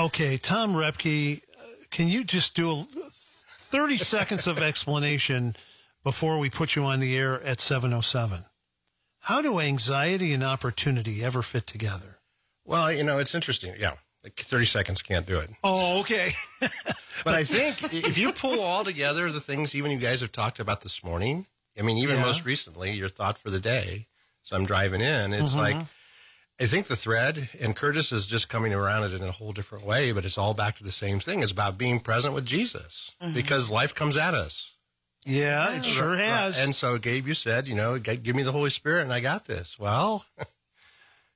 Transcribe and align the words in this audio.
Okay, 0.00 0.36
Tom 0.38 0.72
Roepke, 0.72 1.42
can 1.90 2.08
you 2.08 2.24
just 2.24 2.54
do 2.56 2.72
a 2.72 2.76
30 2.76 3.98
seconds 3.98 4.46
of 4.46 4.58
explanation 4.58 5.54
before 6.02 6.38
we 6.38 6.48
put 6.48 6.74
you 6.74 6.84
on 6.84 7.00
the 7.00 7.16
air 7.18 7.42
at 7.42 7.60
707? 7.60 8.44
How 9.20 9.42
do 9.42 9.60
anxiety 9.60 10.32
and 10.32 10.42
opportunity 10.42 11.22
ever 11.22 11.42
fit 11.42 11.66
together? 11.66 12.18
Well, 12.64 12.90
you 12.92 13.04
know, 13.04 13.18
it's 13.18 13.34
interesting. 13.34 13.74
Yeah. 13.78 13.92
Like 14.24 14.34
30 14.34 14.64
seconds 14.64 15.02
can't 15.02 15.26
do 15.26 15.38
it. 15.38 15.50
Oh, 15.62 16.00
okay. 16.00 16.30
But 17.22 17.34
I 17.34 17.44
think 17.44 17.92
if 17.92 18.16
you 18.16 18.32
pull 18.32 18.60
all 18.62 18.82
together 18.82 19.30
the 19.30 19.40
things 19.40 19.74
even 19.74 19.90
you 19.90 19.98
guys 19.98 20.22
have 20.22 20.32
talked 20.32 20.58
about 20.58 20.80
this 20.80 21.04
morning, 21.04 21.44
I 21.78 21.82
mean, 21.82 21.98
even 21.98 22.16
Yeah. 22.16 22.22
most 22.22 22.46
recently, 22.46 22.92
your 22.92 23.10
thought 23.10 23.36
for 23.36 23.50
the 23.50 23.60
day. 23.60 24.06
So 24.42 24.56
I'm 24.56 24.64
driving 24.64 25.02
in. 25.02 25.34
It's 25.34 25.50
Mm-hmm. 25.54 25.58
like, 25.60 25.86
I 26.60 26.66
think 26.66 26.86
the 26.88 26.96
thread, 26.96 27.48
and 27.60 27.74
Curtis 27.74 28.12
is 28.12 28.26
just 28.26 28.48
coming 28.50 28.74
around 28.74 29.04
it 29.04 29.14
in 29.14 29.22
a 29.22 29.32
whole 29.32 29.52
different 29.52 29.86
way, 29.86 30.12
but 30.12 30.24
it's 30.26 30.36
all 30.36 30.52
back 30.52 30.74
to 30.76 30.84
the 30.84 30.90
same 30.90 31.18
thing. 31.18 31.42
It's 31.42 31.52
about 31.52 31.78
being 31.78 32.00
present 32.00 32.34
with 32.34 32.44
Jesus 32.44 33.16
Mm-hmm. 33.22 33.34
because 33.34 33.70
life 33.70 33.94
comes 33.94 34.16
at 34.16 34.34
us. 34.34 34.76
yeah, 35.24 35.74
it 35.76 35.84
sure 35.84 36.16
has. 36.16 36.62
And 36.62 36.74
so, 36.74 36.98
Gabe, 36.98 37.26
you 37.26 37.34
said, 37.34 37.66
you 37.66 37.74
know, 37.74 37.98
give 37.98 38.34
me 38.36 38.42
the 38.42 38.52
Holy 38.52 38.70
Spirit 38.70 39.02
and 39.02 39.12
I 39.12 39.20
got 39.20 39.46
this. 39.46 39.78
Well, 39.78 40.24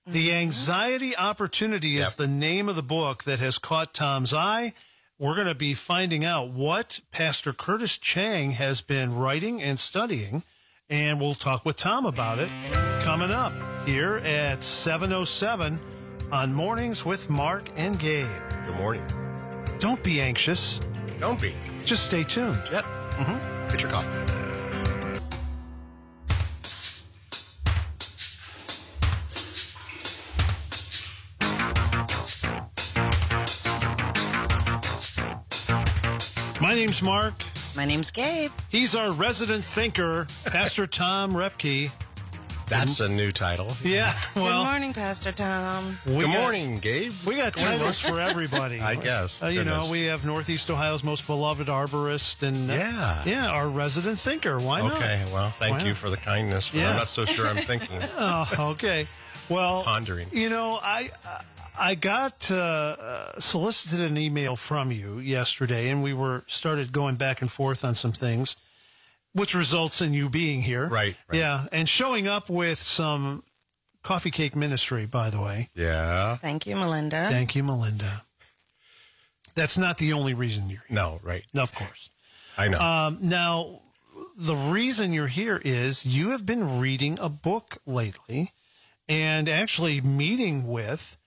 The 0.06 0.32
Anxiety 0.34 1.16
Opportunity 1.16 1.96
is 1.96 2.10
Yep. 2.10 2.16
the 2.16 2.28
name 2.28 2.68
of 2.68 2.76
the 2.76 2.82
book 2.82 3.24
that 3.24 3.38
has 3.38 3.58
caught 3.58 3.94
Tom's 3.94 4.34
eye. 4.34 4.74
We're 5.18 5.34
going 5.34 5.46
to 5.46 5.54
be 5.54 5.72
finding 5.72 6.24
out 6.26 6.50
what 6.50 7.00
Pastor 7.10 7.54
Curtis 7.54 7.96
Chang 7.96 8.50
has 8.52 8.82
been 8.82 9.14
writing 9.14 9.62
and 9.62 9.78
studying, 9.78 10.42
and 10.94 11.20
we'll 11.20 11.34
talk 11.34 11.64
with 11.64 11.74
Tom 11.74 12.06
about 12.06 12.38
it 12.38 12.48
coming 13.02 13.32
up 13.32 13.52
here 13.84 14.22
at 14.24 14.62
707 14.62 15.80
on 16.30 16.54
Mornings 16.54 17.04
with 17.04 17.28
Mark 17.28 17.64
and 17.76 17.98
Gabe. 17.98 18.28
good 18.64 18.76
morning. 18.76 19.02
Don't 19.80 20.02
be 20.04 20.20
anxious. 20.20 20.78
Don't 21.18 21.40
be. 21.42 21.52
Just 21.84 22.06
stay 22.06 22.22
tuned. 22.22 22.62
Yep. 22.70 22.84
Mm-hmm. 22.84 23.68
Get 23.68 23.82
your 23.82 23.90
coffee. 23.90 24.20
My 36.60 36.74
name's 36.74 37.02
Mark. 37.02 37.34
My 37.76 37.84
name's 37.84 38.10
Gabe. 38.10 38.52
He's 38.68 38.94
our 38.94 39.12
resident 39.12 39.64
thinker, 39.64 40.26
Pastor 40.46 40.86
Tom 40.86 41.32
Roepke. 41.32 41.90
That's 42.68 43.00
a 43.00 43.08
new 43.08 43.30
title. 43.30 43.72
Yeah, 43.82 44.10
well, 44.36 44.62
Good 44.64 44.70
morning, 44.70 44.92
Pastor 44.94 45.32
Tom. 45.32 45.98
we 46.06 46.12
Good 46.14 46.22
got- 46.22 46.40
morning, 46.40 46.78
Gabe. 46.78 47.12
We 47.26 47.36
got 47.36 47.54
titles 47.54 48.00
for 48.00 48.18
everybody. 48.20 48.80
I 48.80 48.94
guess. 48.94 49.42
Uh, 49.42 49.48
you 49.48 49.64
know, 49.64 49.72
Goodness. 49.72 49.90
we 49.90 50.04
have 50.04 50.24
Northeast 50.24 50.70
Ohio's 50.70 51.04
most 51.04 51.26
beloved 51.26 51.66
arborist 51.68 52.42
and 52.42 52.70
uh, 52.70 52.74
Yeah. 52.74 53.22
yeah, 53.26 53.50
our 53.50 53.68
resident 53.68 54.18
thinker. 54.18 54.58
Why 54.60 54.80
not? 54.80 54.92
Okay, 54.94 55.22
well, 55.32 55.50
thank 55.50 55.72
Why 55.74 55.80
you 55.80 55.88
not? 55.88 55.96
for 55.96 56.08
the 56.10 56.16
kindness, 56.16 56.70
but 56.70 56.80
Yeah. 56.80 56.90
I'm 56.90 56.96
not 56.96 57.08
so 57.10 57.24
sure 57.26 57.46
I'm 57.46 57.56
thinking, 57.56 57.98
Oh, 58.18 58.46
okay. 58.72 59.08
Well, 59.50 59.82
pondering. 59.82 60.28
you 60.32 60.48
know, 60.48 60.78
I 60.82 61.10
I 61.78 61.94
got 61.94 62.50
uh, 62.50 62.56
uh, 62.56 63.40
solicited 63.40 64.10
an 64.10 64.16
email 64.16 64.56
from 64.56 64.90
you 64.90 65.18
yesterday, 65.18 65.88
and 65.90 66.02
we 66.02 66.12
were 66.14 66.44
started 66.46 66.92
going 66.92 67.16
back 67.16 67.40
and 67.40 67.50
forth 67.50 67.84
on 67.84 67.94
some 67.94 68.12
things, 68.12 68.56
which 69.32 69.54
results 69.54 70.00
in 70.00 70.14
you 70.14 70.30
being 70.30 70.62
here. 70.62 70.88
Right, 70.88 71.16
right. 71.28 71.38
Yeah, 71.38 71.66
and 71.72 71.88
showing 71.88 72.28
up 72.28 72.48
with 72.48 72.78
some 72.78 73.42
coffee 74.02 74.30
cake 74.30 74.54
ministry, 74.54 75.06
by 75.06 75.30
the 75.30 75.40
way. 75.40 75.70
Yeah. 75.74 76.36
Thank 76.36 76.66
you, 76.66 76.76
Melinda. 76.76 77.26
Thank 77.30 77.56
you, 77.56 77.64
Melinda. 77.64 78.22
That's 79.56 79.78
not 79.78 79.98
the 79.98 80.12
only 80.12 80.34
reason 80.34 80.68
you're 80.68 80.84
here. 80.88 80.96
No, 80.96 81.18
right. 81.24 81.44
No, 81.52 81.62
of 81.62 81.74
course. 81.74 82.10
I 82.56 82.68
know. 82.68 82.78
Um, 82.78 83.18
now, 83.22 83.80
the 84.38 84.54
reason 84.54 85.12
you're 85.12 85.26
here 85.26 85.60
is 85.64 86.06
you 86.06 86.30
have 86.30 86.46
been 86.46 86.78
reading 86.78 87.18
a 87.20 87.28
book 87.28 87.78
lately 87.86 88.50
and 89.08 89.48
actually 89.48 90.00
meeting 90.00 90.66
with 90.66 91.18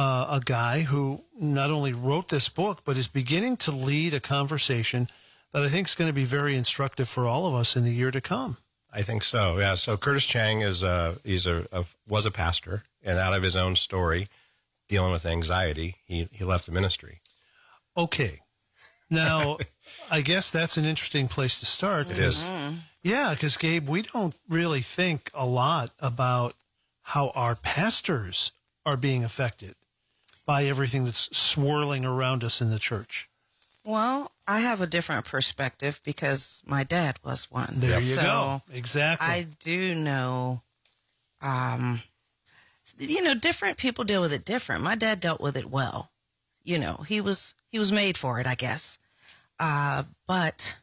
uh, 0.00 0.38
a 0.38 0.40
guy 0.42 0.80
who 0.80 1.20
not 1.38 1.70
only 1.70 1.92
wrote 1.92 2.28
this 2.28 2.48
book, 2.48 2.80
but 2.86 2.96
is 2.96 3.06
beginning 3.06 3.58
to 3.58 3.70
lead 3.70 4.14
a 4.14 4.20
conversation 4.20 5.08
that 5.52 5.62
I 5.62 5.68
think 5.68 5.88
is 5.88 5.94
going 5.94 6.08
to 6.08 6.14
be 6.14 6.24
very 6.24 6.56
instructive 6.56 7.06
for 7.06 7.26
all 7.26 7.46
of 7.46 7.54
us 7.54 7.76
in 7.76 7.84
the 7.84 7.92
year 7.92 8.10
to 8.10 8.20
come. 8.22 8.56
I 8.94 9.02
think 9.02 9.22
so. 9.22 9.58
Yeah. 9.58 9.74
So 9.74 9.98
Curtis 9.98 10.24
Chang 10.24 10.62
is 10.62 10.82
a 10.82 11.16
he's 11.22 11.46
a, 11.46 11.66
a 11.70 11.84
was 12.08 12.24
a 12.24 12.30
pastor, 12.30 12.84
and 13.04 13.18
out 13.18 13.34
of 13.34 13.42
his 13.42 13.58
own 13.58 13.76
story, 13.76 14.28
dealing 14.88 15.12
with 15.12 15.26
anxiety, 15.26 15.96
he 16.06 16.28
he 16.32 16.44
left 16.44 16.64
the 16.64 16.72
ministry. 16.72 17.20
Okay. 17.94 18.40
Now, 19.10 19.58
I 20.10 20.22
guess 20.22 20.50
that's 20.50 20.78
an 20.78 20.86
interesting 20.86 21.28
place 21.28 21.60
to 21.60 21.66
start. 21.66 22.10
It 22.10 22.16
is. 22.16 22.48
Yeah, 23.02 23.34
because 23.34 23.58
Gabe, 23.58 23.86
we 23.86 24.00
don't 24.00 24.34
really 24.48 24.80
think 24.80 25.30
a 25.34 25.44
lot 25.44 25.90
about 26.00 26.54
how 27.02 27.32
our 27.34 27.54
pastors 27.54 28.52
are 28.86 28.96
being 28.96 29.24
affected 29.24 29.74
by 30.50 30.64
everything 30.64 31.04
that's 31.04 31.28
swirling 31.36 32.04
around 32.04 32.42
us 32.42 32.60
in 32.60 32.70
the 32.70 32.78
church. 32.80 33.28
Well, 33.84 34.32
I 34.48 34.58
have 34.58 34.80
a 34.80 34.86
different 34.88 35.24
perspective 35.24 36.00
because 36.04 36.60
my 36.66 36.82
dad 36.82 37.20
was 37.24 37.48
one. 37.52 37.74
There 37.76 37.92
you 37.92 38.00
so 38.00 38.22
go. 38.22 38.62
Exactly. 38.74 39.28
I 39.28 39.46
do 39.60 39.94
know, 39.94 40.62
um, 41.40 42.02
you 42.98 43.22
know, 43.22 43.34
different 43.34 43.78
people 43.78 44.02
deal 44.02 44.20
with 44.20 44.32
it 44.32 44.44
different. 44.44 44.82
My 44.82 44.96
dad 44.96 45.20
dealt 45.20 45.40
with 45.40 45.56
it 45.56 45.70
well. 45.70 46.10
You 46.64 46.80
know, 46.80 47.04
he 47.06 47.20
was 47.20 47.54
he 47.68 47.78
was 47.78 47.92
made 47.92 48.18
for 48.18 48.40
it, 48.40 48.48
I 48.48 48.56
guess. 48.56 48.98
Uh, 49.60 50.02
but 50.26 50.80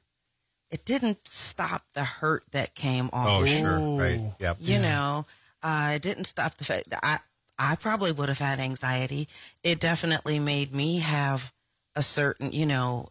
it 0.71 0.85
didn't 0.85 1.27
stop 1.27 1.81
the 1.93 2.05
hurt 2.05 2.45
that 2.53 2.73
came 2.73 3.09
on. 3.11 3.27
Oh, 3.29 3.43
it. 3.43 3.49
sure. 3.49 3.79
Ooh. 3.79 3.99
Right. 3.99 4.21
Yep. 4.39 4.57
you 4.61 4.79
know 4.79 5.25
uh, 5.61 5.91
it 5.95 6.01
didn't 6.01 6.23
stop 6.23 6.55
the 6.55 6.63
fact 6.63 6.89
that 6.89 6.99
i 7.03 7.17
i 7.59 7.75
probably 7.75 8.11
would 8.11 8.29
have 8.29 8.39
had 8.39 8.59
anxiety 8.59 9.27
it 9.63 9.79
definitely 9.79 10.39
made 10.39 10.73
me 10.73 10.99
have 10.99 11.51
a 11.95 12.01
certain 12.01 12.51
you 12.51 12.65
know 12.65 13.07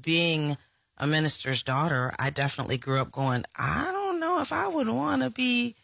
being 0.00 0.56
a 0.98 1.06
minister's 1.06 1.62
daughter 1.62 2.12
i 2.18 2.30
definitely 2.30 2.76
grew 2.76 3.00
up 3.00 3.10
going 3.12 3.44
i 3.56 3.88
don't 3.92 4.20
know 4.20 4.40
if 4.40 4.52
i 4.52 4.66
would 4.68 4.88
want 4.88 5.22
to 5.22 5.30
be 5.30 5.74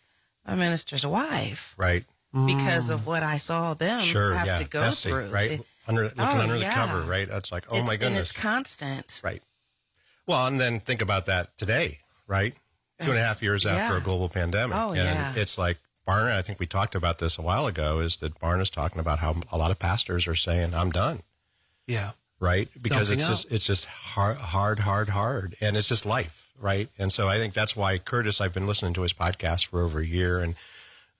a 0.47 0.57
minister's 0.57 1.07
wife 1.07 1.75
Right. 1.79 2.05
because 2.47 2.91
of 2.91 3.01
mm. 3.01 3.07
what 3.07 3.23
i 3.23 3.37
saw 3.37 3.75
them 3.75 4.01
Sure. 4.01 4.35
have 4.35 4.47
yeah. 4.47 4.59
to 4.59 4.69
go 4.69 4.91
through 4.91 5.31
Right. 5.31 5.53
It- 5.53 5.67
under 5.89 6.03
looking 6.05 6.21
Oh, 6.21 6.41
under 6.41 6.55
the 6.59 6.71
cover. 6.73 7.01
Right. 7.11 7.29
That's 7.29 7.51
like, 7.51 7.65
oh 7.69 7.73
it's- 7.73 7.87
my 7.89 7.95
and 7.95 8.01
goodness. 8.01 8.31
it's 8.31 8.33
constant 8.41 9.21
Right. 9.25 9.43
Well, 10.29 10.47
and 10.47 10.61
then 10.61 10.79
think 10.79 11.03
about 11.03 11.27
that 11.27 11.57
today, 11.59 11.99
right? 12.29 12.55
Two 13.01 13.11
and 13.11 13.19
a 13.19 13.23
half 13.23 13.43
years 13.43 13.67
after 13.67 13.95
Yeah. 13.95 14.01
a 14.01 14.01
global 14.01 14.29
pandemic. 14.29 14.77
Oh, 14.77 14.91
and 14.93 14.99
yeah. 14.99 15.33
it's 15.35 15.59
like 15.59 15.79
Barna, 16.07 16.37
I 16.37 16.43
think 16.43 16.59
we 16.59 16.67
talked 16.67 16.95
about 16.95 17.19
this 17.19 17.39
a 17.39 17.43
while 17.43 17.67
ago, 17.67 18.01
is 18.01 18.17
that 18.19 18.39
Barna's 18.41 18.71
talking 18.71 18.99
about 19.01 19.21
how 19.21 19.37
a 19.53 19.57
lot 19.59 19.71
of 19.71 19.79
pastors 19.79 20.27
are 20.27 20.35
saying, 20.35 20.75
I'm 20.75 20.91
done. 20.91 21.21
yeah. 21.87 22.11
Right. 22.41 22.69
Because 22.83 23.09
Dumping 23.09 23.21
it's 23.21 23.25
out. 23.25 23.29
just 23.29 23.53
it's 23.53 23.67
just 23.69 23.85
hard 23.85 24.37
hard, 24.37 24.81
hard, 24.81 25.11
hard. 25.11 25.55
And 25.61 25.77
it's 25.77 25.89
just 25.89 26.05
life, 26.05 26.53
right? 26.61 26.89
And 26.99 27.13
so 27.13 27.29
I 27.29 27.39
think 27.39 27.55
that's 27.55 27.77
why 27.77 27.99
Curtis, 27.99 28.41
I've 28.41 28.53
been 28.53 28.67
listening 28.67 28.95
to 28.95 29.03
his 29.03 29.13
podcast 29.13 29.67
for 29.67 29.81
over 29.83 30.01
a 30.01 30.05
year 30.05 30.41
and 30.41 30.57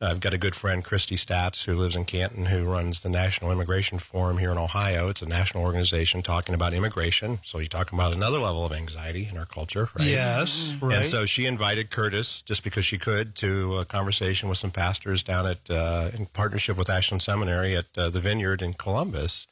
I've 0.03 0.21
got 0.21 0.35
a 0.35 0.39
good 0.39 0.57
friend, 0.57 0.83
Christy 0.83 1.15
Stats, 1.15 1.65
who 1.65 1.75
lives 1.75 1.95
in 1.95 2.05
Canton, 2.05 2.47
who 2.47 2.65
runs 2.65 3.03
the 3.03 3.09
National 3.09 3.53
Immigration 3.53 3.99
Forum 3.99 4.39
here 4.39 4.51
in 4.51 4.59
Ohio. 4.59 5.09
It's 5.09 5.23
a 5.23 5.29
national 5.29 5.63
organization 5.63 6.23
talking 6.23 6.55
about 6.57 6.73
immigration. 6.73 7.39
So 7.45 7.59
you're 7.59 7.69
talking 7.69 7.97
about 7.97 8.13
another 8.13 8.41
level 8.41 8.67
of 8.67 8.73
anxiety 8.73 9.29
in 9.31 9.39
our 9.39 9.47
culture, 9.47 9.89
right? 9.97 10.09
Yes. 10.09 10.77
Right. 10.83 10.97
And 10.97 11.05
so 11.05 11.25
she 11.25 11.47
invited 11.47 11.91
Curtis, 11.91 12.43
just 12.43 12.65
because 12.65 12.85
she 12.85 12.99
could, 12.99 13.37
to 13.37 13.79
a 13.79 13.85
conversation 13.85 14.49
with 14.49 14.59
some 14.59 14.73
pastors 14.73 15.23
down 15.23 15.47
at, 15.47 15.71
uh, 15.71 16.11
in 16.19 16.27
partnership 16.27 16.77
with 16.77 16.91
Ashland 16.91 17.23
Seminary 17.23 17.77
at 17.77 17.87
uh, 17.97 18.11
the 18.11 18.21
Vineyard 18.21 18.61
in 18.61 18.73
Columbus. 18.73 19.47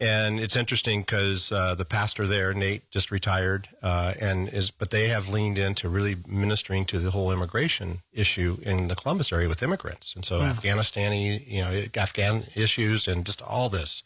And 0.00 0.40
it's 0.40 0.56
interesting 0.56 1.00
because 1.00 1.52
uh, 1.52 1.74
the 1.76 1.84
pastor 1.84 2.26
there, 2.26 2.52
Nate, 2.52 2.90
just 2.90 3.12
retired, 3.12 3.68
uh, 3.82 4.12
and 4.20 4.48
is, 4.52 4.70
but 4.72 4.90
they 4.90 5.06
have 5.08 5.28
leaned 5.28 5.56
into 5.56 5.88
really 5.88 6.16
ministering 6.28 6.84
to 6.86 6.98
the 6.98 7.12
whole 7.12 7.30
immigration 7.30 7.98
issue 8.12 8.56
in 8.62 8.88
the 8.88 8.96
Columbus 8.96 9.32
area 9.32 9.48
with 9.48 9.62
immigrants, 9.62 10.14
and 10.16 10.24
so 10.24 10.40
Afghanistani, 10.40 11.46
you 11.46 11.60
know, 11.60 11.82
Afghan 11.96 12.42
issues, 12.56 13.06
and 13.06 13.24
just 13.24 13.40
all 13.40 13.68
this. 13.68 14.02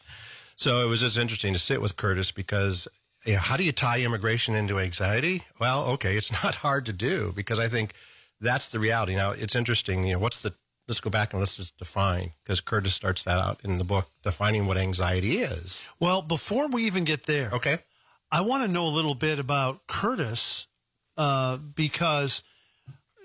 So 0.57 0.85
it 0.85 0.89
was 0.89 1.01
just 1.01 1.19
interesting 1.19 1.55
to 1.55 1.59
sit 1.59 1.81
with 1.81 1.97
Curtis 1.97 2.33
because 2.33 2.87
you 3.25 3.35
know, 3.35 3.41
how 3.41 3.57
do 3.57 3.65
you 3.65 3.73
tie 3.73 4.01
immigration 4.01 4.55
into 4.55 4.79
anxiety? 4.79 5.43
Well, 5.59 5.85
okay, 5.93 6.17
it's 6.17 6.33
not 6.45 6.57
hard 6.57 6.87
to 6.87 6.93
do 6.93 7.33
because 7.35 7.59
I 7.59 7.69
think 7.69 7.93
that's 8.41 8.69
the 8.69 8.79
reality. 8.79 9.17
Now, 9.17 9.33
it's 9.33 9.57
interesting, 9.57 10.07
you 10.07 10.15
know, 10.15 10.21
what's 10.21 10.43
the, 10.43 10.55
let's 10.89 11.01
go 11.01 11.11
back 11.11 11.33
and 11.33 11.41
let's 11.41 11.57
just 11.57 11.77
define 11.79 12.31
because 12.43 12.61
Curtis 12.61 12.95
starts 12.95 13.23
that 13.25 13.39
out 13.39 13.61
in 13.63 13.79
the 13.79 13.85
book, 13.85 14.09
defining 14.25 14.67
what 14.67 14.77
anxiety 14.79 15.39
is. 15.39 15.87
well, 16.01 16.23
before 16.23 16.69
we 16.69 16.85
even 16.85 17.05
get 17.05 17.27
there, 17.27 17.51
Okay. 17.53 17.77
I 18.31 18.41
want 18.43 18.65
to 18.65 18.71
know 18.71 18.87
a 18.87 18.89
little 18.95 19.15
bit 19.15 19.39
about 19.39 19.87
Curtis 19.87 20.67
uh, 21.17 21.57
because, 21.75 22.43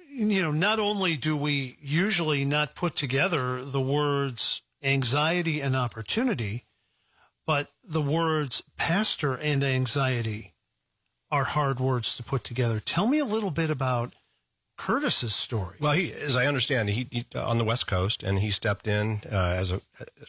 you 0.09 0.41
know, 0.41 0.51
not 0.51 0.79
only 0.79 1.17
do 1.17 1.35
we 1.35 1.77
usually 1.81 2.45
not 2.45 2.75
put 2.75 2.95
together 2.95 3.63
the 3.63 3.81
words 3.81 4.61
anxiety 4.81 5.59
and 5.61 5.75
opportunity, 5.75 6.63
but 7.45 7.67
the 7.83 8.01
words 8.01 8.63
pastor 8.77 9.35
and 9.35 9.61
anxiety 9.63 10.53
are 11.29 11.43
hard 11.43 11.79
words 11.81 12.15
to 12.15 12.23
put 12.23 12.43
together. 12.45 12.79
Tell 12.79 13.07
me 13.07 13.19
a 13.19 13.25
little 13.25 13.51
bit 13.51 13.69
about 13.69 14.13
Curtis's 14.77 15.35
story. 15.35 15.77
Well, 15.79 15.93
he, 15.93 16.11
as 16.11 16.35
I 16.35 16.45
understand, 16.45 16.89
he, 16.89 17.07
he 17.11 17.25
on 17.37 17.57
the 17.57 17.63
West 17.63 17.87
Coast, 17.87 18.23
and 18.23 18.39
he 18.39 18.49
stepped 18.49 18.87
in 18.87 19.21
uh, 19.31 19.55
as 19.57 19.71
a 19.71 19.81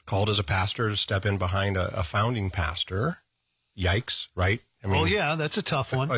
called 0.07 0.29
as 0.29 0.39
a 0.39 0.45
pastor 0.45 0.91
to 0.91 0.97
step 0.97 1.25
in 1.25 1.39
behind 1.39 1.77
a, 1.77 1.87
a 1.99 2.03
founding 2.03 2.51
pastor. 2.51 3.19
Yikes! 3.77 4.29
Right? 4.35 4.61
I 4.85 4.87
mean, 4.87 5.03
oh 5.03 5.07
yeah, 5.07 5.35
that's 5.35 5.57
a 5.57 5.65
tough 5.65 5.97
one. 5.97 6.11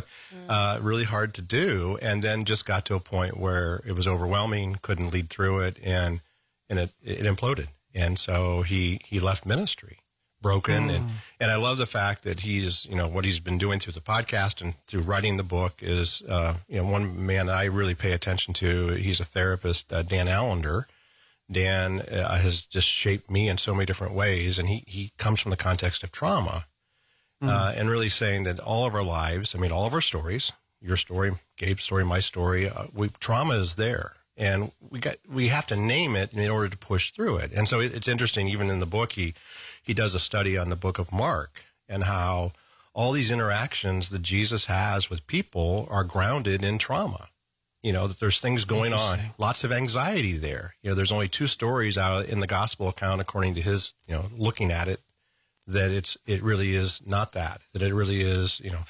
Uh, 0.48 0.78
really 0.82 1.04
hard 1.04 1.34
to 1.34 1.42
do, 1.42 1.98
and 2.02 2.20
then 2.22 2.44
just 2.44 2.66
got 2.66 2.84
to 2.86 2.96
a 2.96 3.00
point 3.00 3.38
where 3.38 3.80
it 3.86 3.92
was 3.92 4.08
overwhelming, 4.08 4.78
couldn't 4.82 5.12
lead 5.12 5.30
through 5.30 5.60
it, 5.60 5.78
and 5.84 6.20
and 6.68 6.80
it 6.80 6.90
it 7.04 7.24
imploded, 7.24 7.68
and 7.94 8.18
so 8.18 8.62
he 8.62 9.00
he 9.04 9.20
left 9.20 9.46
ministry 9.46 9.98
broken. 10.46 10.84
Mm. 10.84 10.96
And, 10.96 11.04
and 11.40 11.50
I 11.50 11.56
love 11.56 11.78
the 11.78 11.86
fact 11.86 12.22
that 12.22 12.40
he's, 12.40 12.86
you 12.86 12.94
know, 12.94 13.08
what 13.08 13.24
he's 13.24 13.40
been 13.40 13.58
doing 13.58 13.80
through 13.80 13.94
the 13.94 14.00
podcast 14.00 14.62
and 14.62 14.76
through 14.86 15.02
writing 15.02 15.36
the 15.36 15.42
book 15.42 15.74
is, 15.80 16.22
uh, 16.28 16.54
you 16.68 16.78
know, 16.78 16.88
one 16.88 17.26
man 17.26 17.50
I 17.50 17.64
really 17.64 17.96
pay 17.96 18.12
attention 18.12 18.54
to. 18.54 18.94
He's 18.94 19.18
a 19.18 19.24
therapist, 19.24 19.92
uh, 19.92 20.02
Dan 20.02 20.28
Allender. 20.28 20.86
Dan 21.50 22.00
uh, 22.00 22.38
has 22.38 22.64
just 22.64 22.86
shaped 22.86 23.28
me 23.28 23.48
in 23.48 23.58
so 23.58 23.74
many 23.74 23.86
different 23.86 24.14
ways. 24.14 24.58
And 24.60 24.68
he, 24.68 24.84
he 24.86 25.10
comes 25.18 25.40
from 25.40 25.50
the 25.50 25.56
context 25.56 26.04
of 26.04 26.12
trauma 26.12 26.66
mm. 27.42 27.80
and 27.80 27.90
really 27.90 28.08
saying 28.08 28.44
that 28.44 28.60
all 28.60 28.86
of 28.86 28.94
our 28.94 29.04
lives, 29.04 29.54
I 29.54 29.58
mean, 29.58 29.72
all 29.72 29.86
of 29.86 29.94
our 29.94 30.00
stories, 30.00 30.52
your 30.80 30.96
story, 30.96 31.32
Gabe's 31.56 31.82
story, 31.82 32.04
my 32.04 32.20
story, 32.20 32.68
uh, 32.68 32.84
we, 32.94 33.08
trauma 33.18 33.54
is 33.54 33.74
there 33.74 34.12
and 34.36 34.70
we 34.90 34.98
got 35.00 35.16
we 35.28 35.48
have 35.48 35.66
to 35.66 35.76
name 35.76 36.14
it 36.14 36.34
in 36.34 36.50
order 36.50 36.68
to 36.68 36.76
push 36.76 37.10
through 37.10 37.38
it. 37.38 37.52
And 37.52 37.66
so 37.68 37.80
it, 37.80 37.94
it's 37.94 38.08
interesting. 38.08 38.48
Even 38.48 38.68
in 38.68 38.80
the 38.80 38.86
book, 38.86 39.12
he 39.12 39.34
he 39.86 39.94
does 39.94 40.14
a 40.14 40.20
study 40.20 40.58
on 40.58 40.68
the 40.68 40.76
book 40.76 40.98
of 40.98 41.12
Mark 41.12 41.64
and 41.88 42.04
how 42.04 42.52
all 42.92 43.12
these 43.12 43.30
interactions 43.30 44.10
that 44.10 44.22
Jesus 44.22 44.66
has 44.66 45.08
with 45.08 45.26
people 45.26 45.86
are 45.90 46.02
grounded 46.02 46.64
in 46.64 46.78
trauma. 46.78 47.28
You 47.82 47.92
know, 47.92 48.08
that 48.08 48.18
there's 48.18 48.40
things 48.40 48.64
going 48.64 48.92
on, 48.92 49.18
lots 49.38 49.62
of 49.62 49.70
anxiety 49.70 50.32
there. 50.32 50.74
You 50.82 50.90
know, 50.90 50.96
there's 50.96 51.12
only 51.12 51.28
two 51.28 51.46
stories 51.46 51.96
out 51.96 52.28
in 52.28 52.40
the 52.40 52.48
gospel 52.48 52.88
account, 52.88 53.20
according 53.20 53.54
to 53.54 53.60
his, 53.60 53.92
you 54.08 54.14
know, 54.14 54.24
looking 54.36 54.72
at 54.72 54.88
it, 54.88 54.98
that 55.68 55.92
it's, 55.92 56.16
it 56.26 56.42
really 56.42 56.70
is 56.70 57.06
not 57.06 57.32
that, 57.34 57.60
that 57.72 57.82
it 57.82 57.94
really 57.94 58.16
is, 58.16 58.60
you 58.64 58.72
know, 58.72 58.82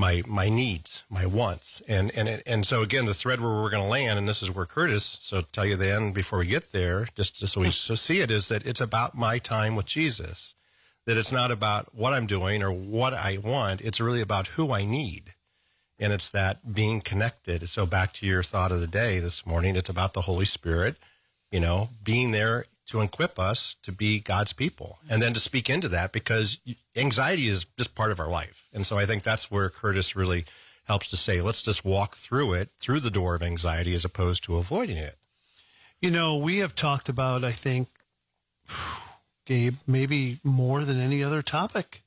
my, 0.00 0.22
my 0.26 0.48
needs, 0.48 1.04
my 1.10 1.26
wants. 1.26 1.80
And, 1.82 2.10
and, 2.16 2.42
and 2.46 2.66
so 2.66 2.82
again, 2.82 3.06
the 3.06 3.14
thread 3.14 3.40
where 3.40 3.62
we're 3.62 3.70
going 3.70 3.82
to 3.82 3.88
land, 3.88 4.18
and 4.18 4.28
this 4.28 4.42
is 4.42 4.52
where 4.52 4.66
Curtis, 4.66 5.18
so 5.20 5.42
tell 5.52 5.66
you 5.66 5.76
then 5.76 6.12
before 6.12 6.40
we 6.40 6.46
get 6.46 6.72
there, 6.72 7.06
just, 7.14 7.38
just 7.38 7.52
so 7.52 7.60
we 7.60 7.70
so 7.70 7.94
see 7.94 8.20
it 8.20 8.30
is 8.30 8.48
that 8.48 8.66
it's 8.66 8.80
about 8.80 9.16
my 9.16 9.38
time 9.38 9.76
with 9.76 9.86
Jesus 9.86 10.54
that 11.06 11.16
it's 11.16 11.32
not 11.32 11.50
about 11.50 11.94
what 11.94 12.12
I'm 12.12 12.26
doing 12.26 12.62
or 12.62 12.70
what 12.70 13.14
I 13.14 13.38
want. 13.42 13.80
It's 13.80 14.00
really 14.00 14.20
about 14.20 14.48
who 14.48 14.72
I 14.72 14.84
need. 14.84 15.34
And 15.98 16.12
it's 16.12 16.30
that 16.30 16.74
being 16.74 17.00
connected. 17.00 17.68
So 17.68 17.84
back 17.84 18.12
to 18.14 18.26
your 18.26 18.42
thought 18.42 18.72
of 18.72 18.80
the 18.80 18.86
day 18.86 19.18
this 19.18 19.46
morning, 19.46 19.76
it's 19.76 19.90
about 19.90 20.14
the 20.14 20.22
Holy 20.22 20.44
Spirit, 20.44 20.96
you 21.50 21.60
know, 21.60 21.88
being 22.04 22.30
there 22.30 22.64
to 22.90 23.00
equip 23.00 23.38
us 23.38 23.76
to 23.82 23.92
be 23.92 24.18
God's 24.18 24.52
people 24.52 24.98
and 25.08 25.22
then 25.22 25.32
to 25.32 25.40
speak 25.40 25.70
into 25.70 25.88
that 25.88 26.12
because 26.12 26.58
anxiety 26.96 27.46
is 27.46 27.64
just 27.78 27.94
part 27.94 28.10
of 28.10 28.18
our 28.18 28.28
life. 28.28 28.66
And 28.74 28.84
so 28.84 28.98
I 28.98 29.06
think 29.06 29.22
that's 29.22 29.50
where 29.50 29.68
Curtis 29.68 30.16
really 30.16 30.44
helps 30.88 31.06
to 31.08 31.16
say, 31.16 31.40
let's 31.40 31.62
just 31.62 31.84
walk 31.84 32.16
through 32.16 32.54
it, 32.54 32.70
through 32.80 32.98
the 32.98 33.10
door 33.10 33.36
of 33.36 33.44
anxiety 33.44 33.94
as 33.94 34.04
opposed 34.04 34.42
to 34.44 34.56
avoiding 34.56 34.96
it. 34.96 35.14
You 36.00 36.10
know, 36.10 36.36
we 36.36 36.58
have 36.58 36.74
talked 36.74 37.08
about, 37.08 37.44
I 37.44 37.52
think, 37.52 37.86
Gabe, 39.46 39.76
maybe 39.86 40.38
more 40.42 40.84
than 40.84 40.98
any 40.98 41.22
other 41.22 41.42
topic 41.42 42.02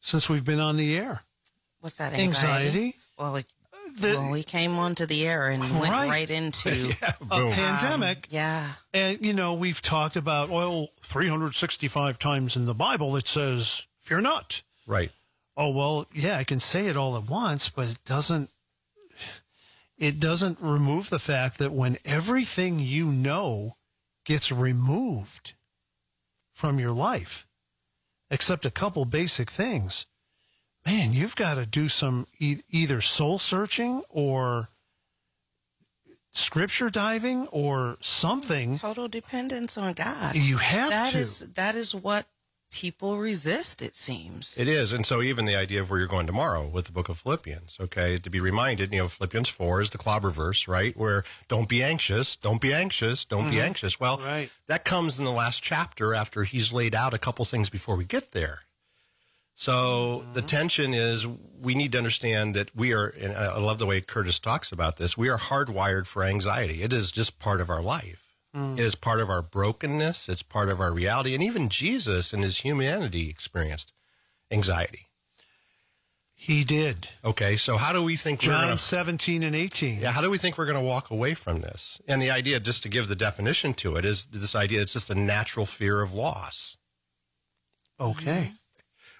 since 0.00 0.28
we've 0.28 0.44
been 0.44 0.60
on 0.60 0.76
the 0.76 0.96
air. 0.98 1.22
What's 1.78 1.98
that? 1.98 2.12
Anxiety. 2.12 2.66
anxiety? 2.66 2.96
Well, 3.16 3.34
we, 3.34 3.44
the, 4.00 4.16
well, 4.18 4.32
we 4.32 4.42
came 4.42 4.78
onto 4.78 5.06
the 5.06 5.26
air 5.26 5.48
and 5.48 5.60
went 5.60 5.74
right, 5.74 6.08
right 6.08 6.30
into 6.30 6.70
yeah, 7.02 7.10
a 7.30 7.50
pandemic. 7.50 8.16
Um, 8.16 8.24
yeah. 8.30 8.68
And, 8.94 9.24
you 9.24 9.32
know, 9.32 9.54
we've 9.54 9.82
talked 9.82 10.16
about, 10.16 10.48
well, 10.48 10.88
365 11.00 12.18
times 12.18 12.56
in 12.56 12.66
the 12.66 12.74
Bible 12.74 13.16
it 13.16 13.26
says, 13.26 13.86
fear 13.96 14.20
not. 14.20 14.62
Right. 14.86 15.10
Oh, 15.56 15.70
well, 15.70 16.06
yeah, 16.14 16.38
I 16.38 16.44
can 16.44 16.60
say 16.60 16.86
it 16.86 16.96
all 16.96 17.16
at 17.16 17.28
once, 17.28 17.68
but 17.68 17.90
it 17.90 18.00
doesn't. 18.04 18.50
It 19.98 20.18
doesn't 20.18 20.58
remove 20.60 21.10
the 21.10 21.20
fact 21.20 21.58
that 21.58 21.70
when 21.70 21.96
everything 22.04 22.80
you 22.80 23.06
know 23.06 23.76
gets 24.24 24.50
removed, 24.50 25.52
from 26.52 26.78
your 26.78 26.92
life, 26.92 27.46
except 28.30 28.64
a 28.64 28.70
couple 28.70 29.04
basic 29.04 29.50
things, 29.50 30.06
man, 30.86 31.12
you've 31.12 31.36
got 31.36 31.56
to 31.56 31.66
do 31.66 31.88
some 31.88 32.26
e- 32.38 32.62
either 32.70 33.00
soul 33.00 33.38
searching 33.38 34.02
or 34.10 34.68
scripture 36.32 36.90
diving 36.90 37.46
or 37.48 37.96
something. 38.00 38.78
Total 38.78 39.08
dependence 39.08 39.76
on 39.76 39.92
God. 39.92 40.34
You 40.34 40.56
have 40.56 40.90
that 40.90 41.12
to. 41.12 41.18
Is, 41.18 41.52
that 41.54 41.74
is 41.74 41.94
what 41.94 42.26
people 42.72 43.18
resist, 43.18 43.82
it 43.82 43.94
seems. 43.94 44.58
It 44.58 44.66
is. 44.66 44.92
And 44.92 45.04
so 45.04 45.20
even 45.20 45.44
the 45.44 45.54
idea 45.54 45.80
of 45.80 45.90
where 45.90 45.98
you're 45.98 46.08
going 46.08 46.26
tomorrow 46.26 46.66
with 46.66 46.86
the 46.86 46.92
book 46.92 47.08
of 47.10 47.18
Philippians, 47.18 47.78
okay, 47.80 48.16
to 48.18 48.30
be 48.30 48.40
reminded, 48.40 48.92
you 48.92 48.98
know, 48.98 49.08
Philippians 49.08 49.50
4 49.50 49.82
is 49.82 49.90
the 49.90 49.98
clobber 49.98 50.30
verse, 50.30 50.66
right? 50.66 50.96
Where 50.96 51.22
don't 51.48 51.68
be 51.68 51.82
anxious, 51.82 52.34
don't 52.34 52.60
be 52.60 52.72
anxious, 52.72 53.24
don't 53.24 53.42
mm-hmm. 53.42 53.50
be 53.50 53.60
anxious. 53.60 54.00
Well, 54.00 54.18
right. 54.18 54.50
that 54.68 54.84
comes 54.84 55.18
in 55.18 55.26
the 55.26 55.32
last 55.32 55.62
chapter 55.62 56.14
after 56.14 56.44
he's 56.44 56.72
laid 56.72 56.94
out 56.94 57.14
a 57.14 57.18
couple 57.18 57.44
things 57.44 57.68
before 57.68 57.96
we 57.96 58.04
get 58.04 58.32
there. 58.32 58.60
So 59.54 60.22
mm-hmm. 60.22 60.32
the 60.32 60.42
tension 60.42 60.94
is 60.94 61.26
we 61.60 61.74
need 61.74 61.92
to 61.92 61.98
understand 61.98 62.54
that 62.54 62.74
we 62.74 62.92
are, 62.92 63.12
and 63.20 63.32
I 63.34 63.58
love 63.58 63.78
the 63.78 63.86
way 63.86 64.00
Curtis 64.00 64.40
talks 64.40 64.72
about 64.72 64.96
this, 64.96 65.16
we 65.16 65.28
are 65.28 65.38
hardwired 65.38 66.06
for 66.06 66.24
anxiety. 66.24 66.82
It 66.82 66.92
is 66.92 67.12
just 67.12 67.38
part 67.38 67.60
of 67.60 67.70
our 67.70 67.82
life. 67.82 68.32
Mm. 68.54 68.78
It 68.78 68.84
is 68.84 68.94
part 68.94 69.20
of 69.20 69.30
our 69.30 69.42
brokenness. 69.42 70.28
It's 70.28 70.42
part 70.42 70.68
of 70.68 70.80
our 70.80 70.92
reality. 70.92 71.34
And 71.34 71.42
even 71.42 71.68
Jesus 71.68 72.34
in 72.34 72.40
his 72.40 72.60
humanity 72.60 73.30
experienced 73.30 73.92
anxiety. 74.50 75.06
He 76.34 76.64
did. 76.64 77.08
Okay, 77.24 77.54
so 77.54 77.76
how 77.76 77.92
do 77.92 78.02
we 78.02 78.16
think 78.16 78.40
John 78.40 78.64
gonna, 78.64 78.76
17 78.76 79.44
and 79.44 79.54
18. 79.54 80.00
Yeah, 80.00 80.10
how 80.10 80.20
do 80.20 80.28
we 80.28 80.38
think 80.38 80.58
we're 80.58 80.66
going 80.66 80.76
to 80.76 80.84
walk 80.84 81.08
away 81.08 81.34
from 81.34 81.60
this? 81.60 82.02
And 82.08 82.20
the 82.20 82.32
idea, 82.32 82.58
just 82.58 82.82
to 82.82 82.88
give 82.88 83.06
the 83.06 83.14
definition 83.14 83.74
to 83.74 83.94
it, 83.94 84.04
is 84.04 84.24
this 84.26 84.56
idea 84.56 84.80
it's 84.80 84.94
just 84.94 85.08
a 85.08 85.14
natural 85.14 85.66
fear 85.66 86.02
of 86.02 86.12
loss. 86.12 86.76
Okay. 88.00 88.50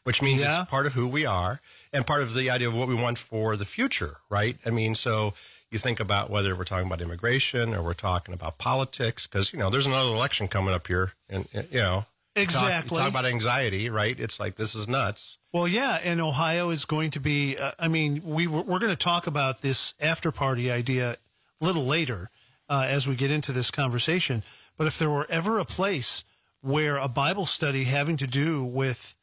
Which 0.04 0.20
means 0.20 0.42
yeah. 0.42 0.48
it's 0.48 0.70
part 0.70 0.86
of 0.86 0.94
who 0.94 1.06
we 1.06 1.24
are 1.26 1.60
and 1.92 2.06
part 2.06 2.22
of 2.22 2.34
the 2.34 2.50
idea 2.50 2.68
of 2.68 2.76
what 2.76 2.88
we 2.88 2.94
want 2.94 3.18
for 3.18 3.56
the 3.56 3.64
future, 3.64 4.16
right? 4.28 4.56
I 4.66 4.70
mean, 4.70 4.94
so 4.94 5.34
you 5.70 5.78
think 5.78 6.00
about 6.00 6.28
whether 6.28 6.54
we're 6.54 6.64
talking 6.64 6.86
about 6.86 7.00
immigration 7.00 7.74
or 7.74 7.82
we're 7.82 7.94
talking 7.94 8.34
about 8.34 8.58
politics, 8.58 9.26
because 9.26 9.52
you 9.52 9.58
know 9.58 9.70
there's 9.70 9.86
another 9.86 10.10
election 10.10 10.48
coming 10.48 10.74
up 10.74 10.86
here, 10.86 11.12
and 11.30 11.48
you 11.52 11.80
know 11.80 12.04
exactly 12.36 12.96
talk, 12.96 13.06
talk, 13.06 13.10
about 13.10 13.24
anxiety, 13.24 13.88
right? 13.88 14.18
It's 14.18 14.38
like 14.38 14.56
this 14.56 14.74
is 14.74 14.88
nuts. 14.88 15.38
Well, 15.52 15.66
yeah, 15.66 15.98
and 16.04 16.20
Ohio 16.20 16.70
is 16.70 16.84
going 16.84 17.10
to 17.12 17.20
be. 17.20 17.56
Uh, 17.56 17.72
I 17.78 17.88
mean, 17.88 18.22
we 18.24 18.46
we're 18.46 18.78
going 18.78 18.92
to 18.92 18.96
talk 18.96 19.26
about 19.26 19.62
this 19.62 19.94
after 20.00 20.30
party 20.30 20.70
idea 20.70 21.16
a 21.60 21.64
little 21.64 21.84
later 21.84 22.28
uh, 22.68 22.86
as 22.88 23.08
we 23.08 23.16
get 23.16 23.30
into 23.30 23.52
this 23.52 23.70
conversation. 23.70 24.42
But 24.76 24.86
if 24.86 24.98
there 24.98 25.10
were 25.10 25.26
ever 25.28 25.58
a 25.58 25.64
place 25.64 26.24
where 26.60 26.96
a 26.96 27.08
Bible 27.08 27.46
study 27.46 27.84
having 27.84 28.16
to 28.18 28.26
do 28.26 28.64
with 28.64 29.14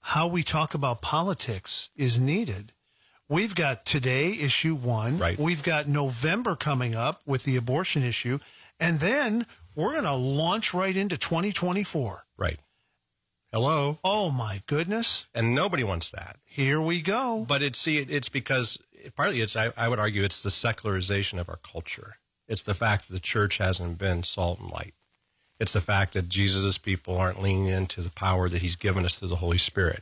how 0.00 0.26
we 0.26 0.42
talk 0.42 0.74
about 0.74 1.02
politics 1.02 1.90
is 1.96 2.20
needed, 2.20 2.72
We've 3.30 3.54
got 3.54 3.86
today 3.86 4.30
issue 4.30 4.74
one. 4.74 5.18
Right. 5.18 5.38
We've 5.38 5.62
got 5.62 5.86
November 5.86 6.56
coming 6.56 6.96
up 6.96 7.20
with 7.24 7.44
the 7.44 7.56
abortion 7.56 8.02
issue. 8.02 8.40
And 8.80 8.98
then 8.98 9.46
we're 9.76 9.92
going 9.92 10.02
to 10.02 10.14
launch 10.14 10.74
right 10.74 10.96
into 10.96 11.16
2024. 11.16 12.24
Right. 12.36 12.56
Hello. 13.52 13.98
Oh 14.02 14.32
my 14.32 14.62
goodness. 14.66 15.26
And 15.32 15.54
nobody 15.54 15.84
wants 15.84 16.10
that. 16.10 16.38
Here 16.44 16.80
we 16.80 17.02
go. 17.02 17.46
But 17.48 17.62
it's 17.62 17.78
see 17.78 17.98
it's 17.98 18.28
because 18.28 18.82
partly 19.16 19.40
it's 19.40 19.56
I, 19.56 19.68
I 19.76 19.88
would 19.88 20.00
argue 20.00 20.24
it's 20.24 20.42
the 20.42 20.50
secularization 20.50 21.38
of 21.38 21.48
our 21.48 21.58
culture. 21.62 22.16
It's 22.48 22.64
the 22.64 22.74
fact 22.74 23.06
that 23.06 23.14
the 23.14 23.20
church 23.20 23.58
hasn't 23.58 23.98
been 23.98 24.24
salt 24.24 24.58
and 24.58 24.70
light. 24.70 24.94
It's 25.60 25.74
the 25.74 25.80
fact 25.80 26.14
that 26.14 26.30
Jesus' 26.30 26.78
people 26.78 27.18
aren't 27.18 27.42
leaning 27.42 27.66
into 27.66 28.00
the 28.00 28.10
power 28.10 28.48
that 28.48 28.62
he's 28.62 28.76
given 28.76 29.04
us 29.04 29.18
through 29.18 29.28
the 29.28 29.36
Holy 29.36 29.58
Spirit 29.58 30.00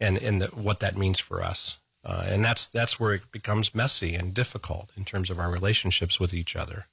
and, 0.00 0.20
and 0.20 0.42
the, 0.42 0.48
what 0.48 0.80
that 0.80 0.98
means 0.98 1.20
for 1.20 1.40
us. 1.40 1.78
Uh, 2.04 2.24
and 2.26 2.44
that's 2.44 2.66
that's 2.66 2.98
where 2.98 3.14
it 3.14 3.30
becomes 3.30 3.76
messy 3.76 4.16
and 4.16 4.34
difficult 4.34 4.90
in 4.96 5.04
terms 5.04 5.30
of 5.30 5.38
our 5.38 5.52
relationships 5.52 6.18
with 6.18 6.34
each 6.34 6.56
other. 6.56 6.86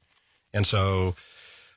And 0.53 0.67
so, 0.67 1.15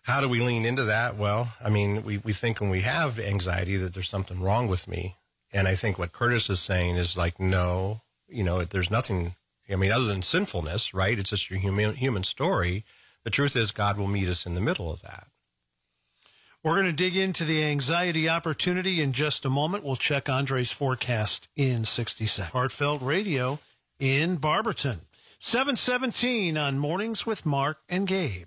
how 0.03 0.21
do 0.21 0.29
we 0.29 0.41
lean 0.41 0.67
into 0.67 0.85
that? 0.85 1.17
Well, 1.17 1.55
I 1.65 1.71
mean, 1.71 2.05
we, 2.05 2.19
we 2.19 2.35
think 2.35 2.61
when 2.61 2.69
we 2.69 2.81
have 2.81 3.19
anxiety 3.19 3.77
that 3.77 3.95
there's 3.95 4.11
something 4.11 4.43
wrong 4.43 4.69
with 4.69 4.87
me. 4.87 5.15
And 5.51 5.67
I 5.67 5.75
think 5.75 5.99
what 5.99 6.13
Curtis 6.13 6.51
is 6.51 6.61
saying 6.61 6.97
is 6.97 7.17
like, 7.17 7.41
no, 7.41 8.03
you 8.29 8.45
know, 8.45 8.63
there's 8.65 8.91
nothing, 8.91 9.33
I 9.71 9.77
mean, 9.77 9.93
other 9.93 10.07
than 10.07 10.23
sinfulness, 10.23 10.93
right? 10.93 11.19
It's 11.19 11.31
just 11.31 11.51
your 11.51 11.59
human, 11.59 11.95
human 11.95 12.25
story. 12.25 12.85
The 13.25 13.31
truth 13.31 13.55
is, 13.55 13.71
God 13.71 13.97
will 13.97 14.09
meet 14.09 14.29
us 14.29 14.45
in 14.45 14.55
the 14.55 14.61
middle 14.61 14.93
of 14.93 15.03
that. 15.03 15.29
We're 16.65 16.77
going 16.77 16.87
to 16.87 16.93
dig 16.93 17.17
into 17.17 17.45
the 17.45 17.65
anxiety 17.65 18.29
opportunity 18.29 19.03
in 19.03 19.13
just 19.13 19.45
a 19.45 19.51
moment. 19.51 19.83
We'll 19.83 19.97
check 19.97 20.29
Andre's 20.29 20.71
forecast 20.71 21.49
in 21.57 21.83
60 21.83 22.25
seconds. 22.27 22.53
Heartfelt 22.53 23.03
Radio 23.03 23.59
in 23.99 24.37
Barberton. 24.37 25.01
717 25.41 26.57
on 26.57 26.79
Mornings 26.79 27.27
with 27.27 27.45
Mark 27.45 27.79
and 27.89 28.07
Gabe. 28.07 28.47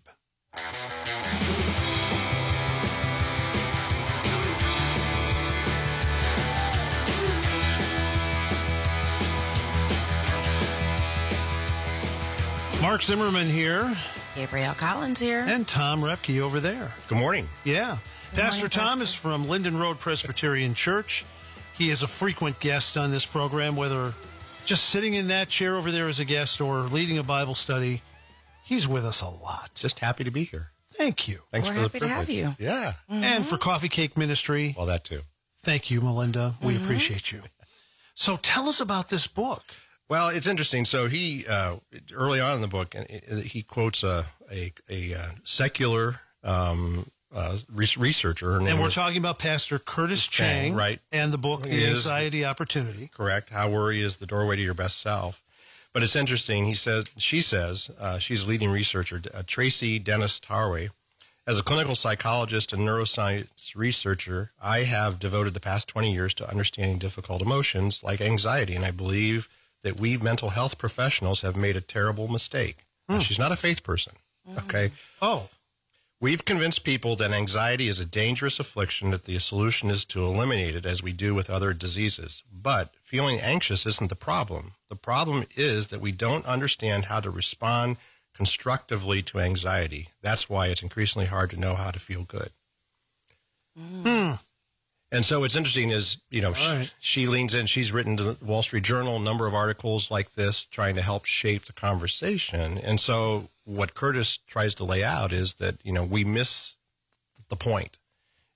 Mark 12.81 13.01
Zimmerman 13.01 13.47
here. 13.47 13.93
Gabrielle 14.35 14.73
Collins 14.73 15.19
here. 15.19 15.45
And 15.47 15.67
Tom 15.67 16.01
Roepke 16.01 16.41
over 16.41 16.59
there. 16.59 16.93
Good 17.07 17.17
morning. 17.17 17.47
Yeah. 17.63 17.97
Good 18.31 18.39
Pastor 18.41 18.63
morning, 18.63 18.69
Tom 18.71 18.87
Pastor. 18.99 19.01
is 19.03 19.15
from 19.15 19.47
Linden 19.47 19.77
Road 19.77 19.99
Presbyterian 19.99 20.73
Church. 20.73 21.25
He 21.77 21.89
is 21.89 22.03
a 22.03 22.07
frequent 22.07 22.59
guest 22.59 22.97
on 22.97 23.11
this 23.11 23.25
program, 23.25 23.75
whether 23.75 24.13
just 24.65 24.85
sitting 24.85 25.13
in 25.13 25.27
that 25.27 25.47
chair 25.49 25.75
over 25.77 25.91
there 25.91 26.07
as 26.07 26.19
a 26.19 26.25
guest 26.25 26.59
or 26.59 26.79
leading 26.81 27.17
a 27.17 27.23
Bible 27.23 27.55
study. 27.55 28.01
He's 28.63 28.87
with 28.87 29.05
us 29.05 29.21
a 29.21 29.27
lot. 29.29 29.71
Just 29.75 29.99
happy 29.99 30.23
to 30.23 30.31
be 30.31 30.43
here. 30.45 30.67
Thank 30.91 31.27
you. 31.27 31.39
Thanks 31.51 31.67
We're 31.69 31.75
for 31.75 31.81
happy 31.81 31.99
the 31.99 32.05
to 32.07 32.11
have 32.11 32.29
you. 32.29 32.55
Yeah. 32.59 32.93
And 33.09 33.45
for 33.45 33.57
Coffee 33.57 33.89
Cake 33.89 34.17
Ministry, 34.17 34.73
Well, 34.77 34.85
that 34.87 35.03
too. 35.03 35.21
thank 35.59 35.91
you, 35.91 36.01
Melinda. 36.01 36.55
We 36.63 36.73
Mm-hmm. 36.73 36.83
appreciate 36.83 37.31
you. 37.31 37.41
So 38.15 38.37
tell 38.37 38.67
us 38.67 38.79
about 38.81 39.09
this 39.09 39.27
book. 39.27 39.61
Well, 40.09 40.29
it's 40.29 40.47
interesting. 40.47 40.85
So 40.85 41.07
he 41.07 41.45
uh, 41.49 41.77
early 42.13 42.39
on 42.39 42.55
in 42.55 42.61
the 42.61 42.67
book, 42.67 42.95
he 43.43 43.61
quotes 43.63 44.03
a 44.03 44.25
a, 44.51 44.71
a, 44.89 45.13
uh 45.15 45.29
secular 45.43 46.21
um, 46.43 47.05
uh, 47.35 47.57
re- 47.73 47.87
researcher. 47.97 48.59
And 48.59 48.79
we're 48.79 48.89
talking 48.89 49.17
about 49.17 49.39
Pastor 49.39 49.79
Curtis 49.79 50.27
Chang, 50.27 50.71
Chang, 50.71 50.75
right. 50.75 50.99
And 51.11 51.33
the 51.33 51.37
book, 51.39 51.63
The 51.63 51.69
is- 51.71 52.05
Anxiety 52.05 52.45
Opportunity. 52.45 53.09
correct. 53.13 53.49
How 53.49 53.69
worry 53.69 53.99
is 54.01 54.17
the 54.17 54.27
doorway 54.27 54.55
to 54.57 54.61
your 54.61 54.75
best 54.75 55.01
self. 55.01 55.41
But 55.91 56.03
it's 56.03 56.15
interesting. 56.15 56.65
He 56.65 56.75
says, 56.75 57.05
she 57.17 57.39
says, 57.41 57.89
uh, 58.01 58.19
she's 58.19 58.43
a 58.45 58.49
leading 58.49 58.69
researcher, 58.69 59.21
uh, 59.33 59.43
Tracy 59.47 59.97
Dennis 59.97 60.39
Tiwary. 60.41 60.89
As 61.47 61.57
a 61.59 61.63
clinical 61.63 61.95
psychologist 61.95 62.73
and 62.73 62.81
neuroscience 62.85 63.75
researcher, 63.75 64.51
I 64.61 64.79
have 64.79 65.19
devoted 65.19 65.53
the 65.53 65.59
past 65.61 65.87
20 65.87 66.11
years 66.11 66.33
to 66.35 66.49
understanding 66.49 66.97
difficult 66.97 67.41
emotions 67.41 68.03
like 68.03 68.19
anxiety. 68.19 68.75
And 68.75 68.83
I 68.83 68.91
believe 68.91 69.47
that 69.85 69.99
we 69.99 70.17
mental 70.17 70.49
health 70.49 70.77
professionals 70.77 71.41
have 71.41 71.55
made 71.55 71.77
a 71.77 71.81
terrible 71.81 72.27
mistake. 72.27 72.75
Now, 73.07 73.15
hmm. 73.15 73.21
she's 73.21 73.39
not 73.39 73.53
a 73.53 73.55
faith 73.55 73.83
person. 73.83 74.13
Mm-hmm. 74.47 74.57
Okay. 74.59 74.91
Oh, 75.21 75.49
We've 76.21 76.45
convinced 76.45 76.85
people 76.85 77.15
that 77.17 77.33
anxiety 77.33 77.87
is 77.87 77.99
a 77.99 78.05
dangerous 78.05 78.59
affliction, 78.59 79.11
that 79.11 79.25
the 79.25 79.37
solution 79.37 79.89
is 79.89 80.05
to 80.05 80.23
eliminate 80.23 80.75
it 80.75 80.85
as 80.85 81.03
we 81.03 81.11
do 81.11 81.35
with 81.35 81.49
other 81.49 81.73
diseases. 81.73 82.41
But 82.51 82.95
feeling 83.01 83.39
anxious 83.39 83.85
isn't 83.85 84.09
the 84.09 84.15
problem. 84.15 84.71
The 84.89 84.95
problem 84.95 85.43
is 85.57 85.89
that 85.89 85.99
we 85.99 86.11
don't 86.11 86.45
understand 86.45 87.05
how 87.05 87.19
to 87.19 87.29
respond 87.29 87.97
constructively 88.33 89.21
to 89.23 89.39
anxiety. 89.39 90.07
That's 90.21 90.49
why 90.49 90.67
it's 90.67 90.81
increasingly 90.81 91.27
hard 91.27 91.49
to 91.51 91.59
know 91.59 91.75
how 91.75 91.91
to 91.91 91.99
feel 91.99 92.23
good. 92.23 92.49
Hmm. 93.77 94.31
And 95.11 95.23
so 95.23 95.39
what's 95.41 95.55
interesting 95.55 95.91
is, 95.91 96.19
you 96.29 96.41
know, 96.41 96.51
she, 96.51 96.75
right. 96.75 96.93
she 96.99 97.27
leans 97.27 97.53
in, 97.55 97.67
she's 97.67 97.93
written 97.93 98.17
to 98.17 98.23
the 98.33 98.45
Wall 98.45 98.63
Street 98.63 98.83
Journal 98.83 99.17
a 99.17 99.19
number 99.19 99.47
of 99.47 99.53
articles 99.53 100.09
like 100.11 100.31
this 100.31 100.65
trying 100.65 100.95
to 100.95 101.01
help 101.01 101.25
shape 101.25 101.65
the 101.65 101.73
conversation. 101.73 102.77
And 102.79 102.99
so 102.99 103.49
what 103.65 103.93
Curtis 103.93 104.37
tries 104.37 104.75
to 104.75 104.83
lay 104.83 105.03
out 105.03 105.31
is 105.31 105.55
that, 105.55 105.75
you 105.83 105.93
know, 105.93 106.03
we 106.03 106.23
miss 106.23 106.75
the 107.49 107.55
point 107.55 107.99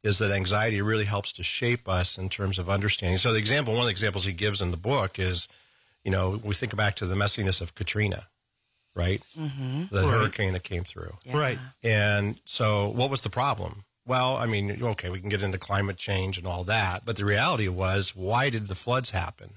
is 0.04 0.18
that 0.20 0.32
anxiety 0.32 0.82
really 0.82 1.06
helps 1.06 1.32
to 1.34 1.44
shape 1.44 1.88
us 1.88 2.18
in 2.18 2.30
terms 2.30 2.58
of 2.58 2.70
understanding. 2.70 3.18
So 3.18 3.32
the 3.32 3.38
example, 3.40 3.74
one 3.74 3.82
of 3.82 3.88
the 3.88 3.92
examples 3.92 4.26
he 4.26 4.34
gives 4.34 4.62
in 4.62 4.72
the 4.72 4.78
book 4.78 5.20
is, 5.20 5.48
you 6.04 6.12
know, 6.12 6.40
we 6.44 6.56
think 6.56 6.76
back 6.76 6.96
to 6.96 7.06
the 7.06 7.16
messiness 7.16 7.62
of 7.62 7.76
Katrina, 7.76 8.28
right? 8.96 9.22
Mm-hmm. 9.38 9.94
The 9.94 10.02
Right. 10.04 10.12
hurricane 10.14 10.54
that 10.54 10.64
came 10.64 10.84
through. 10.84 11.12
right. 11.34 11.60
And 11.84 12.40
so, 12.46 12.90
what 12.90 13.12
was 13.12 13.22
the 13.22 13.30
problem? 13.30 13.84
Well, 14.10 14.36
I 14.38 14.48
mean, 14.48 14.82
okay, 14.84 15.10
we 15.10 15.20
can 15.22 15.30
get 15.30 15.44
into 15.44 15.58
climate 15.60 15.96
change 15.98 16.38
and 16.38 16.46
all 16.48 16.64
that, 16.66 17.06
but 17.06 17.16
the 17.16 17.24
reality 17.26 17.68
was, 17.70 18.16
why 18.16 18.50
did 18.50 18.68
the 18.68 18.76
floods 18.76 19.12
happen? 19.12 19.52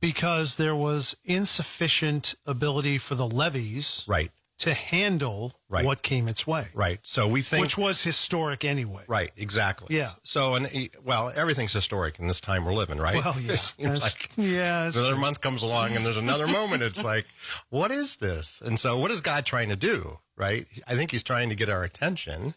Because 0.00 0.56
there 0.56 0.76
was 0.76 1.16
insufficient 1.24 2.34
ability 2.46 2.98
for 2.98 3.14
the 3.14 3.26
levees 3.26 4.04
Right, 4.06 4.30
to 4.58 4.74
handle 4.74 5.54
Right. 5.68 5.84
what 5.84 6.02
came 6.02 6.28
its 6.28 6.46
way, 6.46 6.68
right. 6.74 6.98
So 7.02 7.26
we 7.26 7.40
think, 7.42 7.62
which 7.62 7.76
was 7.76 8.02
historic 8.04 8.64
anyway. 8.64 9.02
right, 9.08 9.30
exactly. 9.36 9.96
Yeah. 9.96 10.10
So, 10.22 10.54
and 10.54 10.68
well, 11.04 11.32
everything's 11.34 11.72
historic 11.72 12.18
in 12.20 12.28
this 12.28 12.40
time 12.40 12.64
we're 12.64 12.74
living, 12.74 12.98
right? 12.98 13.16
Well, 13.24 13.34
yeah. 13.40 13.54
It 13.54 13.58
seems 13.58 14.00
That's- 14.00 14.02
like 14.02 14.30
yeah, 14.36 14.82
another 14.82 15.12
true. 15.12 15.20
month 15.20 15.40
comes 15.40 15.62
along 15.62 15.96
and 15.96 16.06
there's 16.06 16.16
another 16.16 16.46
moment. 16.46 16.82
It's 16.82 17.02
like, 17.04 17.26
what 17.70 17.90
is 17.90 18.18
this? 18.18 18.60
And 18.60 18.78
so, 18.78 18.98
what 18.98 19.10
is 19.10 19.20
God 19.20 19.44
trying 19.46 19.70
to 19.70 19.76
do? 19.76 20.18
Right? 20.36 20.66
I 20.86 20.94
think 20.94 21.10
He's 21.10 21.22
trying 21.24 21.48
to 21.48 21.56
get 21.56 21.70
our 21.70 21.82
attention, 21.82 22.54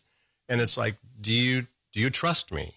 and 0.50 0.60
it's 0.60 0.78
like, 0.78 0.96
do 1.22 1.32
you 1.32 1.68
do 1.94 2.00
you 2.00 2.10
trust 2.10 2.52
me? 2.52 2.74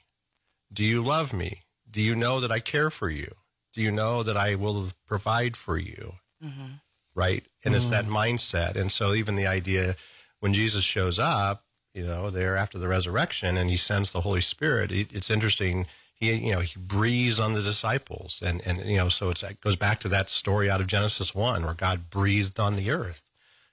Do 0.72 0.84
you 0.84 1.02
love 1.02 1.32
me? 1.32 1.60
Do 1.90 2.02
you 2.02 2.14
know 2.14 2.40
that 2.40 2.52
I 2.52 2.60
care 2.60 2.90
for 2.90 3.10
you? 3.10 3.32
Do 3.72 3.82
you 3.82 3.90
know 3.90 4.22
that 4.22 4.36
I 4.36 4.54
will 4.54 4.86
provide 5.06 5.56
for 5.56 5.78
you? 5.78 6.14
Mm-hmm. 6.42 6.74
Right? 7.14 7.42
And 7.64 7.74
it's 7.74 7.90
that 7.90 8.06
mm. 8.06 8.10
mindset. 8.10 8.76
And 8.76 8.90
so, 8.90 9.12
even 9.12 9.36
the 9.36 9.46
idea 9.46 9.94
when 10.40 10.54
Jesus 10.54 10.82
shows 10.82 11.18
up, 11.18 11.62
you 11.94 12.04
know, 12.04 12.30
there 12.30 12.56
after 12.56 12.78
the 12.78 12.88
resurrection, 12.88 13.58
and 13.58 13.68
He 13.68 13.76
sends 13.76 14.12
the 14.12 14.22
Holy 14.22 14.40
Spirit. 14.40 14.90
It, 14.90 15.14
it's 15.14 15.30
interesting 15.30 15.86
he 16.22 16.32
you 16.34 16.52
know 16.52 16.60
he 16.60 16.78
breathes 16.78 17.40
on 17.40 17.52
the 17.52 17.60
disciples 17.60 18.42
and 18.46 18.62
and 18.64 18.84
you 18.88 18.96
know 18.96 19.08
so 19.08 19.30
it's 19.30 19.42
it 19.42 19.60
goes 19.60 19.76
back 19.76 19.98
to 20.00 20.08
that 20.08 20.30
story 20.30 20.70
out 20.70 20.80
of 20.80 20.86
Genesis 20.86 21.34
1 21.34 21.64
where 21.64 21.74
God 21.74 22.10
breathed 22.10 22.60
on 22.60 22.76
the 22.76 22.90
earth 22.90 23.28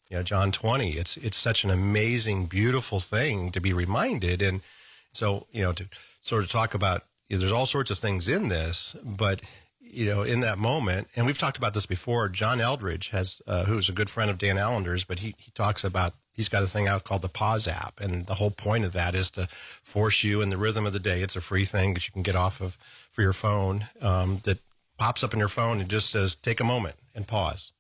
you 0.10 0.18
know 0.18 0.24
John 0.24 0.52
20 0.52 0.92
it's 0.92 1.18
it's 1.18 1.38
such 1.38 1.64
an 1.64 1.70
amazing 1.70 2.46
beautiful 2.46 3.00
thing 3.00 3.52
to 3.52 3.62
be 3.62 3.74
reminded. 3.74 4.42
And 4.42 4.62
so 5.14 5.48
you 5.52 5.62
know 5.62 5.74
to 5.74 5.86
sort 6.22 6.44
of 6.44 6.50
talk 6.50 6.74
about 6.74 7.02
you 7.28 7.36
know, 7.36 7.42
there's 7.42 7.52
all 7.52 7.66
sorts 7.66 7.92
of 7.92 7.98
things 7.98 8.28
in 8.28 8.50
this 8.50 8.96
but 9.18 9.42
you 9.80 10.06
know 10.06 10.24
in 10.24 10.42
that 10.42 10.58
moment 10.58 11.08
and 11.16 11.26
we've 11.26 11.38
talked 11.38 11.58
about 11.58 11.74
this 11.74 11.86
before 11.86 12.30
John 12.30 12.60
Eldredge 12.60 13.10
has 13.10 13.42
uh, 13.48 13.66
who's 13.66 13.90
a 13.90 13.94
good 13.94 14.10
friend 14.10 14.30
of 14.30 14.38
Dan 14.38 14.58
Allender's 14.58 15.06
but 15.06 15.20
he 15.20 15.36
he 15.38 15.52
talks 15.52 15.84
about 15.84 16.14
he's 16.40 16.48
got 16.48 16.64
a 16.64 16.68
thing 16.68 16.88
out 16.88 17.04
called 17.04 17.22
the 17.22 17.28
pause 17.28 17.68
app. 17.68 18.00
And 18.00 18.26
the 18.26 18.36
whole 18.36 18.50
point 18.50 18.86
of 18.86 18.94
that 18.94 19.14
is 19.14 19.30
to 19.32 19.46
force 19.50 20.24
you 20.24 20.42
in 20.42 20.52
the 20.52 20.58
rhythm 20.58 20.86
of 20.86 20.94
the 20.94 21.00
day. 21.00 21.20
It's 21.20 21.36
a 21.36 21.42
free 21.42 21.66
thing 21.66 21.94
that 21.96 22.08
you 22.08 22.14
can 22.14 22.24
get 22.24 22.38
off 22.38 22.62
of 22.62 22.76
for 22.76 23.22
your 23.22 23.34
phone 23.34 23.82
um, 24.02 24.40
that 24.46 24.62
pops 24.98 25.22
up 25.22 25.34
in 25.34 25.40
your 25.40 25.50
phone 25.50 25.82
and 25.82 25.90
just 25.90 26.10
says 26.10 26.38
take 26.38 26.62
a 26.62 26.64
moment 26.64 26.96
and 27.14 27.28
pause 27.28 27.74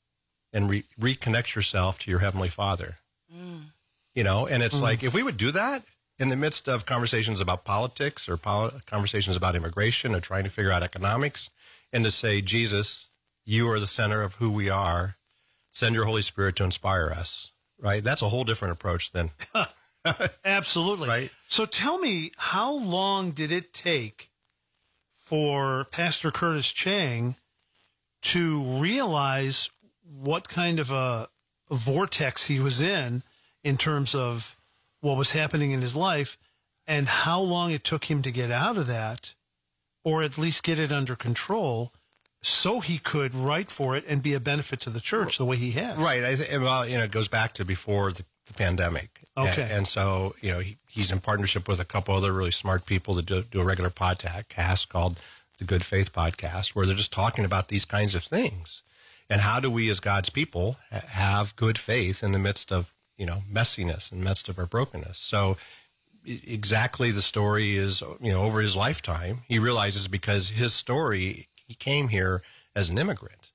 and 0.53 0.70
re- 0.70 0.84
reconnect 1.00 1.56
yourself 1.56 2.00
to 2.00 2.12
your 2.12 2.20
heavenly 2.20 2.50
father. 2.50 2.98
Mm. 3.34 3.65
You 4.13 4.24
know 4.24 4.48
and 4.48 4.63
it's 4.63 4.79
mm. 4.79 4.84
like 4.84 5.03
if 5.03 5.13
we 5.13 5.24
would 5.24 5.38
do 5.38 5.51
that 5.51 5.84
in 6.18 6.29
the 6.29 6.36
midst 6.36 6.68
of 6.68 6.86
conversations 6.86 7.39
about 7.39 7.63
politics 7.63 8.27
or 8.27 8.38
pol- 8.38 8.72
conversations 8.86 9.38
about 9.38 9.56
immigration 9.56 10.13
or 10.13 10.20
trying 10.20 10.44
to 10.44 10.50
figure 10.50 10.72
out 10.72 10.84
economics 10.84 11.51
and 11.94 12.03
to 12.03 12.12
say 12.12 12.41
jesus 12.41 13.08
you 13.46 13.68
are 13.68 13.79
the 13.79 13.88
center 13.88 14.22
of 14.22 14.36
who 14.36 14.51
we 14.51 14.70
are. 14.70 15.15
Send 15.72 15.96
your 15.96 16.06
holy 16.06 16.22
spirit 16.22 16.56
to 16.58 16.63
inspire 16.63 17.10
us 17.10 17.51
right? 17.82 18.03
That's 18.03 18.22
a 18.22 18.29
whole 18.29 18.44
different 18.44 18.74
approach 18.74 19.12
than 19.12 19.29
Absolutely. 20.46 21.08
Right. 21.08 21.29
So 21.48 21.65
tell 21.65 22.00
me, 22.00 22.32
how 22.38 22.74
long 22.74 23.32
did 23.32 23.51
it 23.51 23.74
take 23.74 24.29
for 25.10 25.86
Pastor 25.91 26.32
Curtis 26.32 26.72
Chang 26.72 27.36
to 28.22 28.62
realize 28.62 29.70
what 30.12 30.50
kind 30.50 30.80
of 30.80 30.92
a 30.92 31.28
vortex 31.70 32.48
he 32.48 32.60
was 32.60 32.82
in 32.82 33.22
in 33.63 33.78
terms 33.78 34.16
of 34.16 34.56
what 35.01 35.18
was 35.18 35.34
happening 35.34 35.72
in 35.72 35.82
his 35.82 35.96
life 35.96 36.38
and 36.88 37.08
how 37.08 37.39
long 37.39 37.72
it 37.72 37.84
took 37.84 38.06
him 38.06 38.22
to 38.22 38.32
get 38.32 38.51
out 38.51 38.78
of 38.78 38.88
that 38.88 39.34
or 40.04 40.24
at 40.24 40.38
least 40.38 40.63
get 40.63 40.80
it 40.80 40.92
under 40.92 41.16
control 41.16 41.92
so 42.42 42.80
he 42.80 42.98
could 42.98 43.36
write 43.36 43.70
for 43.70 43.96
it 43.96 44.04
and 44.08 44.24
be 44.24 44.34
a 44.34 44.39
benefit 44.39 44.80
to 44.82 44.89
the 44.89 45.00
church 45.00 45.38
the 45.38 45.46
way 45.46 45.58
he 45.58 45.72
has. 45.72 45.98
Right. 45.98 46.24
I 46.24 46.36
th- 46.36 46.60
well, 46.60 46.88
you 46.88 46.98
know, 46.98 47.04
it 47.04 47.12
goes 47.12 47.28
back 47.28 47.54
to 47.54 47.66
before 47.66 48.12
the, 48.12 48.24
the 48.48 48.54
pandemic. 48.54 49.10
Okay. 49.38 49.63
And, 49.63 49.72
and 49.72 49.88
so, 49.88 50.36
you 50.42 50.51
know, 50.51 50.60
he, 50.60 50.78
he's 50.89 51.12
in 51.12 51.20
partnership 51.20 51.68
with 51.68 51.82
a 51.82 51.86
couple 51.86 52.16
other 52.16 52.34
really 52.34 52.51
smart 52.51 52.86
people 52.86 53.13
that 53.16 53.25
do, 53.25 53.44
do 53.44 53.62
a 53.62 53.66
regular 53.66 53.89
podcast 53.89 54.89
called 54.89 55.20
the 55.58 55.66
Good 55.66 55.84
Faith 55.84 56.13
Podcast, 56.13 56.75
where 56.75 56.86
they're 56.86 56.96
just 56.96 57.13
talking 57.13 57.44
about 57.44 57.68
these 57.68 57.86
kinds 57.86 58.16
of 58.16 58.24
things. 58.24 58.84
And 59.29 59.41
how 59.41 59.59
do 59.59 59.69
we, 59.69 59.89
as 59.89 60.00
God's 60.00 60.29
people, 60.29 60.77
have 60.91 61.55
good 61.55 61.77
faith 61.77 62.24
in 62.24 62.31
the 62.31 62.39
midst 62.39 62.71
of, 62.71 62.93
you 63.17 63.25
know, 63.25 63.39
messiness 63.51 64.12
in 64.12 64.19
the 64.19 64.25
midst 64.25 64.50
of 64.50 64.57
our 64.57 64.65
brokenness? 64.65 65.17
So, 65.17 65.57
exactly 66.25 67.12
the 67.12 67.21
story 67.21 67.75
is, 67.75 68.01
you 68.19 68.31
know, 68.31 68.41
over 68.41 68.62
his 68.62 68.75
lifetime, 68.75 69.39
he 69.48 69.59
realizes 69.59 70.07
because 70.07 70.50
his 70.50 70.74
story, 70.74 71.48
he 71.67 71.75
came 71.75 72.09
here 72.09 72.41
as 72.75 72.89
an 72.89 72.98
immigrant. 72.98 73.51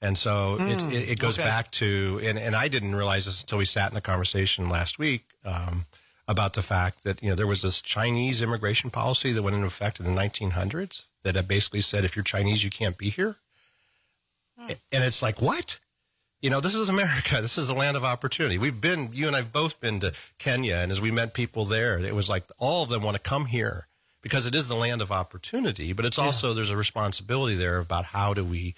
And 0.00 0.18
so 0.18 0.56
it, 0.60 0.82
Hmm, 0.82 0.90
it, 0.90 1.10
it 1.12 1.18
goes 1.18 1.38
okay. 1.38 1.48
back 1.48 1.70
to, 1.72 2.20
and, 2.22 2.38
and 2.38 2.54
I 2.54 2.68
didn't 2.68 2.94
realize 2.94 3.24
this 3.26 3.42
until 3.42 3.58
we 3.58 3.64
sat 3.64 3.90
in 3.90 3.96
a 3.96 4.02
conversation 4.02 4.68
last 4.68 4.98
week 4.98 5.22
um, 5.44 5.86
about 6.28 6.54
the 6.54 6.62
fact 6.62 7.04
that 7.04 7.22
you 7.22 7.30
know 7.30 7.34
there 7.34 7.46
was 7.46 7.62
this 7.62 7.80
Chinese 7.80 8.42
immigration 8.42 8.90
policy 8.90 9.32
that 9.32 9.42
went 9.42 9.56
into 9.56 9.66
effect 9.66 10.00
in 10.00 10.06
the 10.06 10.20
1900s 10.20 11.06
that 11.22 11.48
basically 11.48 11.80
said 11.80 12.04
if 12.04 12.16
you're 12.16 12.22
Chinese 12.22 12.62
you 12.62 12.70
can't 12.70 12.98
be 12.98 13.08
here, 13.08 13.36
and 14.58 14.76
it's 14.92 15.22
like 15.22 15.40
what? 15.40 15.80
You 16.40 16.50
know, 16.50 16.60
this 16.60 16.74
is 16.74 16.88
America. 16.88 17.38
This 17.40 17.58
is 17.58 17.68
the 17.68 17.74
land 17.74 17.96
of 17.96 18.04
opportunity. 18.04 18.58
We've 18.58 18.80
been, 18.80 19.08
you 19.12 19.26
and 19.26 19.36
I've 19.36 19.52
both 19.52 19.80
been 19.80 20.00
to 20.00 20.12
Kenya, 20.38 20.76
and 20.76 20.92
as 20.92 21.00
we 21.00 21.10
met 21.10 21.34
people 21.34 21.64
there, 21.64 21.98
it 21.98 22.14
was 22.14 22.28
like 22.28 22.44
all 22.58 22.82
of 22.82 22.88
them 22.88 23.02
want 23.02 23.16
to 23.16 23.22
come 23.22 23.46
here 23.46 23.86
because 24.22 24.46
it 24.46 24.54
is 24.54 24.68
the 24.68 24.74
land 24.74 25.02
of 25.02 25.12
opportunity, 25.12 25.92
but 25.92 26.04
it's 26.04 26.18
also 26.18 26.48
yeah. 26.48 26.54
there's 26.54 26.70
a 26.70 26.76
responsibility 26.76 27.54
there 27.54 27.78
about 27.78 28.06
how 28.06 28.34
do 28.34 28.44
we. 28.44 28.74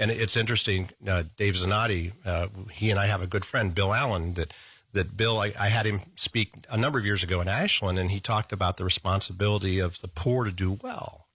And 0.00 0.10
it's 0.10 0.36
interesting. 0.36 0.90
Uh, 1.08 1.24
Dave 1.36 1.54
Zanotti, 1.54 2.12
uh, 2.24 2.48
he 2.72 2.90
and 2.90 2.98
I 2.98 3.06
have 3.06 3.22
a 3.22 3.26
good 3.26 3.44
friend, 3.44 3.74
Bill 3.74 3.92
Allen, 3.94 4.34
that 4.34 4.54
that 4.92 5.16
Bill, 5.16 5.38
I, 5.38 5.52
I, 5.60 5.68
had 5.68 5.86
him 5.86 6.00
speak 6.16 6.50
a 6.70 6.78
number 6.78 6.98
of 6.98 7.04
years 7.04 7.22
ago 7.22 7.40
in 7.40 7.48
Ashland, 7.48 7.98
and 7.98 8.10
he 8.10 8.20
talked 8.20 8.52
about 8.52 8.78
the 8.78 8.84
responsibility 8.84 9.78
of 9.78 10.00
the 10.00 10.08
poor 10.08 10.44
to 10.44 10.50
do 10.50 10.78
well. 10.82 11.27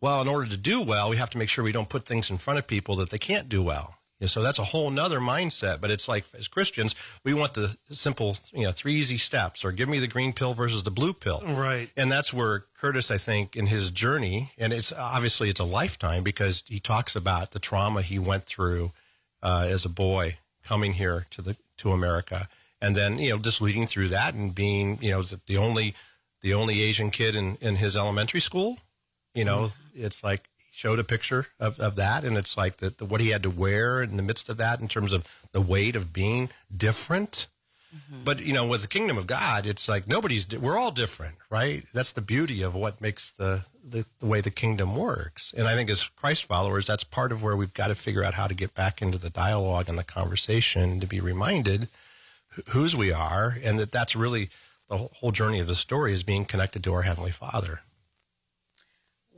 Well, 0.00 0.22
in 0.22 0.28
order 0.28 0.48
to 0.48 0.56
do 0.56 0.82
well, 0.82 1.10
we 1.10 1.16
have 1.16 1.30
to 1.30 1.38
make 1.38 1.48
sure 1.48 1.64
we 1.64 1.72
don't 1.72 1.88
put 1.88 2.04
things 2.04 2.30
in 2.30 2.38
front 2.38 2.58
of 2.58 2.66
people 2.66 2.96
that 2.96 3.10
they 3.10 3.18
can't 3.18 3.48
do 3.48 3.62
well. 3.62 3.98
Yeah, 4.20 4.26
so 4.26 4.42
that's 4.42 4.58
a 4.58 4.64
whole 4.64 4.90
nother 4.90 5.20
mindset. 5.20 5.80
But 5.80 5.90
it's 5.90 6.08
like 6.08 6.24
as 6.36 6.48
Christians, 6.48 6.96
we 7.24 7.34
want 7.34 7.54
the 7.54 7.76
simple, 7.90 8.36
you 8.52 8.64
know, 8.64 8.72
three 8.72 8.94
easy 8.94 9.16
steps, 9.16 9.64
or 9.64 9.70
give 9.70 9.88
me 9.88 10.00
the 10.00 10.08
green 10.08 10.32
pill 10.32 10.54
versus 10.54 10.82
the 10.82 10.90
blue 10.90 11.12
pill. 11.12 11.40
Right. 11.46 11.88
And 11.96 12.10
that's 12.10 12.34
where 12.34 12.64
Curtis, 12.80 13.10
I 13.10 13.16
think, 13.16 13.54
in 13.54 13.66
his 13.66 13.90
journey, 13.90 14.50
and 14.58 14.72
it's 14.72 14.92
obviously 14.92 15.48
it's 15.48 15.60
a 15.60 15.64
lifetime 15.64 16.24
because 16.24 16.64
he 16.66 16.80
talks 16.80 17.14
about 17.14 17.52
the 17.52 17.60
trauma 17.60 18.02
he 18.02 18.18
went 18.18 18.44
through 18.44 18.90
uh, 19.42 19.68
as 19.68 19.84
a 19.84 19.90
boy 19.90 20.38
coming 20.64 20.94
here 20.94 21.26
to 21.30 21.42
the 21.42 21.56
to 21.78 21.92
America, 21.92 22.48
and 22.82 22.96
then 22.96 23.18
you 23.18 23.30
know 23.30 23.38
just 23.38 23.60
leading 23.62 23.86
through 23.86 24.08
that 24.08 24.34
and 24.34 24.52
being 24.52 24.98
you 25.00 25.12
know 25.12 25.22
the 25.22 25.56
only 25.56 25.94
the 26.42 26.54
only 26.54 26.82
Asian 26.82 27.10
kid 27.10 27.36
in 27.36 27.56
in 27.60 27.76
his 27.76 27.96
elementary 27.96 28.40
school. 28.40 28.78
You 29.34 29.44
know, 29.44 29.62
mm-hmm. 29.64 30.04
it's 30.04 30.24
like 30.24 30.48
showed 30.72 30.98
a 30.98 31.04
picture 31.04 31.46
of, 31.58 31.78
of 31.80 31.96
that, 31.96 32.24
and 32.24 32.36
it's 32.36 32.56
like 32.56 32.76
the, 32.76 32.90
the, 32.90 33.04
what 33.04 33.20
he 33.20 33.30
had 33.30 33.42
to 33.42 33.50
wear 33.50 34.02
in 34.02 34.16
the 34.16 34.22
midst 34.22 34.48
of 34.48 34.56
that 34.58 34.80
in 34.80 34.88
terms 34.88 35.12
of 35.12 35.26
the 35.52 35.60
weight 35.60 35.96
of 35.96 36.12
being 36.12 36.48
different. 36.74 37.48
Mm-hmm. 37.94 38.24
But 38.24 38.44
you 38.44 38.52
know, 38.52 38.66
with 38.66 38.82
the 38.82 38.88
kingdom 38.88 39.16
of 39.16 39.26
God, 39.26 39.66
it's 39.66 39.88
like 39.88 40.08
nobody's. 40.08 40.46
We're 40.58 40.78
all 40.78 40.90
different, 40.90 41.36
right? 41.50 41.84
That's 41.92 42.12
the 42.12 42.22
beauty 42.22 42.62
of 42.62 42.74
what 42.74 43.00
makes 43.00 43.30
the, 43.30 43.66
the, 43.82 44.04
the 44.20 44.26
way 44.26 44.40
the 44.40 44.50
kingdom 44.50 44.94
works. 44.94 45.52
And 45.52 45.66
I 45.66 45.74
think 45.74 45.90
as 45.90 46.08
Christ 46.08 46.44
followers, 46.44 46.86
that's 46.86 47.04
part 47.04 47.32
of 47.32 47.42
where 47.42 47.56
we've 47.56 47.74
got 47.74 47.88
to 47.88 47.94
figure 47.94 48.24
out 48.24 48.34
how 48.34 48.46
to 48.46 48.54
get 48.54 48.74
back 48.74 49.00
into 49.00 49.18
the 49.18 49.30
dialogue 49.30 49.88
and 49.88 49.98
the 49.98 50.04
conversation 50.04 51.00
to 51.00 51.06
be 51.06 51.20
reminded 51.20 51.88
whose 52.70 52.96
we 52.96 53.12
are, 53.12 53.54
and 53.64 53.78
that 53.78 53.92
that's 53.92 54.16
really 54.16 54.48
the 54.88 54.96
whole 54.96 55.32
journey 55.32 55.60
of 55.60 55.66
the 55.66 55.74
story 55.74 56.12
is 56.12 56.22
being 56.22 56.44
connected 56.44 56.82
to 56.84 56.92
our 56.92 57.02
heavenly 57.02 57.30
Father. 57.30 57.80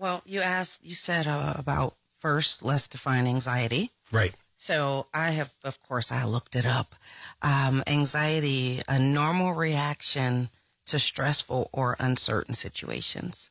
Well, 0.00 0.22
you 0.24 0.40
asked, 0.40 0.84
you 0.84 0.94
said 0.94 1.26
uh, 1.26 1.52
about 1.58 1.92
first, 2.18 2.64
let's 2.64 2.88
define 2.88 3.26
anxiety. 3.26 3.90
Right. 4.10 4.34
So 4.56 5.06
I 5.12 5.30
have, 5.30 5.52
of 5.62 5.80
course, 5.82 6.10
I 6.10 6.24
looked 6.24 6.56
it 6.56 6.66
up. 6.66 6.94
Um, 7.42 7.82
anxiety, 7.86 8.78
a 8.88 8.98
normal 8.98 9.52
reaction 9.52 10.48
to 10.86 10.98
stressful 10.98 11.68
or 11.70 11.96
uncertain 12.00 12.54
situations. 12.54 13.50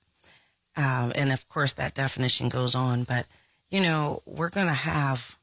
Um, 0.75 1.11
and 1.15 1.31
of 1.31 1.47
course, 1.47 1.73
that 1.73 1.93
definition 1.93 2.49
goes 2.49 2.73
on, 2.73 3.03
but 3.03 3.25
you 3.69 3.81
know, 3.81 4.21
we're 4.25 4.49
going 4.49 4.67
to 4.67 4.73
have 4.73 5.37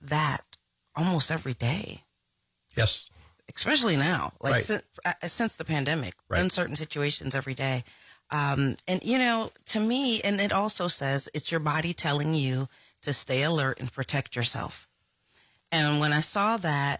that 0.00 0.40
almost 0.96 1.30
every 1.30 1.54
day. 1.54 2.02
Yes. 2.76 3.10
Especially 3.54 3.96
now, 3.96 4.32
like 4.42 4.54
right. 4.54 4.62
since, 4.62 4.82
uh, 5.04 5.12
since 5.22 5.56
the 5.56 5.64
pandemic, 5.64 6.14
right. 6.28 6.42
uncertain 6.42 6.74
situations 6.74 7.36
every 7.36 7.54
day. 7.54 7.84
Um, 8.32 8.76
and 8.88 9.02
you 9.04 9.18
know, 9.18 9.50
to 9.66 9.80
me, 9.80 10.22
and 10.22 10.40
it 10.40 10.52
also 10.52 10.88
says 10.88 11.28
it's 11.34 11.52
your 11.52 11.60
body 11.60 11.92
telling 11.92 12.34
you 12.34 12.66
to 13.02 13.12
stay 13.12 13.42
alert 13.42 13.78
and 13.78 13.92
protect 13.92 14.34
yourself. 14.34 14.88
And 15.70 16.00
when 16.00 16.12
I 16.12 16.20
saw 16.20 16.56
that, 16.56 16.98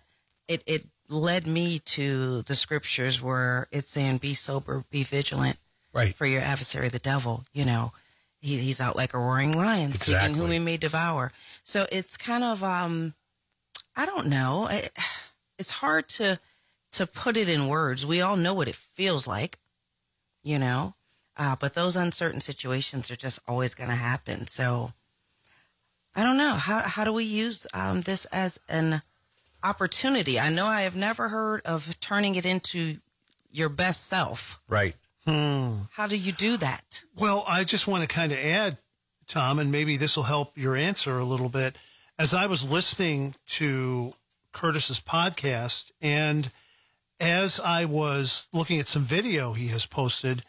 it, 0.48 0.62
it 0.66 0.84
led 1.08 1.46
me 1.46 1.78
to 1.78 2.42
the 2.42 2.54
scriptures 2.54 3.22
where 3.22 3.66
it's 3.72 3.90
saying, 3.90 4.18
be 4.18 4.34
sober, 4.34 4.84
be 4.90 5.02
vigilant 5.02 5.56
right. 5.92 6.14
for 6.14 6.26
your 6.26 6.40
adversary, 6.40 6.88
the 6.88 6.98
devil, 6.98 7.44
you 7.52 7.64
know, 7.64 7.92
he, 8.40 8.56
he's 8.56 8.80
out 8.80 8.96
like 8.96 9.14
a 9.14 9.18
roaring 9.18 9.52
lion 9.52 9.90
exactly. 9.90 10.14
seeking 10.14 10.34
whom 10.34 10.50
he 10.50 10.58
may 10.58 10.76
devour. 10.76 11.32
So 11.62 11.84
it's 11.92 12.16
kind 12.16 12.42
of, 12.42 12.62
um, 12.62 13.14
I 13.96 14.06
don't 14.06 14.28
know. 14.28 14.68
It, 14.70 14.90
it's 15.58 15.70
hard 15.70 16.08
to, 16.10 16.38
to 16.92 17.06
put 17.06 17.36
it 17.36 17.48
in 17.48 17.68
words. 17.68 18.04
We 18.04 18.20
all 18.20 18.36
know 18.36 18.54
what 18.54 18.68
it 18.68 18.74
feels 18.74 19.26
like, 19.26 19.58
you 20.42 20.58
know, 20.58 20.94
uh, 21.36 21.56
but 21.60 21.74
those 21.74 21.96
uncertain 21.96 22.40
situations 22.40 23.10
are 23.10 23.16
just 23.16 23.40
always 23.48 23.74
going 23.74 23.90
to 23.90 23.96
happen. 23.96 24.46
So 24.46 24.92
I 26.14 26.22
don't 26.24 26.36
know. 26.36 26.56
How, 26.58 26.82
how 26.84 27.04
do 27.04 27.12
we 27.12 27.24
use 27.24 27.66
um, 27.72 28.02
this 28.02 28.26
as 28.26 28.60
an 28.68 29.00
opportunity? 29.64 30.38
I 30.38 30.50
know 30.50 30.66
I 30.66 30.82
have 30.82 30.96
never 30.96 31.28
heard 31.28 31.62
of 31.64 31.98
turning 32.00 32.34
it 32.34 32.44
into 32.44 32.96
your 33.50 33.68
best 33.68 34.06
self. 34.06 34.60
Right. 34.68 34.94
Hmm. 35.26 35.74
How 35.92 36.06
do 36.06 36.16
you 36.16 36.32
do 36.32 36.56
that? 36.56 37.04
Well, 37.16 37.44
I 37.46 37.64
just 37.64 37.86
want 37.86 38.02
to 38.02 38.14
kind 38.14 38.32
of 38.32 38.38
add, 38.38 38.76
Tom, 39.26 39.58
and 39.58 39.70
maybe 39.70 39.96
this 39.96 40.16
will 40.16 40.24
help 40.24 40.56
your 40.56 40.76
answer 40.76 41.18
a 41.18 41.24
little 41.24 41.48
bit. 41.48 41.76
As 42.18 42.34
I 42.34 42.46
was 42.46 42.70
listening 42.70 43.34
to 43.48 44.12
Curtis's 44.52 45.00
podcast 45.00 45.92
and 46.02 46.50
as 47.20 47.60
I 47.60 47.84
was 47.84 48.48
looking 48.52 48.80
at 48.80 48.86
some 48.86 49.02
video 49.02 49.52
he 49.52 49.68
has 49.68 49.86
posted, 49.86 50.42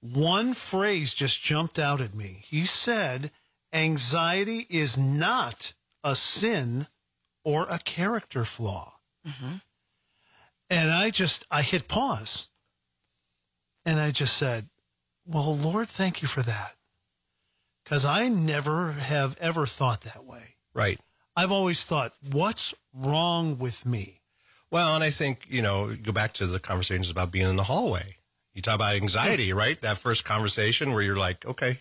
one 0.00 0.52
phrase 0.52 1.14
just 1.14 1.42
jumped 1.42 1.78
out 1.78 2.00
at 2.00 2.14
me. 2.14 2.42
He 2.44 2.64
said, 2.64 3.30
anxiety 3.72 4.66
is 4.70 4.98
not 4.98 5.72
a 6.04 6.14
sin 6.14 6.86
or 7.44 7.66
a 7.70 7.78
character 7.78 8.44
flaw. 8.44 8.92
Mm-hmm. 9.26 9.56
And 10.70 10.90
I 10.90 11.10
just, 11.10 11.46
I 11.50 11.62
hit 11.62 11.88
pause. 11.88 12.48
And 13.84 14.00
I 14.00 14.10
just 14.10 14.36
said, 14.36 14.64
well, 15.26 15.54
Lord, 15.54 15.88
thank 15.88 16.22
you 16.22 16.28
for 16.28 16.42
that. 16.42 16.72
Because 17.84 18.04
I 18.04 18.28
never 18.28 18.92
have 18.92 19.36
ever 19.40 19.64
thought 19.66 20.00
that 20.02 20.24
way. 20.24 20.56
Right. 20.74 20.98
I've 21.36 21.52
always 21.52 21.84
thought, 21.84 22.12
what's 22.32 22.74
wrong 22.92 23.58
with 23.58 23.86
me? 23.86 24.22
Well, 24.70 24.94
and 24.94 25.04
I 25.04 25.10
think, 25.10 25.46
you 25.48 25.62
know, 25.62 25.94
go 26.02 26.10
back 26.10 26.32
to 26.34 26.46
the 26.46 26.58
conversations 26.58 27.10
about 27.10 27.30
being 27.30 27.48
in 27.48 27.56
the 27.56 27.64
hallway. 27.64 28.16
You 28.56 28.62
talk 28.62 28.76
about 28.76 28.96
anxiety, 28.96 29.52
right? 29.52 29.78
That 29.82 29.98
first 29.98 30.24
conversation 30.24 30.92
where 30.92 31.02
you're 31.02 31.18
like, 31.18 31.44
okay, 31.44 31.76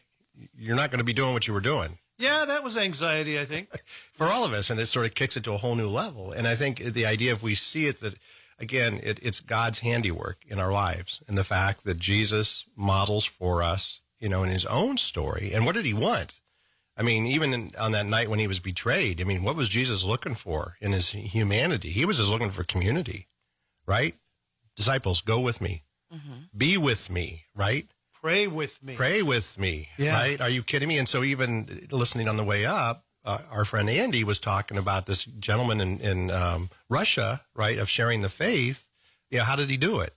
you're 0.57 0.75
not 0.75 0.91
going 0.91 0.99
to 0.99 1.05
be 1.05 1.13
doing 1.13 1.31
what 1.31 1.47
you 1.47 1.53
were 1.53 1.61
doing. 1.61 1.97
Yeah, 2.19 2.43
that 2.47 2.65
was 2.65 2.77
anxiety, 2.77 3.39
I 3.39 3.45
think. 3.45 3.69
For 4.11 4.27
all 4.27 4.45
of 4.45 4.51
us. 4.51 4.69
And 4.69 4.77
it 4.77 4.87
sort 4.87 5.05
of 5.05 5.15
kicks 5.15 5.37
it 5.37 5.45
to 5.45 5.53
a 5.53 5.57
whole 5.57 5.75
new 5.75 5.87
level. 5.87 6.33
And 6.33 6.45
I 6.45 6.55
think 6.55 6.79
the 6.79 7.05
idea, 7.05 7.31
if 7.31 7.41
we 7.41 7.55
see 7.55 7.85
it, 7.87 8.01
that 8.01 8.15
again, 8.59 8.99
it, 9.03 9.19
it's 9.23 9.39
God's 9.39 9.79
handiwork 9.79 10.39
in 10.45 10.59
our 10.59 10.71
lives 10.71 11.23
and 11.29 11.37
the 11.37 11.45
fact 11.45 11.85
that 11.85 11.97
Jesus 11.97 12.65
models 12.75 13.23
for 13.23 13.63
us, 13.63 14.01
you 14.19 14.27
know, 14.27 14.43
in 14.43 14.49
his 14.49 14.65
own 14.65 14.97
story. 14.97 15.51
And 15.53 15.65
what 15.65 15.75
did 15.75 15.85
he 15.85 15.93
want? 15.93 16.41
I 16.97 17.03
mean, 17.03 17.25
even 17.25 17.53
in, 17.53 17.69
on 17.79 17.93
that 17.93 18.05
night 18.05 18.29
when 18.29 18.39
he 18.39 18.49
was 18.49 18.59
betrayed, 18.59 19.21
I 19.21 19.23
mean, 19.23 19.43
what 19.43 19.55
was 19.55 19.69
Jesus 19.69 20.03
looking 20.03 20.35
for 20.35 20.75
in 20.81 20.91
his 20.91 21.11
humanity? 21.11 21.89
He 21.89 22.03
was 22.03 22.17
just 22.17 22.29
looking 22.29 22.49
for 22.49 22.65
community, 22.65 23.27
right? 23.85 24.13
Disciples, 24.75 25.21
go 25.21 25.39
with 25.39 25.61
me. 25.61 25.83
Mm-hmm. 26.15 26.57
Be 26.57 26.77
with 26.77 27.11
me, 27.11 27.45
right? 27.55 27.85
Pray 28.21 28.47
with 28.47 28.81
me. 28.83 28.95
Pray 28.95 29.21
with 29.21 29.59
me, 29.59 29.89
yeah. 29.97 30.13
right? 30.13 30.41
Are 30.41 30.49
you 30.49 30.63
kidding 30.63 30.87
me? 30.87 30.97
And 30.97 31.07
so, 31.07 31.23
even 31.23 31.67
listening 31.91 32.27
on 32.27 32.37
the 32.37 32.43
way 32.43 32.65
up, 32.65 33.03
uh, 33.25 33.39
our 33.51 33.65
friend 33.65 33.89
Andy 33.89 34.23
was 34.23 34.39
talking 34.39 34.77
about 34.77 35.05
this 35.05 35.25
gentleman 35.25 35.81
in, 35.81 35.99
in 35.99 36.31
um, 36.31 36.69
Russia, 36.89 37.41
right, 37.55 37.77
of 37.77 37.89
sharing 37.89 38.21
the 38.21 38.29
faith. 38.29 38.89
You 39.29 39.39
know, 39.39 39.45
how 39.45 39.55
did 39.55 39.69
he 39.69 39.77
do 39.77 39.99
it? 39.99 40.13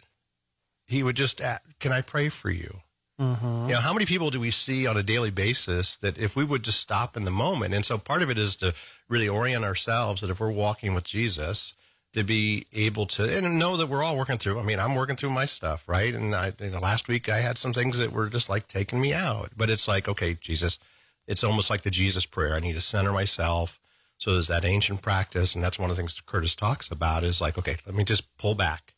He 0.87 1.03
would 1.03 1.17
just, 1.17 1.41
ask, 1.41 1.63
can 1.81 1.93
I 1.93 2.03
pray 2.03 2.29
for 2.29 2.51
you? 2.51 2.79
Mm-hmm. 3.21 3.69
You 3.69 3.75
know, 3.75 3.81
how 3.81 3.93
many 3.93 4.07
people 4.07 4.31
do 4.31 4.41
we 4.41 4.51
see 4.51 4.87
on 4.87 4.97
a 4.97 5.03
daily 5.03 5.31
basis 5.31 5.97
that 5.99 6.19
if 6.19 6.37
we 6.37 6.45
would 6.45 6.63
just 6.63 6.81
stop 6.81 7.17
in 7.17 7.25
the 7.25 7.31
moment? 7.31 7.75
And 7.75 7.85
so 7.85 7.99
part 7.99 8.23
of 8.23 8.31
it 8.31 8.39
is 8.39 8.57
to 8.57 8.75
really 9.09 9.29
orient 9.29 9.65
ourselves 9.65 10.21
that 10.21 10.31
if 10.31 10.39
we're 10.39 10.53
walking 10.53 10.95
with 10.95 11.05
Jesus, 11.05 11.75
to 12.15 12.25
be 12.25 12.67
able 12.73 13.07
to 13.07 13.25
and 13.25 13.59
know 13.59 13.77
that 13.77 13.89
we're 13.89 14.03
all 14.03 14.17
working 14.17 14.39
through. 14.39 14.59
I 14.59 14.63
mean, 14.63 14.79
I'm 14.79 14.95
working 14.95 15.17
through 15.17 15.31
my 15.31 15.45
stuff, 15.45 15.89
right? 15.89 16.15
And 16.15 16.35
I, 16.35 16.53
you 16.61 16.71
know, 16.71 16.81
last 16.81 17.09
week 17.09 17.29
I 17.29 17.39
had 17.39 17.59
some 17.59 17.73
things 17.73 17.99
that 17.99 18.13
were 18.13 18.29
just 18.29 18.49
like 18.49 18.67
taking 18.67 19.01
me 19.01 19.13
out, 19.13 19.51
but 19.57 19.71
it's 19.71 19.87
like, 19.87 20.09
okay, 20.09 20.37
Jesus, 20.41 20.79
it's 21.27 21.45
almost 21.45 21.71
like 21.71 21.83
the 21.83 21.91
Jesus 21.91 22.25
prayer. 22.25 22.55
I 22.55 22.61
need 22.61 22.75
to 22.75 22.81
center 22.81 23.13
myself. 23.13 23.79
So 24.17 24.33
there's 24.33 24.49
that 24.49 24.65
ancient 24.65 25.01
practice, 25.03 25.55
and 25.55 25.63
that's 25.63 25.79
one 25.79 25.91
of 25.91 25.97
the 25.97 26.03
things 26.03 26.21
Curtis 26.23 26.57
talks 26.57 26.91
about 26.91 27.23
is 27.23 27.41
like, 27.41 27.57
okay, 27.57 27.77
let 27.87 27.95
me 27.95 28.03
just 28.03 28.37
pull 28.37 28.57
back, 28.57 28.95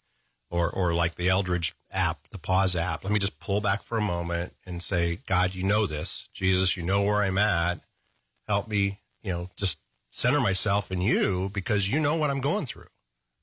or 0.50 0.70
or 0.70 0.94
like 0.94 1.16
the 1.16 1.28
Eldredge 1.28 1.74
app, 1.92 2.16
the 2.30 2.38
pause 2.38 2.74
app. 2.74 3.04
Let 3.04 3.12
me 3.12 3.18
just 3.18 3.38
pull 3.38 3.60
back 3.60 3.82
for 3.82 3.98
a 3.98 4.02
moment 4.02 4.54
and 4.64 4.82
say, 4.82 5.18
God, 5.26 5.54
you 5.54 5.62
know 5.62 5.84
this, 5.84 6.30
Jesus, 6.32 6.74
you 6.74 6.82
know 6.82 7.02
where 7.02 7.22
I'm 7.22 7.36
at. 7.36 7.80
Help 8.48 8.66
me, 8.68 9.00
you 9.22 9.30
know, 9.30 9.50
just 9.56 9.80
center 10.10 10.40
myself 10.40 10.90
in 10.90 11.02
you 11.02 11.50
because 11.52 11.90
you 11.90 12.00
know 12.00 12.16
what 12.16 12.30
I'm 12.30 12.40
going 12.40 12.64
through 12.64 12.86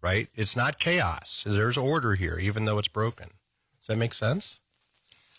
right? 0.02 0.28
It's 0.36 0.56
not 0.56 0.80
chaos. 0.80 1.44
There's 1.46 1.78
order 1.78 2.16
here, 2.16 2.38
even 2.40 2.66
though 2.66 2.78
it's 2.78 2.88
broken. 2.88 3.28
Does 3.80 3.88
that 3.88 3.98
make 3.98 4.14
sense? 4.14 4.60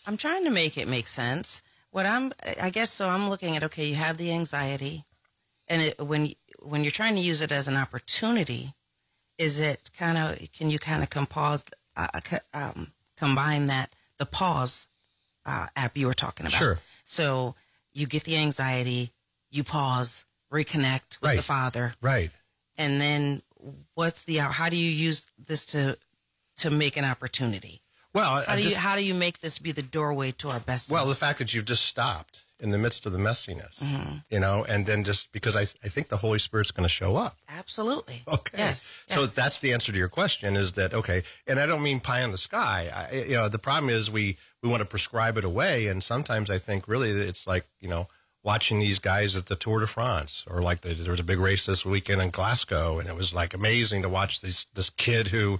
I'm 0.06 0.16
trying 0.16 0.44
to 0.44 0.50
make 0.50 0.78
it 0.78 0.88
make 0.88 1.06
sense. 1.06 1.62
What 1.90 2.06
I'm, 2.06 2.32
I 2.62 2.70
guess, 2.70 2.90
so 2.90 3.08
I'm 3.08 3.28
looking 3.28 3.56
at 3.56 3.64
okay, 3.64 3.86
you 3.86 3.94
have 3.94 4.16
the 4.16 4.32
anxiety, 4.32 5.04
and 5.68 5.82
it, 5.82 5.98
when 5.98 6.32
when 6.60 6.82
you're 6.82 6.90
trying 6.90 7.14
to 7.14 7.20
use 7.20 7.40
it 7.40 7.52
as 7.52 7.68
an 7.68 7.76
opportunity, 7.76 8.72
is 9.38 9.60
it 9.60 9.90
kind 9.96 10.18
of 10.18 10.52
can 10.52 10.70
you 10.70 10.78
kind 10.78 11.02
of 11.02 11.10
compose, 11.10 11.64
uh, 11.96 12.08
uh 12.14 12.38
um, 12.54 12.88
combine 13.16 13.66
that 13.66 13.88
the 14.18 14.26
pause 14.26 14.88
uh, 15.46 15.66
app 15.76 15.96
you 15.96 16.06
were 16.06 16.14
talking 16.14 16.46
about? 16.46 16.58
Sure. 16.58 16.78
So 17.04 17.54
you 17.92 18.06
get 18.06 18.24
the 18.24 18.36
anxiety, 18.36 19.10
you 19.50 19.64
pause, 19.64 20.26
reconnect 20.52 21.20
with 21.20 21.30
Right. 21.30 21.36
the 21.36 21.42
Father, 21.42 21.94
Right. 22.00 22.30
and 22.76 23.00
then 23.00 23.42
what's 23.94 24.24
the 24.24 24.36
how 24.38 24.68
do 24.68 24.76
you 24.76 24.90
use 24.90 25.30
this 25.38 25.66
to 25.66 25.96
to 26.56 26.70
make 26.70 26.96
an 26.96 27.04
opportunity? 27.04 27.82
Well, 28.14 28.42
How 28.46 28.56
do 28.56 28.62
just, 28.62 28.74
you 28.74 28.80
how 28.80 28.96
do 28.96 29.04
you 29.04 29.14
make 29.14 29.40
this 29.40 29.58
be 29.58 29.70
the 29.72 29.82
doorway 29.82 30.30
to 30.32 30.48
our 30.48 30.60
best? 30.60 30.90
well, 30.90 31.06
the 31.06 31.14
fact 31.14 31.38
that 31.38 31.54
you've 31.54 31.66
just 31.66 31.84
stopped 31.84 32.44
in 32.58 32.70
the 32.70 32.78
midst 32.78 33.06
of 33.06 33.12
the 33.12 33.18
messiness, 33.18 33.80
Mm-hmm. 33.80 34.16
you 34.30 34.40
know, 34.40 34.64
and 34.68 34.84
then 34.86 35.04
just 35.04 35.30
because 35.32 35.54
I, 35.54 35.60
I 35.60 35.88
think 35.88 36.08
the 36.08 36.16
Holy 36.16 36.40
Spirit's 36.40 36.72
going 36.72 36.82
to 36.84 36.88
show 36.88 37.14
up. 37.16 37.36
absolutely 37.48 38.22
Okay. 38.26 38.58
yes, 38.58 39.04
So 39.08 39.20
yes. 39.20 39.34
that's 39.36 39.60
the 39.60 39.72
answer 39.72 39.92
to 39.92 39.98
your 39.98 40.08
question 40.08 40.56
is 40.56 40.72
that, 40.72 40.92
okay. 40.94 41.22
And 41.46 41.60
I 41.60 41.66
don't 41.66 41.82
mean 41.82 42.00
pie 42.00 42.22
in 42.22 42.32
the 42.32 42.38
sky. 42.38 42.88
I, 42.92 43.14
you 43.28 43.34
know, 43.36 43.48
the 43.48 43.60
problem 43.60 43.90
is 43.90 44.10
we, 44.10 44.38
we 44.62 44.68
want 44.68 44.80
to 44.80 44.88
prescribe 44.88 45.36
it 45.36 45.44
away. 45.44 45.86
And 45.86 46.02
sometimes 46.02 46.50
I 46.50 46.58
think 46.58 46.88
really 46.88 47.10
it's 47.10 47.46
like, 47.46 47.64
you 47.80 47.88
know, 47.88 48.08
watching 48.42 48.78
these 48.78 48.98
guys 48.98 49.36
at 49.36 49.46
the 49.46 49.56
Tour 49.56 49.80
de 49.80 49.86
France 49.86 50.44
or 50.48 50.62
like 50.62 50.80
the, 50.80 50.90
there 50.90 51.10
was 51.10 51.20
a 51.20 51.24
big 51.24 51.38
race 51.38 51.66
this 51.66 51.84
weekend 51.84 52.22
in 52.22 52.30
Glasgow 52.30 52.98
and 52.98 53.08
it 53.08 53.16
was 53.16 53.34
like 53.34 53.54
amazing 53.54 54.02
to 54.02 54.08
watch 54.08 54.40
this, 54.40 54.64
this 54.64 54.90
kid 54.90 55.28
who, 55.28 55.58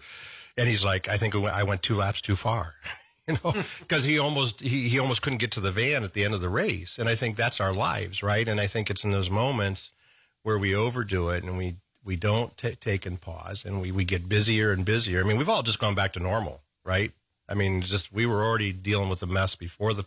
and 0.56 0.68
he's 0.68 0.84
like, 0.84 1.08
I 1.08 1.16
think 1.16 1.34
I 1.34 1.62
went 1.62 1.82
two 1.82 1.94
laps 1.94 2.20
too 2.20 2.36
far. 2.36 2.74
You 3.28 3.36
know, 3.44 3.52
because 3.80 4.04
he 4.04 4.18
almost 4.18 4.62
he, 4.62 4.88
he 4.88 4.98
almost 4.98 5.20
couldn't 5.20 5.40
get 5.40 5.50
to 5.52 5.60
the 5.60 5.70
van 5.70 6.02
at 6.02 6.14
the 6.14 6.24
end 6.24 6.32
of 6.32 6.40
the 6.40 6.48
race, 6.48 6.98
and 6.98 7.10
I 7.10 7.14
think 7.14 7.36
that's 7.36 7.60
our 7.60 7.74
lives, 7.74 8.22
right? 8.22 8.48
And 8.48 8.58
I 8.58 8.66
think 8.66 8.88
it's 8.88 9.04
in 9.04 9.10
those 9.10 9.30
moments 9.30 9.92
where 10.44 10.58
we 10.58 10.74
overdo 10.74 11.28
it 11.28 11.44
and 11.44 11.58
we 11.58 11.74
we 12.02 12.16
don't 12.16 12.56
ta 12.56 12.68
take 12.80 13.04
and 13.04 13.20
pause 13.20 13.66
and 13.66 13.82
we, 13.82 13.92
we 13.92 14.06
get 14.06 14.30
busier 14.30 14.72
and 14.72 14.82
busier. 14.84 15.22
I 15.22 15.24
mean, 15.24 15.36
we've 15.36 15.48
all 15.48 15.62
just 15.62 15.78
gone 15.78 15.94
back 15.94 16.14
to 16.14 16.20
normal, 16.20 16.62
right? 16.86 17.12
I 17.48 17.54
mean, 17.54 17.82
just 17.82 18.12
we 18.12 18.24
were 18.24 18.42
already 18.42 18.72
dealing 18.72 19.10
with 19.10 19.22
a 19.22 19.26
mess 19.26 19.56
before 19.56 19.92
the 19.92 20.06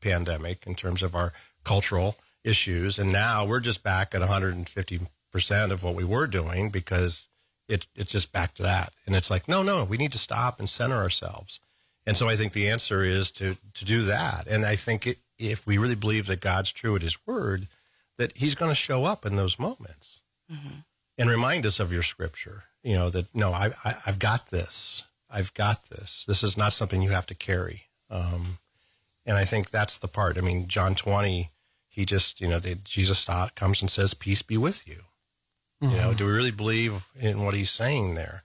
pandemic 0.00 0.66
in 0.66 0.74
terms 0.74 1.02
of 1.02 1.14
our 1.14 1.34
cultural 1.66 2.16
issues, 2.44 2.98
and 2.98 3.12
now 3.12 3.44
we're 3.44 3.60
just 3.60 3.82
back 3.82 4.14
at 4.14 4.20
150 4.20 5.00
percent 5.32 5.72
of 5.72 5.82
what 5.82 5.94
we 5.94 6.04
were 6.04 6.26
doing 6.26 6.70
because 6.70 7.28
it 7.68 7.86
it's 7.94 8.12
just 8.12 8.32
back 8.32 8.54
to 8.54 8.62
that. 8.62 8.90
And 9.06 9.14
it's 9.14 9.30
like, 9.30 9.48
no, 9.48 9.62
no, 9.62 9.84
we 9.84 9.98
need 9.98 10.12
to 10.12 10.18
stop 10.18 10.58
and 10.58 10.70
center 10.70 10.96
ourselves. 10.96 11.60
And 12.06 12.16
so 12.16 12.28
I 12.28 12.36
think 12.36 12.52
the 12.52 12.68
answer 12.68 13.04
is 13.04 13.30
to 13.32 13.56
to 13.74 13.84
do 13.84 14.04
that. 14.04 14.46
And 14.46 14.64
I 14.64 14.76
think 14.76 15.06
it, 15.06 15.18
if 15.38 15.66
we 15.66 15.76
really 15.76 15.94
believe 15.96 16.26
that 16.26 16.40
God's 16.40 16.72
true 16.72 16.96
at 16.96 17.02
His 17.02 17.18
word, 17.26 17.66
that 18.16 18.36
He's 18.38 18.54
going 18.54 18.70
to 18.70 18.76
show 18.88 19.04
up 19.04 19.26
in 19.26 19.36
those 19.36 19.58
moments 19.58 20.20
and 21.18 21.28
remind 21.28 21.66
us 21.66 21.80
of 21.80 21.92
your 21.92 22.02
scripture. 22.04 22.62
You 22.82 22.94
know 22.94 23.10
that 23.10 23.34
no, 23.34 23.50
I, 23.52 23.70
I 23.84 23.94
I've 24.06 24.18
got 24.20 24.48
this. 24.50 25.04
I've 25.28 25.52
got 25.54 25.90
this. 25.90 26.24
This 26.24 26.42
is 26.44 26.56
not 26.56 26.72
something 26.72 27.02
you 27.02 27.10
have 27.10 27.26
to 27.26 27.34
carry. 27.34 27.88
Um, 28.08 28.58
and 29.26 29.36
I 29.36 29.44
think 29.44 29.70
that's 29.70 29.98
the 29.98 30.08
part. 30.08 30.38
I 30.38 30.40
mean, 30.40 30.68
John 30.68 30.94
twenty, 30.94 31.50
he 31.96 32.04
just 32.04 32.40
you 32.40 32.46
know 32.46 32.60
the, 32.60 32.76
Jesus 32.84 33.24
comes 33.56 33.80
and 33.80 33.90
says, 33.90 34.14
"Peace 34.14 34.42
be 34.42 34.56
with 34.56 34.86
you." 34.86 35.00
You 35.80 35.96
know, 35.96 36.14
do 36.14 36.24
we 36.24 36.32
really 36.32 36.50
believe 36.50 37.06
in 37.20 37.44
what 37.44 37.54
he's 37.54 37.70
saying 37.70 38.14
there? 38.14 38.44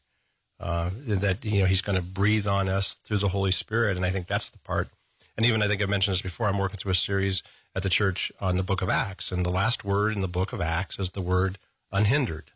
Uh, 0.59 0.89
that 1.07 1.39
you 1.43 1.61
know 1.61 1.65
he's 1.65 1.81
going 1.81 1.97
to 1.97 2.03
breathe 2.03 2.47
on 2.47 2.67
us 2.69 2.93
through 2.93 3.17
the 3.17 3.29
Holy 3.29 3.51
Spirit, 3.51 3.97
and 3.97 4.05
I 4.05 4.09
think 4.09 4.27
that's 4.27 4.49
the 4.49 4.59
part. 4.59 4.89
And 5.37 5.45
even 5.45 5.61
I 5.61 5.67
think 5.67 5.81
I've 5.81 5.89
mentioned 5.89 6.13
this 6.13 6.21
before. 6.21 6.47
I'm 6.47 6.57
working 6.57 6.77
through 6.77 6.91
a 6.91 6.95
series 6.95 7.43
at 7.75 7.83
the 7.83 7.89
church 7.89 8.31
on 8.41 8.57
the 8.57 8.63
Book 8.63 8.81
of 8.81 8.89
Acts, 8.89 9.31
and 9.31 9.45
the 9.45 9.49
last 9.49 9.83
word 9.83 10.15
in 10.15 10.21
the 10.21 10.27
Book 10.27 10.53
of 10.53 10.61
Acts 10.61 10.99
is 10.99 11.11
the 11.11 11.21
word 11.21 11.57
unhindered. 11.91 12.51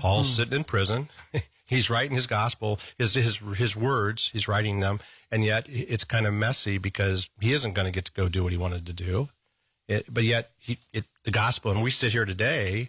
Paul's 0.00 0.28
sitting 0.28 0.58
in 0.58 0.64
prison. 0.64 1.08
he's 1.66 1.90
writing 1.90 2.14
his 2.14 2.26
gospel, 2.26 2.78
his 2.98 3.14
his 3.14 3.38
his 3.56 3.76
words. 3.76 4.30
He's 4.30 4.48
writing 4.48 4.80
them, 4.80 5.00
and 5.32 5.44
yet 5.44 5.66
it's 5.68 6.04
kind 6.04 6.26
of 6.26 6.34
messy 6.34 6.78
because 6.78 7.28
he 7.40 7.52
isn't 7.52 7.74
going 7.74 7.86
to 7.86 7.92
get 7.92 8.04
to 8.06 8.12
go 8.12 8.28
do 8.28 8.42
what 8.42 8.52
he 8.52 8.58
wanted 8.58 8.86
to 8.86 8.92
do. 8.92 9.28
It, 9.88 10.04
but 10.12 10.24
yet, 10.24 10.50
he, 10.58 10.78
it, 10.92 11.04
the 11.24 11.30
gospel, 11.30 11.70
and 11.70 11.82
we 11.82 11.90
sit 11.90 12.12
here 12.12 12.24
today 12.24 12.88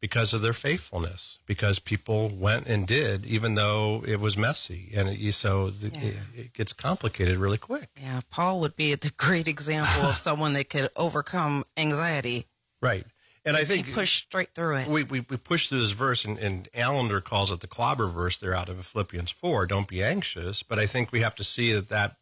because 0.00 0.32
of 0.32 0.40
their 0.40 0.54
faithfulness, 0.54 1.38
because 1.46 1.78
people 1.78 2.30
went 2.34 2.66
and 2.66 2.86
did, 2.86 3.26
even 3.26 3.54
though 3.54 4.02
it 4.08 4.18
was 4.18 4.38
messy, 4.38 4.90
and 4.96 5.08
it, 5.10 5.32
so 5.34 5.68
the, 5.68 5.90
Yeah. 5.98 6.08
it, 6.08 6.46
it 6.46 6.52
gets 6.54 6.72
complicated 6.72 7.36
really 7.36 7.58
quick. 7.58 7.88
yeah, 8.00 8.20
Paul 8.30 8.60
would 8.60 8.76
be 8.76 8.94
the 8.94 9.12
great 9.18 9.46
example 9.46 10.08
of 10.08 10.14
someone 10.28 10.54
that 10.54 10.70
could 10.70 10.88
overcome 10.96 11.64
anxiety. 11.76 12.46
Right, 12.80 13.04
and 13.44 13.58
I 13.58 13.60
think 13.60 13.92
push 13.92 14.22
straight 14.22 14.54
through 14.54 14.76
it. 14.76 14.88
we, 14.88 15.04
we, 15.04 15.20
we 15.28 15.36
push 15.36 15.68
through 15.68 15.80
this 15.80 15.90
verse, 15.92 16.24
and, 16.24 16.38
and 16.38 16.68
Allender 16.74 17.20
calls 17.20 17.52
it 17.52 17.60
the 17.60 17.66
clobber 17.66 18.06
verse 18.06 18.38
there 18.38 18.54
out 18.54 18.70
of 18.70 18.76
Philippians 18.86 19.30
4, 19.30 19.66
don't 19.66 19.86
be 19.88 20.02
anxious. 20.02 20.62
But 20.62 20.78
I 20.78 20.86
think 20.86 21.12
we 21.12 21.20
have 21.20 21.34
to 21.34 21.44
see 21.44 21.72
that 21.74 21.90
that, 21.90 22.12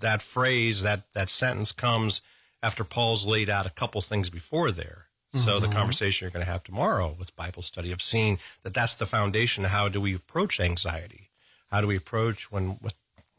that 0.00 0.20
phrase, 0.20 0.82
that, 0.82 1.10
that 1.14 1.30
sentence 1.30 1.72
comes 1.72 2.20
after 2.62 2.84
Paul's 2.84 3.26
laid 3.26 3.50
out 3.50 3.66
a 3.66 3.70
couple 3.70 4.00
things 4.00 4.30
before 4.30 4.70
there. 4.70 5.08
So 5.34 5.58
the 5.58 5.68
conversation 5.68 6.26
you're 6.26 6.30
going 6.30 6.44
to 6.44 6.50
have 6.50 6.62
tomorrow 6.62 7.16
with 7.18 7.34
Bible 7.34 7.62
study 7.62 7.90
of 7.90 8.02
seeing 8.02 8.38
that 8.64 8.74
that's 8.74 8.96
the 8.96 9.06
foundation 9.06 9.64
of 9.64 9.70
how 9.70 9.88
do 9.88 9.98
we 9.98 10.14
approach 10.14 10.60
anxiety? 10.60 11.28
How 11.70 11.80
do 11.80 11.86
we 11.86 11.96
approach 11.96 12.52
when, 12.52 12.76
when 12.82 12.92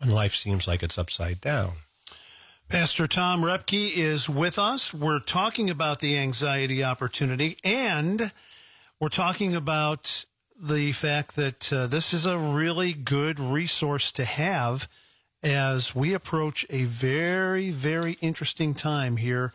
life 0.03 0.31
seems 0.31 0.67
like 0.67 0.81
it's 0.81 0.97
upside 0.97 1.39
down? 1.39 1.73
Pastor 2.67 3.05
Tom 3.05 3.41
Roepke 3.41 3.91
is 3.95 4.27
with 4.27 4.57
us. 4.57 4.91
We're 4.91 5.19
talking 5.19 5.69
about 5.69 5.99
the 5.99 6.17
anxiety 6.17 6.83
opportunity 6.83 7.57
and 7.63 8.31
we're 8.99 9.09
talking 9.09 9.55
about 9.55 10.25
the 10.59 10.93
fact 10.93 11.35
that 11.35 11.71
uh, 11.71 11.85
this 11.85 12.11
is 12.11 12.25
a 12.25 12.39
really 12.39 12.93
good 12.93 13.39
resource 13.39 14.11
to 14.13 14.25
have 14.25 14.87
as 15.43 15.93
we 15.93 16.13
approach 16.13 16.65
a 16.69 16.85
very, 16.85 17.69
very 17.69 18.13
interesting 18.21 18.73
time 18.73 19.17
here 19.17 19.53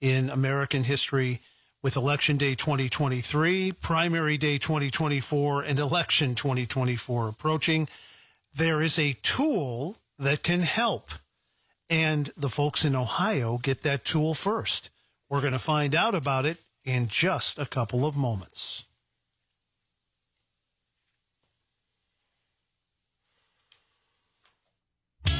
in 0.00 0.28
American 0.28 0.84
history 0.84 1.40
with 1.82 1.96
Election 1.96 2.36
Day 2.36 2.54
2023, 2.54 3.72
Primary 3.80 4.36
Day 4.36 4.58
2024, 4.58 5.62
and 5.62 5.78
Election 5.78 6.34
2024 6.34 7.28
approaching. 7.28 7.88
There 8.52 8.82
is 8.82 8.98
a 8.98 9.16
tool 9.22 9.96
that 10.18 10.42
can 10.42 10.60
help 10.60 11.10
and 11.88 12.26
the 12.36 12.50
folks 12.50 12.84
in 12.84 12.94
Ohio 12.94 13.58
get 13.58 13.82
that 13.82 14.04
tool 14.04 14.34
first. 14.34 14.90
We're 15.30 15.40
going 15.40 15.54
to 15.54 15.58
find 15.58 15.94
out 15.94 16.14
about 16.14 16.44
it 16.44 16.58
in 16.84 17.06
just 17.08 17.58
a 17.58 17.66
couple 17.66 18.04
of 18.04 18.16
moments. 18.16 18.89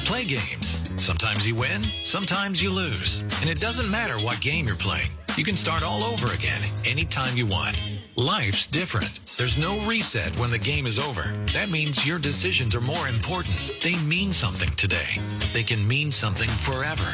Play 0.05 0.25
games. 0.25 0.93
Sometimes 1.01 1.47
you 1.47 1.55
win, 1.55 1.83
sometimes 2.03 2.61
you 2.61 2.69
lose. 2.69 3.21
And 3.41 3.49
it 3.49 3.59
doesn't 3.59 3.89
matter 3.89 4.15
what 4.15 4.41
game 4.41 4.67
you're 4.67 4.75
playing. 4.75 5.09
You 5.37 5.43
can 5.43 5.55
start 5.55 5.83
all 5.83 6.03
over 6.03 6.27
again 6.33 6.61
anytime 6.85 7.37
you 7.37 7.45
want. 7.45 7.81
Life's 8.15 8.67
different. 8.67 9.21
There's 9.37 9.57
no 9.57 9.79
reset 9.85 10.37
when 10.37 10.51
the 10.51 10.59
game 10.59 10.85
is 10.85 10.99
over. 10.99 11.23
That 11.53 11.69
means 11.69 12.05
your 12.05 12.19
decisions 12.19 12.75
are 12.75 12.81
more 12.81 13.07
important. 13.07 13.77
They 13.81 13.95
mean 14.03 14.33
something 14.33 14.69
today. 14.71 15.19
They 15.53 15.63
can 15.63 15.87
mean 15.87 16.11
something 16.11 16.49
forever. 16.49 17.09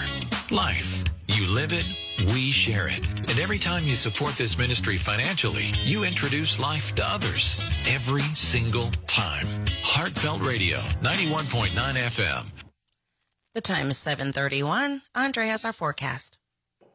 Life. 0.50 1.04
You 1.28 1.46
live 1.54 1.72
it, 1.74 1.86
we 2.34 2.50
share 2.52 2.88
it. 2.88 3.06
And 3.06 3.40
every 3.40 3.60
time 3.60 3.84
you 3.84 3.94
support 3.94 4.34
this 4.34 4.58
ministry 4.58 4.98
financially, 4.98 5.66
you 5.84 6.04
introduce 6.04 6.60
life 6.60 6.96
to 6.96 7.06
others. 7.06 7.62
Every 7.88 8.22
single 8.22 8.90
time. 9.06 9.46
Heartfelt 9.84 10.42
Radio, 10.42 10.78
91.9 11.02 11.70
FM. 11.94 12.57
The 13.58 13.62
time 13.62 13.88
is 13.88 13.98
731. 13.98 15.02
Andre 15.16 15.48
has 15.48 15.66
our 15.66 15.74
forecast. 15.74 16.38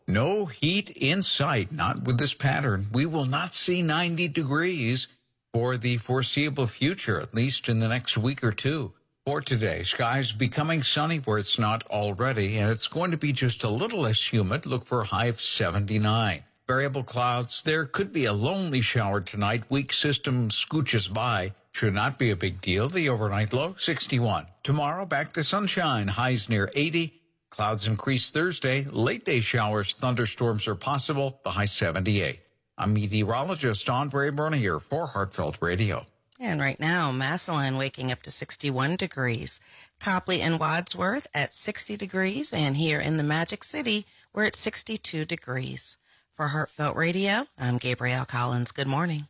No 0.07 0.47
heat 0.47 0.91
in 0.91 1.23
sight, 1.23 1.73
not 1.73 2.05
with 2.05 2.19
this 2.19 2.35
pattern. 2.35 2.87
We 2.93 3.05
will 3.05 3.25
not 3.25 3.53
see 3.53 3.83
90 3.83 4.29
degrees 4.29 5.09
for 5.53 5.77
the 5.77 5.97
foreseeable 5.97 6.69
future, 6.69 7.21
at 7.21 7.35
least 7.35 7.69
in 7.69 7.81
the 7.81 7.89
next 7.89 8.17
week 8.17 8.45
or 8.45 8.53
two. 8.53 8.93
For 9.27 9.41
today, 9.41 9.83
skies 9.83 10.33
becoming 10.33 10.85
sunny 10.85 11.19
where 11.19 11.39
it's 11.39 11.59
not 11.59 11.83
already, 11.91 12.57
and 12.59 12.71
it's 12.71 12.87
going 12.87 13.11
to 13.11 13.19
be 13.19 13.33
just 13.33 13.65
a 13.65 13.69
little 13.69 14.03
less 14.03 14.33
humid. 14.33 14.65
Look 14.65 14.85
for 14.85 15.01
a 15.01 15.07
high 15.07 15.27
of 15.27 15.41
79. 15.41 16.45
Variable 16.69 17.03
clouds. 17.03 17.63
There 17.63 17.87
could 17.87 18.13
be 18.13 18.25
a 18.25 18.33
lonely 18.33 18.81
shower 18.81 19.21
tonight. 19.21 19.65
Weak 19.69 19.93
system 19.93 20.49
scooches 20.49 21.13
by. 21.13 21.55
Should 21.73 21.95
not 21.95 22.19
be 22.19 22.31
a 22.31 22.37
big 22.37 22.61
deal. 22.61 22.89
The 22.89 23.09
overnight 23.09 23.53
low, 23.53 23.75
61. 23.77 24.47
Tomorrow, 24.63 25.07
back 25.07 25.33
to 25.33 25.43
sunshine. 25.43 26.09
Highs 26.09 26.49
near 26.49 26.71
80. 26.75 27.21
Clouds 27.51 27.87
increase 27.87 28.31
Thursday. 28.31 28.85
Late 28.85 29.25
day 29.25 29.41
showers, 29.41 29.95
thunderstorms 29.95 30.69
are 30.69 30.75
possible. 30.75 31.41
The 31.45 31.51
high 31.51 31.65
78. 31.65 32.41
I'm 32.79 32.95
meteorologist 32.95 33.91
Andre 33.91 34.31
Bernier 34.31 34.79
for 34.79 35.07
Heartfelt 35.07 35.59
Radio. 35.61 36.07
And 36.41 36.61
right 36.61 36.81
now, 36.81 37.13
Massillon 37.13 37.77
waking 37.77 38.11
up 38.11 38.23
to 38.23 38.31
61 38.31 38.97
degrees. 38.97 39.61
Copley 40.01 40.41
and 40.41 40.59
Wadsworth 40.59 41.27
at 41.35 41.53
60 41.53 41.97
degrees. 41.97 42.53
And 42.53 42.77
here 42.77 43.01
in 43.01 43.17
the 43.17 43.23
Magic 43.23 43.63
City, 43.63 44.07
we're 44.33 44.47
at 44.47 44.55
62 44.55 45.25
degrees. 45.25 45.99
For 46.35 46.49
Heartfelt 46.49 46.97
Radio, 46.97 47.47
I'm 47.59 47.77
Gabrielle 47.77 48.25
Collins. 48.25 48.73
Good 48.73 48.87
morning. 48.87 49.27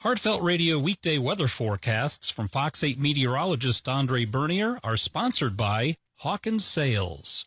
Heartfelt 0.00 0.42
Radio 0.42 0.78
weekday 0.78 1.18
weather 1.18 1.48
forecasts 1.48 2.30
from 2.30 2.48
Fox 2.48 2.82
8 2.82 2.98
meteorologist 2.98 3.88
Andre 3.88 4.24
Bernier 4.24 4.78
are 4.82 4.96
sponsored 4.96 5.56
by 5.56 5.96
Hawkins 6.18 6.64
Sales. 6.64 7.44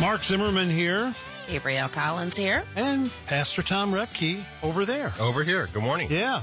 Mark 0.00 0.22
Zimmerman 0.22 0.68
here 0.68 1.12
Gabrielle 1.48 1.88
Collins 1.88 2.36
here. 2.36 2.64
and 2.76 3.10
Pastor 3.26 3.62
Tom 3.62 3.92
Roepke 3.92 4.42
over 4.62 4.84
there. 4.84 5.12
Over 5.20 5.44
here. 5.44 5.68
Good 5.72 5.82
morning. 5.82 6.08
Yeah. 6.10 6.42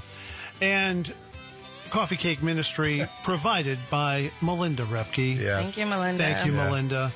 And 0.62 1.14
Coffee 1.94 2.16
Cake 2.16 2.42
Ministry 2.42 3.04
provided 3.22 3.78
by 3.92 4.32
Melinda 4.42 4.82
Roepke. 4.82 5.40
Yes. 5.40 5.62
Thank 5.62 5.78
you, 5.78 5.86
Melinda. 5.86 6.24
Thank 6.24 6.48
you, 6.48 6.52
Yeah. 6.52 6.64
Melinda. 6.66 7.12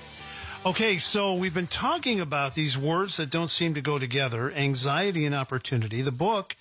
Okay, 0.68 1.00
so 1.00 1.34
we've 1.34 1.54
been 1.56 1.66
talking 1.66 2.20
about 2.20 2.54
these 2.54 2.78
words 2.78 3.18
that 3.18 3.32
don't 3.32 3.50
seem 3.50 3.74
to 3.74 3.82
go 3.82 3.98
together 3.98 4.52
anxiety 4.52 5.26
and 5.26 5.34
opportunity. 5.34 6.04
The 6.04 6.12
book 6.12 6.56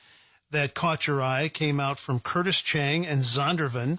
that 0.50 0.72
caught 0.72 1.06
your 1.06 1.20
eye 1.20 1.50
came 1.52 1.78
out 1.78 1.98
from 1.98 2.20
Curtis 2.20 2.62
Chang 2.62 3.06
and 3.06 3.20
Zondervan, 3.20 3.98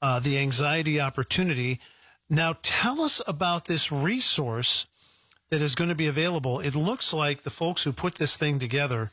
uh, 0.00 0.20
The 0.20 0.38
Anxiety 0.38 1.00
Opportunity. 1.00 1.80
Now, 2.30 2.54
tell 2.62 3.00
us 3.00 3.20
about 3.26 3.64
this 3.64 3.90
resource 3.90 4.86
that 5.50 5.60
is 5.60 5.74
going 5.74 5.90
to 5.90 5.96
be 5.96 6.06
available. 6.06 6.60
It 6.60 6.76
looks 6.76 7.12
like 7.12 7.42
the 7.42 7.50
folks 7.50 7.82
who 7.82 7.92
put 7.92 8.14
this 8.14 8.36
thing 8.36 8.60
together 8.60 9.10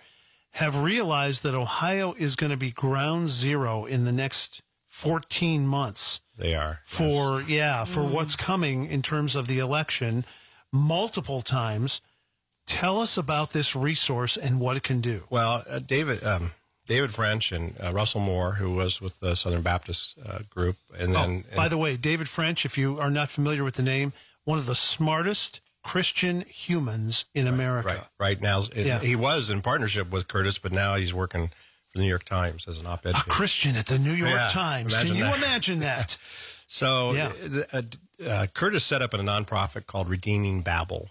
have 0.55 0.81
realized 0.81 1.43
that 1.43 1.53
Ohio 1.55 2.13
is 2.17 2.35
going 2.35 2.51
to 2.51 2.57
be 2.57 2.71
ground 2.71 3.27
zero 3.27 3.85
in 3.85 4.05
the 4.05 4.11
next 4.13 4.61
14 4.85 5.67
months 5.67 6.21
They 6.37 6.55
are. 6.55 6.79
for 6.83 7.41
yeah 7.41 7.83
for 7.83 8.01
what's 8.03 8.35
coming 8.37 8.85
in 8.85 9.01
terms 9.01 9.35
of 9.35 9.47
the 9.47 9.59
election 9.59 10.23
multiple 10.71 11.41
times 11.41 12.01
tell 12.65 12.99
us 12.99 13.17
about 13.17 13.49
this 13.51 13.75
resource 13.75 14.37
and 14.37 14.59
what 14.59 14.77
it 14.77 14.83
can 14.83 15.01
do 15.01 15.23
Well, 15.29 15.61
uh, 15.69 15.79
David 15.85 16.23
um, 16.23 16.51
David 16.87 17.11
French 17.11 17.51
and 17.51 17.73
uh, 17.83 17.91
Russell 17.91 18.21
Moore, 18.21 18.53
who 18.53 18.75
was 18.75 19.01
with 19.01 19.19
the 19.19 19.35
Southern 19.35 19.63
Baptist 19.63 20.17
uh, 20.25 20.39
group, 20.49 20.77
and 20.97 21.13
then 21.15 21.43
oh, 21.51 21.55
by 21.55 21.67
the 21.67 21.77
way 21.77 21.97
david 21.97 22.29
french 22.29 22.63
if 22.65 22.77
you 22.77 22.97
are 22.99 23.09
not 23.11 23.27
familiar 23.29 23.63
with 23.65 23.75
the 23.75 23.83
name 23.83 24.13
one 24.45 24.57
of 24.57 24.65
the 24.67 24.75
smartest 24.75 25.59
christian 25.85 26.41
humans 26.47 27.25
in 27.35 27.45
america 27.47 27.87
right 27.87 28.07
right 28.19 28.41
now 28.41 28.59
Yeah. 28.75 28.99
he 28.99 29.15
was 29.15 29.49
in 29.49 29.61
partnership 29.61 30.11
with 30.11 30.27
Curtis, 30.27 30.57
but 30.59 30.71
now 30.71 30.95
he's 30.95 31.13
working 31.13 31.47
for 31.47 31.99
the 31.99 31.99
New 32.01 32.09
York 32.09 32.25
Times 32.25 32.67
as 32.67 32.79
an 32.79 32.87
op-ed. 32.87 33.11
a 33.15 33.29
christian 33.29 33.75
at 33.77 33.85
the 33.85 33.99
new 33.99 34.11
york 34.11 34.31
Yeah, 34.33 34.47
times 34.51 34.97
can 34.97 35.15
you 35.15 35.23
that. 35.23 35.37
imagine 35.37 35.79
that 35.89 36.17
So 36.67 37.13
Yeah. 37.13 37.31
uh, 37.71 37.81
uh, 38.27 38.47
Curtis 38.53 38.83
set 38.83 39.01
up 39.03 39.13
a 39.13 39.17
nonprofit 39.17 39.85
called 39.85 40.09
Redeeming 40.09 40.61
Babel. 40.61 41.09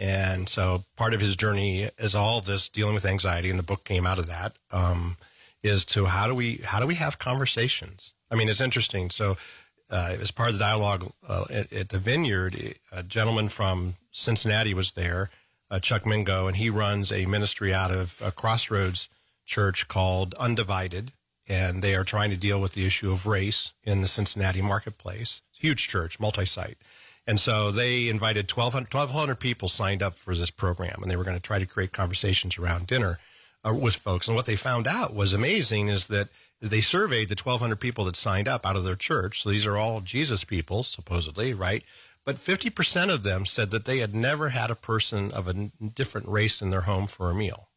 And 0.00 0.48
so 0.48 0.84
part 0.96 1.12
of 1.14 1.20
his 1.20 1.36
journey 1.36 1.86
is 1.98 2.14
all 2.14 2.40
this 2.40 2.68
dealing 2.68 2.94
with 2.94 3.04
anxiety, 3.04 3.50
and 3.50 3.58
the 3.58 3.64
book 3.64 3.84
came 3.84 4.06
out 4.06 4.18
of 4.18 4.26
that. 4.28 4.52
Um, 4.72 5.16
is 5.62 5.84
to 5.86 6.06
how 6.06 6.26
do 6.28 6.34
we 6.34 6.60
how 6.64 6.78
do 6.80 6.86
we 6.86 6.94
have 6.96 7.18
conversations? 7.18 8.12
I 8.30 8.34
mean, 8.36 8.48
it's 8.48 8.60
interesting. 8.60 9.10
So 9.10 9.36
uh, 9.90 10.14
as 10.20 10.30
part 10.30 10.50
of 10.50 10.54
the 10.58 10.64
dialogue 10.64 11.04
uh, 11.28 11.44
at, 11.52 11.72
at 11.72 11.88
the 11.88 11.98
Vineyard, 11.98 12.54
a 12.92 13.02
gentleman 13.02 13.48
from 13.48 13.94
Cincinnati 14.18 14.74
was 14.74 14.92
there, 14.92 15.30
uh, 15.70 15.78
Chuck 15.78 16.04
Mingo, 16.04 16.46
and 16.46 16.56
he 16.56 16.70
runs 16.70 17.12
a 17.12 17.26
ministry 17.26 17.72
out 17.72 17.90
of 17.90 18.20
uh, 18.22 18.30
Crossroads 18.30 19.08
Church 19.46 19.88
called 19.88 20.34
Undivided, 20.34 21.12
and 21.48 21.82
they 21.82 21.94
are 21.94 22.04
trying 22.04 22.30
to 22.30 22.36
deal 22.36 22.60
with 22.60 22.72
the 22.72 22.86
issue 22.86 23.10
of 23.10 23.26
race 23.26 23.72
in 23.84 24.02
the 24.02 24.08
Cincinnati 24.08 24.60
marketplace. 24.60 25.42
Huge 25.58 25.88
church, 25.88 26.20
multi-site. 26.20 26.76
And 27.26 27.38
so 27.38 27.70
they 27.70 28.08
invited 28.08 28.50
1,200, 28.50 28.92
1,200 28.92 29.34
people 29.36 29.68
signed 29.68 30.02
up 30.02 30.14
for 30.14 30.34
this 30.34 30.50
program, 30.50 30.98
and 31.02 31.10
they 31.10 31.16
were 31.16 31.24
going 31.24 31.36
to 31.36 31.42
try 31.42 31.58
to 31.58 31.66
create 31.66 31.92
conversations 31.92 32.58
around 32.58 32.86
dinner 32.86 33.18
uh, 33.64 33.74
with 33.74 33.96
folks. 33.96 34.28
And 34.28 34.36
what 34.36 34.46
they 34.46 34.56
found 34.56 34.86
out 34.86 35.14
was 35.14 35.32
amazing 35.32 35.88
is 35.88 36.08
that 36.08 36.28
they 36.60 36.80
surveyed 36.80 37.28
the 37.28 37.40
1,200 37.40 37.76
people 37.76 38.04
that 38.04 38.16
signed 38.16 38.48
up 38.48 38.66
out 38.66 38.76
of 38.76 38.84
their 38.84 38.96
church. 38.96 39.42
So 39.42 39.50
these 39.50 39.66
are 39.66 39.76
all 39.76 40.00
Jesus 40.00 40.44
people, 40.44 40.82
supposedly, 40.82 41.54
right? 41.54 41.84
But 42.28 42.36
50% 42.36 43.08
of 43.08 43.22
them 43.22 43.46
said 43.46 43.70
that 43.70 43.86
they 43.86 44.00
had 44.00 44.14
never 44.14 44.50
had 44.50 44.70
a 44.70 44.74
person 44.74 45.30
of 45.32 45.48
a 45.48 45.54
different 45.54 46.28
race 46.28 46.60
in 46.60 46.68
their 46.68 46.82
home 46.82 47.06
for 47.06 47.30
a 47.30 47.34
meal. 47.34 47.70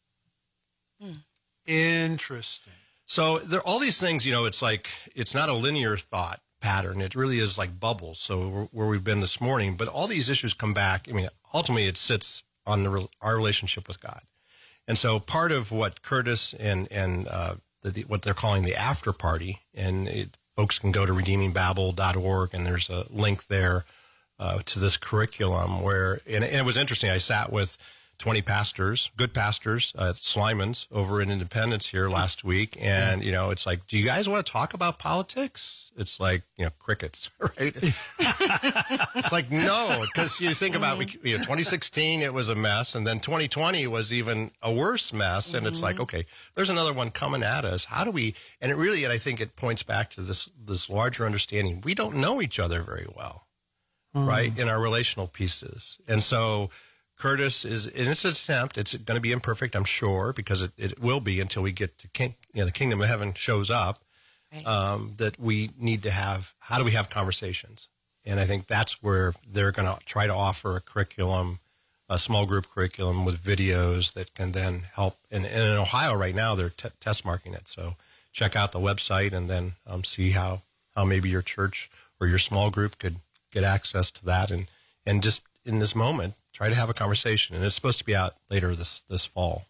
interesting 1.66 2.74
So 3.06 3.38
there 3.38 3.62
all 3.62 3.80
these 3.80 3.98
things, 3.98 4.26
you 4.26 4.34
know, 4.34 4.44
it's 4.44 4.62
like 4.62 4.90
it's 5.16 5.34
not 5.34 5.48
a 5.48 5.54
linear 5.54 5.96
thought 5.96 6.42
pattern. 6.60 7.00
It 7.00 7.16
really 7.16 7.38
is 7.38 7.58
like 7.58 7.80
bubbles. 7.80 8.20
So 8.20 8.50
where- 8.50 8.68
where 8.74 8.88
we've 8.88 9.06
been 9.06 9.22
this 9.22 9.40
morning, 9.40 9.78
but 9.78 9.88
all 9.88 10.06
these 10.06 10.30
issues 10.30 10.54
come 10.54 10.74
back. 10.74 11.08
I 11.08 11.14
mean, 11.14 11.30
ultimately, 11.54 11.88
it 11.88 11.96
sits 11.98 12.44
on 12.66 12.84
the, 12.84 13.08
our 13.22 13.38
relationship 13.38 13.88
with 13.88 14.02
God. 14.02 14.24
And 14.86 14.98
so 14.98 15.18
part 15.18 15.54
of 15.54 15.72
what 15.72 16.02
Curtis 16.02 16.54
and 16.54 16.92
and 16.92 17.26
uh, 17.32 17.54
the, 17.84 17.92
the, 17.92 18.02
what 18.02 18.22
they're 18.24 18.34
calling 18.34 18.64
the 18.66 18.76
after 18.76 19.14
party, 19.14 19.60
and 19.74 20.10
it, 20.10 20.38
folks 20.58 20.78
can 20.78 20.92
go 20.92 21.06
to 21.06 21.14
redeemingbabel.org, 21.14 22.54
and 22.54 22.66
there's 22.66 22.90
a 22.90 23.06
link 23.10 23.48
there 23.48 23.86
uh, 24.42 24.58
to 24.66 24.80
this 24.80 24.98
curriculum 24.98 25.84
where, 25.84 26.18
and, 26.28 26.44
and 26.44 26.56
it 26.56 26.66
was 26.66 26.76
interesting. 26.76 27.12
I 27.12 27.18
sat 27.18 27.52
with 27.52 27.78
20 28.18 28.42
pastors, 28.42 29.12
good 29.18 29.34
pastors, 29.34 29.94
uh, 29.98 30.14
Slimans 30.14 30.88
over 30.92 31.22
in 31.22 31.32
Independence 31.32 31.90
here 31.90 32.10
last 32.10 32.44
week. 32.44 32.78
And, 32.80 33.24
you 33.24 33.32
know, 33.32 33.52
it's 33.52 33.66
like, 33.66 33.86
do 33.88 33.98
you 33.98 34.06
guys 34.06 34.28
want 34.28 34.46
to 34.46 34.52
talk 34.52 34.74
about 34.74 35.00
politics? 35.00 35.92
It's 35.96 36.20
like, 36.20 36.42
you 36.58 36.66
know, 36.66 36.72
crickets, 36.80 37.32
right? 37.40 37.74
it's 37.76 39.32
like, 39.32 39.50
no, 39.50 40.04
because 40.14 40.40
you 40.40 40.52
think 40.52 40.76
about, 40.76 41.00
we, 41.00 41.06
you 41.24 41.34
know, 41.34 41.44
2016, 41.44 42.22
it 42.22 42.34
was 42.34 42.50
a 42.50 42.56
mess. 42.56 42.94
And 42.94 43.08
then 43.08 43.20
2020 43.20 43.86
was 43.88 44.14
even 44.14 44.52
a 44.62 44.72
worse 44.74 45.14
mess. 45.14 45.56
And 45.56 45.66
it's 45.66 45.82
like, 45.82 46.00
okay, 46.00 46.26
there's 46.56 46.70
another 46.70 46.94
one 46.94 47.10
coming 47.10 47.42
at 47.44 47.66
us. 47.66 47.86
How 47.86 48.04
do 48.04 48.12
we, 48.12 48.36
and 48.60 48.72
it 48.72 48.76
really, 48.76 49.04
and 49.04 49.14
I 49.14 49.18
think 49.18 49.42
it 49.42 49.56
points 49.56 49.82
back 49.82 50.12
to 50.12 50.22
this, 50.22 50.48
this 50.64 50.90
larger 50.90 51.26
understanding. 51.26 51.82
We 51.84 51.96
don't 51.96 52.18
know 52.18 52.40
each 52.40 52.60
other 52.60 52.82
very 52.82 53.08
well 53.16 53.46
right, 54.14 54.58
in 54.58 54.68
our 54.70 54.82
relational 54.82 55.28
pieces. 55.28 56.00
And 56.08 56.22
so 56.24 56.70
Curtis 57.18 57.66
is, 57.66 57.88
in 57.88 58.08
its 58.10 58.26
attempt, 58.26 58.78
it's 58.78 58.96
going 58.96 59.16
to 59.18 59.22
be 59.22 59.32
imperfect, 59.32 59.76
I'm 59.76 59.84
sure, 59.84 60.34
because 60.34 60.64
it, 60.64 60.72
it 60.78 61.00
will 61.00 61.20
be 61.20 61.40
until 61.40 61.64
we 61.64 61.72
get 61.72 61.98
to 62.00 62.08
king, 62.10 62.36
you 62.54 62.62
know, 62.62 62.66
the 62.66 62.72
kingdom 62.72 63.02
of 63.02 63.08
heaven 63.08 63.34
shows 63.34 63.70
up, 63.70 64.00
Right. 64.54 64.68
um, 64.68 65.14
that 65.18 65.40
we 65.40 65.70
need 65.80 66.04
to 66.04 66.12
have, 66.12 66.54
how 66.60 66.78
do 66.78 66.84
we 66.84 66.92
have 66.92 67.10
conversations? 67.10 67.88
And 68.26 68.38
I 68.38 68.44
think 68.44 68.68
that's 68.68 69.02
where 69.02 69.32
they're 69.50 69.72
going 69.72 69.88
to 69.88 70.04
try 70.06 70.28
to 70.28 70.34
offer 70.34 70.76
a 70.76 70.82
curriculum, 70.82 71.60
a 72.10 72.20
small 72.20 72.46
group 72.46 72.66
curriculum 72.68 73.24
with 73.24 73.42
videos 73.42 74.14
that 74.16 74.34
can 74.36 74.52
then 74.52 74.82
help. 74.94 75.16
And, 75.32 75.46
and 75.46 75.56
in 75.56 75.78
Ohio 75.78 76.18
right 76.18 76.36
now, 76.36 76.56
they're 76.56 76.70
t- 76.70 76.90
test 77.00 77.26
marking 77.26 77.54
it. 77.54 77.70
So 77.70 77.94
check 78.34 78.58
out 78.58 78.74
the 78.74 78.80
website 78.80 79.32
and 79.32 79.50
then 79.50 79.72
um, 79.90 80.04
see 80.04 80.32
how, 80.32 80.64
how 80.98 81.06
maybe 81.06 81.30
your 81.30 81.42
church 81.42 81.90
or 82.20 82.28
your 82.28 82.38
small 82.38 82.70
group 82.70 83.00
could 83.00 83.16
get 83.52 83.64
access 83.64 84.12
to 84.12 84.26
that 84.26 84.52
and 84.52 84.68
and 85.06 85.22
just 85.24 85.44
in 85.66 85.80
this 85.80 85.96
moment 85.96 86.36
try 86.54 86.70
to 86.70 86.76
have 86.76 86.90
a 86.90 86.94
conversation. 86.94 87.56
And 87.56 87.64
it's 87.66 87.76
supposed 87.76 88.00
to 88.00 88.06
be 88.06 88.16
out 88.16 88.34
later 88.50 88.70
this 88.76 89.02
this 89.10 89.26
fall. 89.26 89.66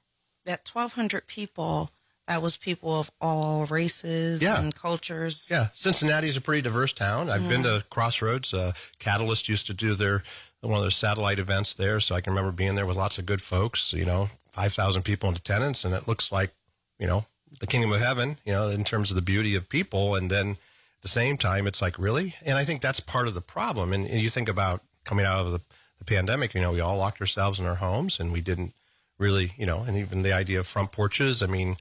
That 0.46 0.68
1,200 0.74 1.28
people, 1.28 1.92
that 2.28 2.42
was 2.42 2.58
people 2.58 3.00
of 3.00 3.12
all 3.22 3.66
races 3.68 4.42
Yeah. 4.42 4.60
and 4.60 4.74
cultures. 4.74 5.48
yeah. 5.52 5.68
Cincinnati's 5.74 6.36
a 6.38 6.42
pretty 6.42 6.62
diverse 6.64 6.94
town. 6.94 7.30
I've 7.30 7.48
been 7.48 7.64
to 7.64 7.84
crossroads. 7.90 8.54
Uh, 8.54 8.72
catalyst 9.00 9.48
used 9.50 9.68
to 9.68 9.74
do 9.74 9.94
their 9.94 10.24
one 10.62 10.76
of 10.78 10.82
their 10.84 10.92
satellite 10.92 11.40
events 11.40 11.74
there 11.74 12.00
so 12.00 12.14
i 12.14 12.22
can 12.22 12.34
remember 12.34 12.52
being 12.52 12.76
there 12.76 12.86
with 12.86 12.96
lots 12.96 13.18
of 13.18 13.26
good 13.26 13.42
folks 13.42 13.94
you 13.94 14.06
know 14.06 14.30
5000 14.52 15.02
people 15.02 15.28
in 15.28 15.36
attendance 15.36 15.84
and 15.84 15.92
it 15.96 16.08
looks 16.08 16.32
like 16.32 16.52
you 17.00 17.08
know 17.08 17.26
the 17.60 17.66
kingdom 17.66 17.92
of 17.92 18.00
heaven 18.00 18.38
you 18.46 18.54
know 18.54 18.68
in 18.70 18.84
terms 18.84 19.10
of 19.10 19.16
the 19.16 19.24
beauty 19.24 19.56
of 19.56 19.70
people. 19.70 20.14
And 20.14 20.30
then 20.30 20.58
the 21.02 21.08
same 21.08 21.38
time 21.38 21.68
it's 21.68 21.82
like 21.82 21.98
really? 22.00 22.36
And 22.46 22.58
i 22.58 22.64
think 22.64 22.82
that's 22.82 23.00
part 23.00 23.28
of 23.28 23.34
the 23.34 23.42
problem. 23.42 23.94
And, 23.94 24.06
and 24.08 24.20
you 24.20 24.30
think 24.30 24.50
about 24.50 24.82
coming 25.04 25.26
out 25.26 25.40
of 25.46 25.52
the, 25.52 25.62
the 26.00 26.06
pandemic 26.06 26.54
you 26.54 26.62
know 26.62 26.72
we 26.72 26.80
all 26.82 26.98
locked 26.98 27.22
ourselves 27.22 27.60
in 27.60 27.66
our 27.66 27.76
homes 27.76 28.20
and 28.20 28.32
we 28.32 28.42
didn't 28.42 28.74
really 29.20 29.52
you 29.58 29.66
know 29.66 29.84
and 29.88 29.96
even 29.98 30.22
the 30.24 30.34
idea 30.34 30.60
of 30.60 30.66
front 30.68 30.92
porches 30.92 31.44
i 31.44 31.48
mean 31.48 31.76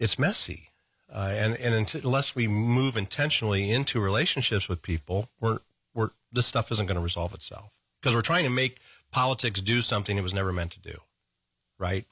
it's 0.00 0.18
messy. 0.18 0.68
Uh, 1.12 1.32
and 1.36 1.54
and 1.60 1.94
unless 2.04 2.34
we 2.34 2.48
move 2.48 2.96
intentionally 2.96 3.70
into 3.70 4.00
relationships 4.00 4.68
with 4.68 4.82
people 4.82 5.28
we're 5.40 5.58
we're 5.94 6.10
this 6.32 6.46
stuff 6.46 6.72
isn't 6.72 6.86
going 6.86 6.96
to 6.96 7.02
resolve 7.04 7.32
itself. 7.34 7.78
Because 8.00 8.16
we're 8.16 8.22
trying 8.22 8.44
to 8.44 8.50
make 8.50 8.78
politics 9.12 9.60
do 9.60 9.80
something 9.80 10.18
it 10.18 10.22
was 10.22 10.34
never 10.34 10.52
meant 10.52 10.72
to 10.72 10.80
do 10.80 10.98
right? 11.78 12.04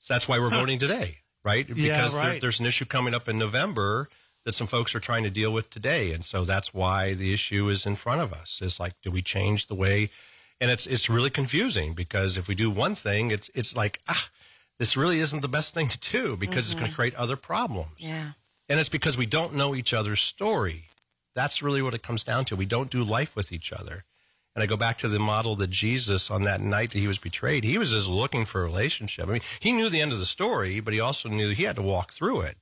So 0.00 0.14
that's 0.14 0.28
why 0.28 0.38
we're 0.38 0.50
voting 0.50 0.78
today 0.78 1.18
right? 1.44 1.68
Yeah, 1.68 1.94
because 1.94 2.14
there- 2.20 2.40
there's 2.40 2.60
an 2.60 2.66
issue 2.66 2.84
coming 2.86 3.14
up 3.14 3.28
in 3.28 3.38
november 3.38 4.08
that 4.44 4.54
some 4.54 4.66
folks 4.66 4.94
are 4.94 5.00
trying 5.00 5.22
to 5.22 5.30
deal 5.30 5.52
with 5.52 5.70
today 5.70 6.12
and 6.12 6.24
so 6.24 6.44
that's 6.44 6.72
why 6.72 7.14
the 7.14 7.32
issue 7.32 7.68
is 7.68 7.86
in 7.86 7.94
front 7.94 8.20
of 8.20 8.32
us 8.32 8.60
is 8.62 8.80
like 8.80 8.94
do 9.02 9.10
we 9.10 9.22
change 9.22 9.66
the 9.66 9.74
way 9.74 10.08
and 10.60 10.70
it's 10.70 10.86
it's 10.86 11.08
really 11.08 11.30
confusing 11.30 11.94
because 11.94 12.36
if 12.36 12.46
we 12.46 12.54
do 12.54 12.70
one 12.70 12.94
thing, 12.94 13.30
it's 13.30 13.50
it's 13.54 13.74
like 13.74 14.00
ah, 14.08 14.28
this 14.78 14.96
really 14.96 15.18
isn't 15.18 15.42
the 15.42 15.48
best 15.48 15.74
thing 15.74 15.88
to 15.88 15.98
do 15.98 16.36
because 16.36 16.70
it's 16.70 16.74
going 16.74 16.90
to 16.90 16.94
create 16.94 17.14
other 17.14 17.36
problems. 17.36 17.96
Yeah. 17.98 18.32
And 18.68 18.78
it's 18.78 18.88
because 18.88 19.18
we 19.18 19.26
don't 19.26 19.56
know 19.56 19.74
each 19.74 19.94
other's 19.94 20.20
story. 20.20 20.84
That's 21.34 21.62
really 21.62 21.82
what 21.82 21.94
it 21.94 22.02
comes 22.02 22.22
down 22.22 22.44
to. 22.46 22.56
We 22.56 22.66
don't 22.66 22.90
do 22.90 23.02
life 23.02 23.34
with 23.34 23.52
each 23.52 23.72
other. 23.72 24.04
And 24.54 24.62
I 24.62 24.66
go 24.66 24.76
back 24.76 24.98
to 24.98 25.08
the 25.08 25.18
model 25.18 25.54
that 25.56 25.70
Jesus, 25.70 26.30
on 26.30 26.42
that 26.42 26.60
night 26.60 26.90
that 26.90 26.98
he 26.98 27.06
was 27.06 27.18
betrayed, 27.18 27.64
he 27.64 27.78
was 27.78 27.92
just 27.92 28.08
looking 28.08 28.44
for 28.44 28.60
a 28.60 28.64
relationship. 28.64 29.28
I 29.28 29.32
mean, 29.32 29.40
he 29.60 29.72
knew 29.72 29.88
the 29.88 30.00
end 30.00 30.12
of 30.12 30.18
the 30.18 30.24
story, 30.24 30.80
but 30.80 30.92
he 30.92 31.00
also 31.00 31.28
knew 31.28 31.50
he 31.50 31.64
had 31.64 31.76
to 31.76 31.82
walk 31.82 32.12
through 32.12 32.42
it. 32.42 32.56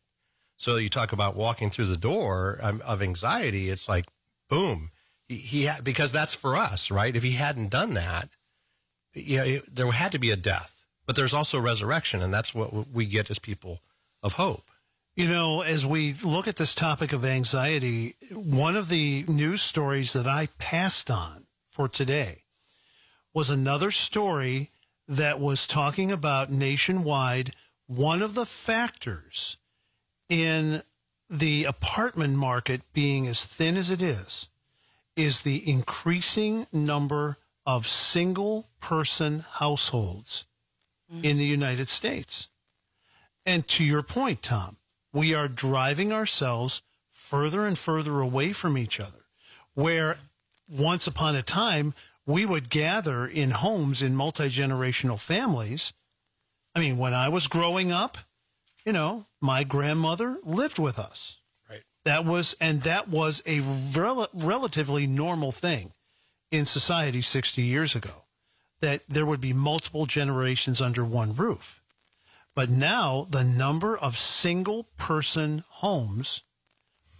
So 0.59 0.77
you 0.77 0.89
talk 0.89 1.13
about 1.13 1.37
walking 1.37 1.71
through 1.71 1.87
the 1.87 1.97
door 1.97 2.59
um, 2.63 2.83
of 2.85 3.01
anxiety. 3.01 3.69
It's 3.71 3.89
like, 3.89 4.07
boom, 4.51 4.91
he, 5.29 5.37
he 5.37 5.69
because 5.83 6.13
that's 6.13 6.35
for 6.35 6.57
us, 6.57 6.91
right? 6.91 7.15
If 7.15 7.23
he 7.23 7.31
hadn't 7.33 7.71
done 7.71 7.95
that, 7.95 8.29
yeah, 9.15 9.59
there 9.73 9.91
had 9.93 10.13
to 10.13 10.19
be 10.19 10.33
a 10.33 10.37
death, 10.37 10.85
but 11.07 11.15
there's 11.17 11.33
also 11.33 11.61
resurrection, 11.61 12.23
and 12.23 12.35
that's 12.35 12.55
what 12.55 12.89
we 12.93 13.07
get 13.07 13.31
as 13.31 13.39
people 13.39 13.81
of 14.23 14.35
hope. 14.35 14.65
You 15.15 15.29
know, 15.29 15.63
as 15.63 15.87
we 15.87 16.15
look 16.25 16.49
at 16.49 16.57
this 16.57 16.75
topic 16.75 17.13
of 17.13 17.25
anxiety, 17.25 18.17
one 18.33 18.77
of 18.77 18.89
the 18.89 19.25
news 19.29 19.63
stories 19.63 20.13
that 20.13 20.27
I 20.27 20.49
passed 20.59 21.11
on 21.11 21.47
for 21.67 21.89
today 21.89 22.43
was 23.33 23.49
another 23.49 23.93
story 23.93 24.71
that 25.07 25.39
was 25.39 25.69
talking 25.69 26.11
about 26.11 26.51
nationwide 26.51 27.53
one 27.87 28.23
of 28.23 28.35
the 28.35 28.45
factors 28.45 29.57
in 30.29 30.83
the 31.31 31.65
apartment 31.65 32.37
market 32.37 32.81
being 32.93 33.27
as 33.27 33.45
thin 33.47 33.77
as 33.77 33.91
it 33.91 34.03
is 34.03 34.49
is 35.17 35.43
the 35.43 35.69
increasing 35.69 36.67
number 36.73 37.37
of 37.67 37.87
single 37.87 38.67
person 38.81 39.45
households 39.55 40.47
mm-hmm. 41.13 41.25
in 41.25 41.37
the 41.37 41.45
United 41.45 41.89
States. 41.89 42.49
And 43.45 43.67
to 43.69 43.85
your 43.85 44.03
point, 44.03 44.43
Tom, 44.43 44.77
we 45.13 45.35
are 45.35 45.49
driving 45.49 46.13
ourselves 46.13 46.83
further 47.09 47.67
and 47.67 47.77
further 47.77 48.21
away 48.21 48.53
from 48.53 48.79
each 48.79 49.01
other. 49.01 49.25
Where 49.75 50.17
once 50.69 51.07
upon 51.07 51.35
a 51.35 51.43
time, 51.43 51.95
we 52.27 52.45
would 52.45 52.71
gather 52.71 53.27
in 53.27 53.51
homes 53.51 54.03
in 54.03 54.15
multi 54.15 54.49
generational 54.49 55.21
families. 55.21 55.93
I 56.75 56.81
mean, 56.81 56.99
when 56.99 57.15
I 57.15 57.29
was 57.29 57.49
growing 57.49 57.91
up, 57.91 58.19
you 58.89 58.95
know, 58.95 59.27
my 59.43 59.65
grandmother 59.65 60.39
lived 60.47 60.79
with 60.79 60.99
us. 60.99 61.41
Right. 61.69 61.83
That 62.07 62.25
was, 62.25 62.57
and 62.59 62.81
that 62.83 63.07
was 63.07 63.43
a 63.47 63.61
rel- 63.95 64.31
relatively 64.33 65.07
normal 65.07 65.53
thing 65.53 65.91
in 66.51 66.65
society 66.65 67.21
60 67.21 67.61
years 67.61 67.95
ago, 67.95 68.25
that 68.81 69.03
there 69.07 69.27
would 69.27 69.43
be 69.43 69.53
multiple 69.53 70.07
generations 70.07 70.81
under 70.81 71.05
one 71.05 71.37
roof. 71.37 71.83
But 72.55 72.71
now 72.71 73.27
the 73.31 73.45
number 73.45 73.99
of 73.99 74.17
single 74.17 74.87
person 74.97 75.65
homes 75.69 76.45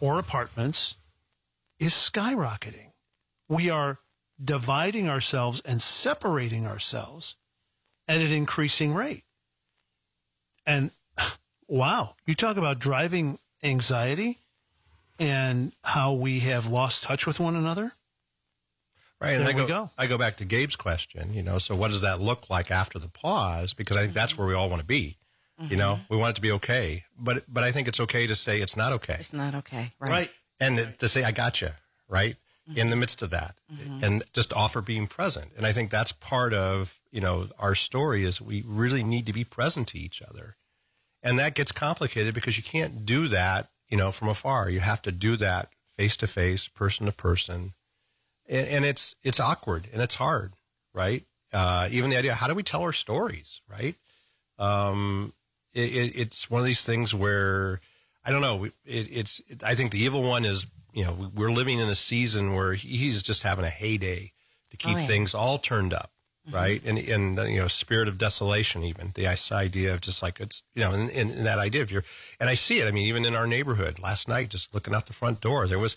or 0.01 0.19
apartments 0.19 0.95
is 1.79 1.93
skyrocketing. 1.93 2.93
We 3.47 3.69
are 3.69 3.99
dividing 4.43 5.07
ourselves 5.07 5.61
and 5.67 5.83
separating 5.83 6.65
ourselves 6.67 7.37
at 8.09 8.23
an 8.23 8.33
increasing 8.33 8.95
rate. 8.95 9.25
And 10.67 10.93
wow, 11.69 12.15
you 12.27 12.35
talk 12.35 12.57
about 12.57 12.79
driving 12.79 13.39
anxiety 13.63 14.39
and 15.21 15.73
how 15.85 16.15
we 16.15 16.41
have 16.41 16.69
lost 16.69 17.05
touch 17.05 17.27
with 17.27 17.39
one 17.39 17.57
another. 17.57 17.93
Right. 19.21 19.33
And 19.33 19.45
I 19.45 19.49
we 19.49 19.53
go, 19.55 19.67
go. 19.67 19.91
I 19.99 20.07
go 20.07 20.17
back 20.17 20.37
to 20.37 20.45
Gabe's 20.45 20.77
question, 20.77 21.35
you 21.35 21.43
know, 21.43 21.59
so 21.59 21.75
what 21.75 21.91
does 21.91 22.03
that 22.03 22.21
look 22.21 22.49
like 22.49 22.71
after 22.71 23.01
the 23.01 23.09
pause? 23.09 23.75
Because 23.75 23.97
I 23.97 24.03
think 24.03 24.13
that's 24.13 24.39
where 24.39 24.47
we 24.47 24.55
all 24.55 24.69
want 24.69 24.81
to 24.81 24.87
be. 24.87 25.17
You 25.61 25.77
know, 25.77 25.95
mm-hmm. 25.95 26.15
we 26.15 26.21
want 26.21 26.31
it 26.31 26.35
to 26.37 26.41
be 26.41 26.53
okay, 26.53 27.03
but 27.19 27.43
but 27.53 27.65
I 27.65 27.73
think 27.73 27.89
it's 27.89 27.99
okay 27.99 28.29
to 28.29 28.37
say 28.37 28.61
it's 28.61 28.77
not 28.77 28.93
okay, 28.93 29.15
It's 29.15 29.33
not 29.33 29.57
okay. 29.57 29.91
Right. 29.99 30.31
and 30.61 30.79
to 31.01 31.09
say 31.09 31.25
I 31.25 31.33
got 31.33 31.61
you 31.61 31.69
right 32.09 32.37
in 32.69 32.75
the 32.75 32.83
mm-hmm. 32.83 33.01
midst 33.01 33.23
of 33.23 33.31
that, 33.31 33.57
mm-hmm. 33.73 34.05
and 34.05 34.23
just 34.33 34.53
offer 34.53 34.81
being 34.81 35.09
present. 35.09 35.47
And 35.57 35.67
I 35.67 35.73
think 35.73 35.91
that's 35.91 36.13
part 36.13 36.55
of 36.55 37.01
you 37.11 37.21
know 37.21 37.47
our 37.59 37.75
story 37.75 38.23
is 38.23 38.41
we 38.41 38.63
really 38.65 39.03
need 39.03 39.27
to 39.27 39.33
be 39.33 39.43
present 39.43 39.89
to 39.89 39.99
each 39.99 40.23
other, 40.23 40.55
and 41.29 41.39
that 41.39 41.55
gets 41.55 41.73
complicated 41.73 42.35
because 42.35 42.57
you 42.57 42.63
can't 42.63 43.05
do 43.07 43.29
that 43.29 43.69
you 43.89 43.97
know 43.97 44.11
from 44.13 44.29
afar. 44.29 44.69
You 44.71 44.81
have 44.81 45.03
to 45.03 45.13
do 45.13 45.37
that 45.37 45.69
face 45.97 46.17
to 46.19 46.27
face, 46.27 46.69
person 46.69 47.07
to 47.07 47.13
person, 47.13 47.73
and, 48.49 48.69
and 48.69 48.85
it's 48.85 49.15
it's 49.23 49.41
awkward 49.41 49.87
and 49.93 50.01
it's 50.03 50.15
hard, 50.17 50.53
right? 50.95 51.23
Uh, 51.53 51.89
even 51.91 52.11
the 52.11 52.17
idea, 52.19 52.35
how 52.35 52.47
do 52.47 52.55
we 52.55 52.63
tell 52.63 52.83
our 52.83 52.93
stories, 52.93 53.61
right? 53.71 53.95
Um, 54.59 55.33
it, 55.73 55.81
it, 55.95 56.21
it's 56.21 56.51
one 56.51 56.61
of 56.61 56.67
these 56.67 56.85
things 56.85 57.15
where 57.15 57.81
I 58.25 58.31
don't 58.31 58.43
know. 58.43 58.65
It, 58.65 58.75
it's 58.85 59.41
I 59.65 59.75
think 59.75 59.91
the 59.93 60.03
evil 60.05 60.23
one 60.23 60.45
is 60.45 60.67
you 60.93 61.05
know 61.05 61.17
we're 61.35 61.51
living 61.51 61.79
in 61.79 61.89
a 61.89 61.95
season 61.95 62.55
where 62.55 62.75
he's 62.75 63.23
just 63.23 63.43
having 63.43 63.65
a 63.65 63.71
heyday 63.71 64.33
to 64.71 64.77
keep 64.77 64.97
Oh, 64.97 65.01
yeah. 65.01 65.07
things 65.07 65.35
all 65.35 65.59
turned 65.59 65.95
up, 65.95 66.11
right? 66.51 66.81
And 66.85 66.99
and 66.99 67.39
you 67.49 67.59
know 67.59 67.69
spirit 67.69 68.09
of 68.09 68.19
desolation, 68.19 68.83
even 68.83 69.13
the 69.15 69.27
idea 69.53 69.95
of 69.95 70.01
just 70.01 70.23
like 70.23 70.41
it's 70.41 70.63
you 70.75 70.83
know 70.83 70.93
and, 70.93 71.11
and, 71.11 71.31
and 71.31 71.47
that 71.47 71.59
idea 71.59 71.83
of 71.83 71.91
you're 71.91 72.05
and 72.41 72.49
I 72.49 72.55
see 72.55 72.81
it. 72.81 72.89
I 72.89 72.91
mean, 72.91 73.07
even 73.07 73.25
in 73.25 73.35
our 73.35 73.47
neighborhood 73.47 73.99
last 73.99 74.29
night, 74.29 74.49
just 74.49 74.75
looking 74.75 74.95
out 74.95 75.07
the 75.07 75.13
front 75.13 75.41
door, 75.41 75.67
there 75.67 75.79
was 75.79 75.97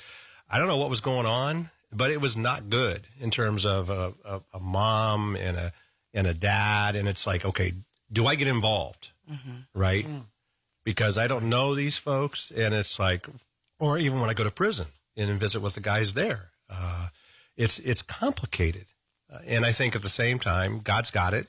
I 0.49 0.57
don't 0.59 0.67
know 0.67 0.77
what 0.77 0.89
was 0.89 1.01
going 1.01 1.25
on, 1.25 1.69
but 1.95 2.11
it 2.11 2.21
was 2.21 2.35
not 2.35 2.69
good 2.69 3.01
in 3.19 3.29
terms 3.31 3.65
of 3.65 3.89
a, 3.89 4.13
a, 4.25 4.41
a 4.55 4.59
mom 4.59 5.35
and 5.35 5.57
a 5.57 5.71
and 6.13 6.27
a 6.27 6.33
dad, 6.33 6.95
and 6.95 7.07
it's 7.07 7.25
like 7.25 7.45
okay, 7.45 7.71
do 8.11 8.25
I 8.27 8.35
get 8.35 8.47
involved? 8.47 9.11
right? 9.73 10.05
Because 10.83 11.17
I 11.17 11.27
don't 11.27 11.49
know 11.49 11.73
these 11.75 11.97
folks, 11.97 12.51
and 12.51 12.73
it's 12.73 12.99
like, 12.99 13.27
or 13.79 13.97
even 13.97 14.19
when 14.19 14.29
I 14.29 14.33
go 14.33 14.43
to 14.43 14.51
prison 14.51 14.87
and 15.15 15.39
visit 15.39 15.61
with 15.61 15.75
the 15.75 15.79
guys 15.81 16.13
there, 16.15 16.49
uh, 16.69 17.07
it's 17.55 17.79
it's 17.79 18.01
complicated, 18.01 18.85
Uh, 19.31 19.39
and 19.47 19.65
I 19.65 19.71
think 19.71 19.95
at 19.95 20.01
the 20.01 20.09
same 20.09 20.39
time, 20.39 20.81
God's 20.83 21.11
got 21.11 21.33
it, 21.33 21.47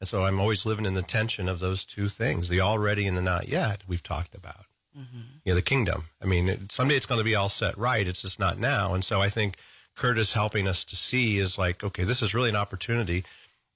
and 0.00 0.08
so 0.08 0.24
I'm 0.24 0.40
always 0.40 0.66
living 0.66 0.86
in 0.86 0.94
the 0.94 1.02
tension 1.02 1.48
of 1.48 1.60
those 1.60 1.84
two 1.84 2.08
things: 2.08 2.48
the 2.48 2.60
already 2.60 3.06
and 3.06 3.16
the 3.16 3.22
not 3.22 3.48
yet. 3.48 3.82
We've 3.88 4.02
talked 4.02 4.34
about, 4.34 4.66
mm-hmm. 4.96 5.18
you 5.44 5.52
know, 5.52 5.56
the 5.56 5.62
kingdom. 5.62 6.04
I 6.22 6.26
mean, 6.26 6.48
it, 6.48 6.72
someday 6.72 6.96
it's 6.96 7.06
going 7.06 7.20
to 7.20 7.24
be 7.24 7.34
all 7.34 7.48
set 7.48 7.76
right. 7.76 8.06
It's 8.06 8.22
just 8.22 8.38
not 8.40 8.58
now, 8.58 8.94
and 8.94 9.04
so 9.04 9.20
I 9.20 9.28
think 9.28 9.56
Curtis 9.96 10.34
helping 10.34 10.68
us 10.68 10.84
to 10.84 10.96
see 10.96 11.38
is 11.38 11.58
like, 11.58 11.82
okay, 11.82 12.04
this 12.04 12.22
is 12.22 12.34
really 12.34 12.50
an 12.50 12.56
opportunity 12.56 13.24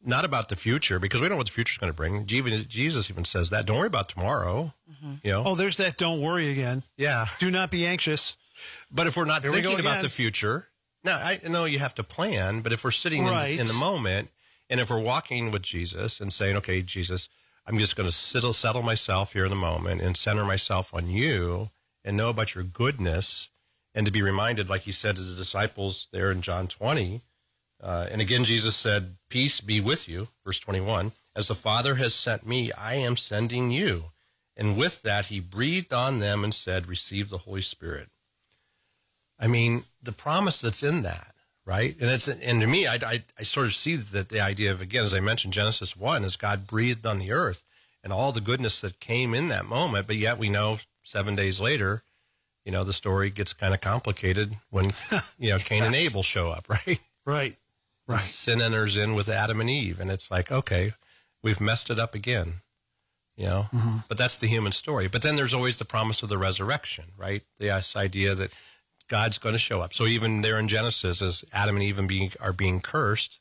not 0.05 0.25
about 0.25 0.49
the 0.49 0.57
future 0.57 0.99
because 0.99 1.21
we 1.21 1.27
don't 1.27 1.35
know 1.35 1.39
what 1.39 1.47
the 1.47 1.53
future 1.53 1.73
is 1.73 1.79
going 1.79 1.93
to 1.93 1.97
bring. 1.97 2.27
Jesus 2.27 3.11
even 3.11 3.25
says 3.25 3.51
that. 3.51 3.67
Don't 3.67 3.79
worry 3.79 3.89
about 3.89 4.09
tomorrow. 4.09 4.73
Mm-hmm. 4.91 5.15
You 5.25 5.33
know, 5.33 5.43
Oh, 5.47 5.55
there's 5.55 5.79
that 5.79 5.97
don't 5.97 6.21
worry 6.21 6.51
again. 6.51 6.83
yeah. 6.97 7.27
Do 7.41 7.51
not 7.51 7.71
be 7.71 7.85
anxious. 7.87 8.37
But 8.91 9.07
if 9.07 9.17
we're 9.17 9.25
not 9.27 9.43
Here 9.43 9.51
we 9.51 9.61
thinking 9.61 9.81
about 9.81 10.01
the 10.01 10.09
future, 10.09 10.69
now 11.07 11.17
I 11.17 11.39
know 11.49 11.65
you 11.65 11.79
have 11.79 11.95
to 11.95 12.03
plan. 12.03 12.61
But 12.61 12.73
if 12.73 12.85
we're 12.85 12.91
sitting 12.91 13.23
in, 13.25 13.31
Right. 13.31 13.55
the, 13.57 13.61
in 13.63 13.67
the 13.67 13.75
moment, 13.75 14.31
and 14.69 14.81
if 14.81 14.91
we're 14.91 15.01
walking 15.01 15.51
with 15.51 15.63
Jesus 15.63 16.21
and 16.21 16.33
saying, 16.33 16.57
"Okay, 16.57 16.83
Jesus, 16.83 17.29
I'm 17.67 17.79
just 17.79 17.97
going 17.97 18.09
to 18.09 18.15
settle 18.15 18.53
settle 18.53 18.83
myself 18.83 19.33
here 19.33 19.45
in 19.45 19.51
the 19.51 19.57
moment 19.57 20.03
and 20.03 20.17
center 20.17 20.45
myself 20.45 20.93
on 20.93 21.09
you 21.09 21.71
and 22.05 22.17
know 22.17 22.29
about 22.31 22.55
your 22.55 22.65
goodness," 22.65 23.49
and 23.95 24.05
to 24.07 24.13
be 24.13 24.21
reminded, 24.23 24.69
like 24.69 24.83
he 24.83 24.93
said 24.93 25.17
to 25.17 25.23
the 25.23 25.35
disciples 25.37 26.09
there 26.13 26.31
in 26.31 26.43
John 26.43 26.67
20. 26.69 27.23
Uh, 27.83 28.07
and 28.11 28.21
again, 28.21 28.45
Jesus 28.45 28.75
said, 28.75 29.17
Peace 29.29 29.61
be 29.61 29.81
with 29.81 30.09
you, 30.09 30.29
verse 30.45 30.59
21. 30.61 31.13
As 31.35 31.49
the 31.49 31.55
Father 31.55 31.97
has 31.97 32.15
sent 32.15 32.47
me, 32.47 32.73
I 32.73 32.95
am 32.95 33.17
sending 33.17 33.71
you. 33.71 34.13
And 34.57 34.77
with 34.79 35.03
that, 35.03 35.27
he 35.27 35.41
breathed 35.41 35.93
on 35.93 36.19
them 36.19 36.43
and 36.43 36.55
said, 36.55 36.87
Receive 36.89 37.29
the 37.29 37.39
Holy 37.39 37.61
Spirit. 37.61 38.09
I 39.39 39.47
mean, 39.47 39.83
the 40.03 40.13
promise 40.13 40.61
that's 40.61 40.83
in 40.83 41.03
that, 41.03 41.35
right? 41.67 41.95
And 42.01 42.11
it's 42.11 42.29
and 42.29 42.61
to 42.61 42.67
me, 42.67 42.87
I, 42.87 42.95
I, 42.95 43.23
I 43.39 43.43
sort 43.43 43.67
of 43.67 43.75
see 43.75 43.97
that 43.97 44.29
the 44.29 44.41
idea 44.41 44.71
of 44.71 44.81
again, 44.81 45.03
as 45.03 45.15
I 45.15 45.21
mentioned, 45.21 45.53
Genesis 45.53 45.97
one, 45.97 46.25
is 46.25 46.37
God 46.37 46.67
breathed 46.67 47.07
on 47.07 47.19
the 47.19 47.33
earth 47.33 47.65
and 48.03 48.13
all 48.13 48.33
the 48.33 48.41
goodness 48.41 48.81
that 48.81 49.01
came 49.01 49.35
in 49.35 49.49
that 49.49 49.67
moment. 49.67 50.07
But 50.07 50.17
yet 50.17 50.39
we 50.39 50.49
know 50.49 50.79
seven 51.03 51.35
days 51.35 51.61
later, 51.61 52.03
you 52.65 52.73
know, 52.73 52.85
the 52.85 52.93
story 52.93 53.31
gets 53.31 53.53
kind 53.53 53.75
of 53.75 53.81
complicated 53.81 54.53
when 54.71 54.93
you 55.39 55.51
know 55.51 55.59
Cain 55.59 55.83
and 55.83 55.95
Abel 55.95 56.23
show 56.23 56.51
up, 56.51 56.69
right? 56.69 57.01
Right. 57.25 57.57
Right. 58.09 58.21
Sin 58.21 58.63
enters 58.63 58.97
in 58.97 59.15
with 59.15 59.29
Adam 59.29 59.61
and 59.61 59.69
Eve, 59.69 59.99
and 59.99 60.11
it's 60.13 60.31
like, 60.31 60.53
okay, 60.53 60.93
we've 61.43 61.61
messed 61.61 61.91
it 61.91 61.99
up 61.99 62.15
again, 62.15 62.55
you 63.37 63.47
know. 63.47 63.67
Mm-hmm. 63.75 63.97
But 64.09 64.17
that's 64.17 64.39
the 64.39 64.47
human 64.47 64.71
story. 64.71 65.09
But 65.09 65.23
then 65.23 65.35
there's 65.35 65.55
always 65.55 65.79
the 65.79 65.85
promise 65.85 66.23
of 66.23 66.29
the 66.29 66.39
resurrection, 66.39 67.07
right? 67.17 67.43
The 67.59 67.71
uh, 67.71 67.77
this 67.79 67.97
idea 67.97 68.37
that 68.37 68.53
God's 69.09 69.39
going 69.39 69.55
to 69.55 69.59
show 69.59 69.81
up. 69.81 69.93
So 69.93 70.05
even 70.07 70.43
there 70.43 70.59
in 70.59 70.69
Genesis, 70.69 71.23
as 71.23 71.45
Adam 71.53 71.77
and 71.77 71.83
Eve 71.85 72.07
being, 72.09 72.31
are 72.41 72.53
being 72.53 72.81
cursed, 72.81 73.41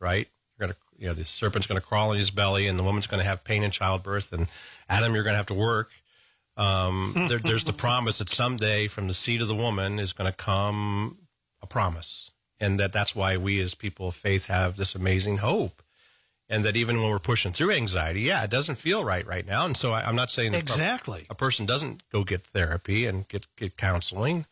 right? 0.00 0.28
You're 0.58 0.68
going 0.68 0.74
to, 0.74 0.78
you 0.98 1.08
know, 1.08 1.14
the 1.14 1.24
serpent's 1.24 1.66
going 1.66 1.80
to 1.80 1.86
crawl 1.86 2.12
in 2.12 2.18
his 2.18 2.30
belly, 2.30 2.66
and 2.66 2.78
the 2.78 2.82
woman's 2.84 3.06
going 3.06 3.22
to 3.22 3.28
have 3.28 3.44
pain 3.44 3.62
in 3.62 3.70
childbirth, 3.70 4.32
and 4.32 4.48
Adam, 4.88 5.14
you're 5.14 5.24
going 5.24 5.34
to 5.34 5.38
have 5.38 5.46
to 5.46 5.54
work. 5.54 5.90
Um, 6.56 7.12
there, 7.28 7.38
there's 7.38 7.64
the 7.64 7.72
promise 7.72 8.18
that 8.18 8.28
someday 8.28 8.88
from 8.88 9.06
the 9.06 9.14
seed 9.14 9.42
of 9.42 9.48
the 9.48 9.54
woman 9.54 9.98
is 9.98 10.12
going 10.12 10.30
to 10.30 10.36
come 10.36 11.18
a 11.62 11.66
promise 11.66 12.30
and 12.60 12.80
that 12.80 12.92
that's 12.92 13.14
why 13.14 13.36
we 13.36 13.60
as 13.60 13.74
people 13.74 14.08
of 14.08 14.14
faith 14.14 14.46
have 14.46 14.76
this 14.76 14.94
amazing 14.94 15.38
hope. 15.38 15.82
And 16.48 16.64
that 16.64 16.76
even 16.76 17.00
when 17.02 17.10
we're 17.10 17.18
pushing 17.18 17.50
through 17.50 17.72
anxiety, 17.72 18.20
yeah, 18.20 18.44
it 18.44 18.50
doesn't 18.50 18.76
feel 18.76 19.04
right 19.04 19.26
right 19.26 19.44
now. 19.44 19.66
And 19.66 19.76
so 19.76 19.92
I, 19.92 20.02
I'm 20.02 20.14
not 20.14 20.30
saying 20.30 20.52
that 20.52 20.60
Exactly. 20.60 21.26
a 21.28 21.34
person 21.34 21.66
doesn't 21.66 22.08
go 22.10 22.22
get 22.22 22.42
therapy 22.42 23.04
and 23.04 23.26
get, 23.26 23.48
get 23.56 23.76
counseling. 23.76 24.46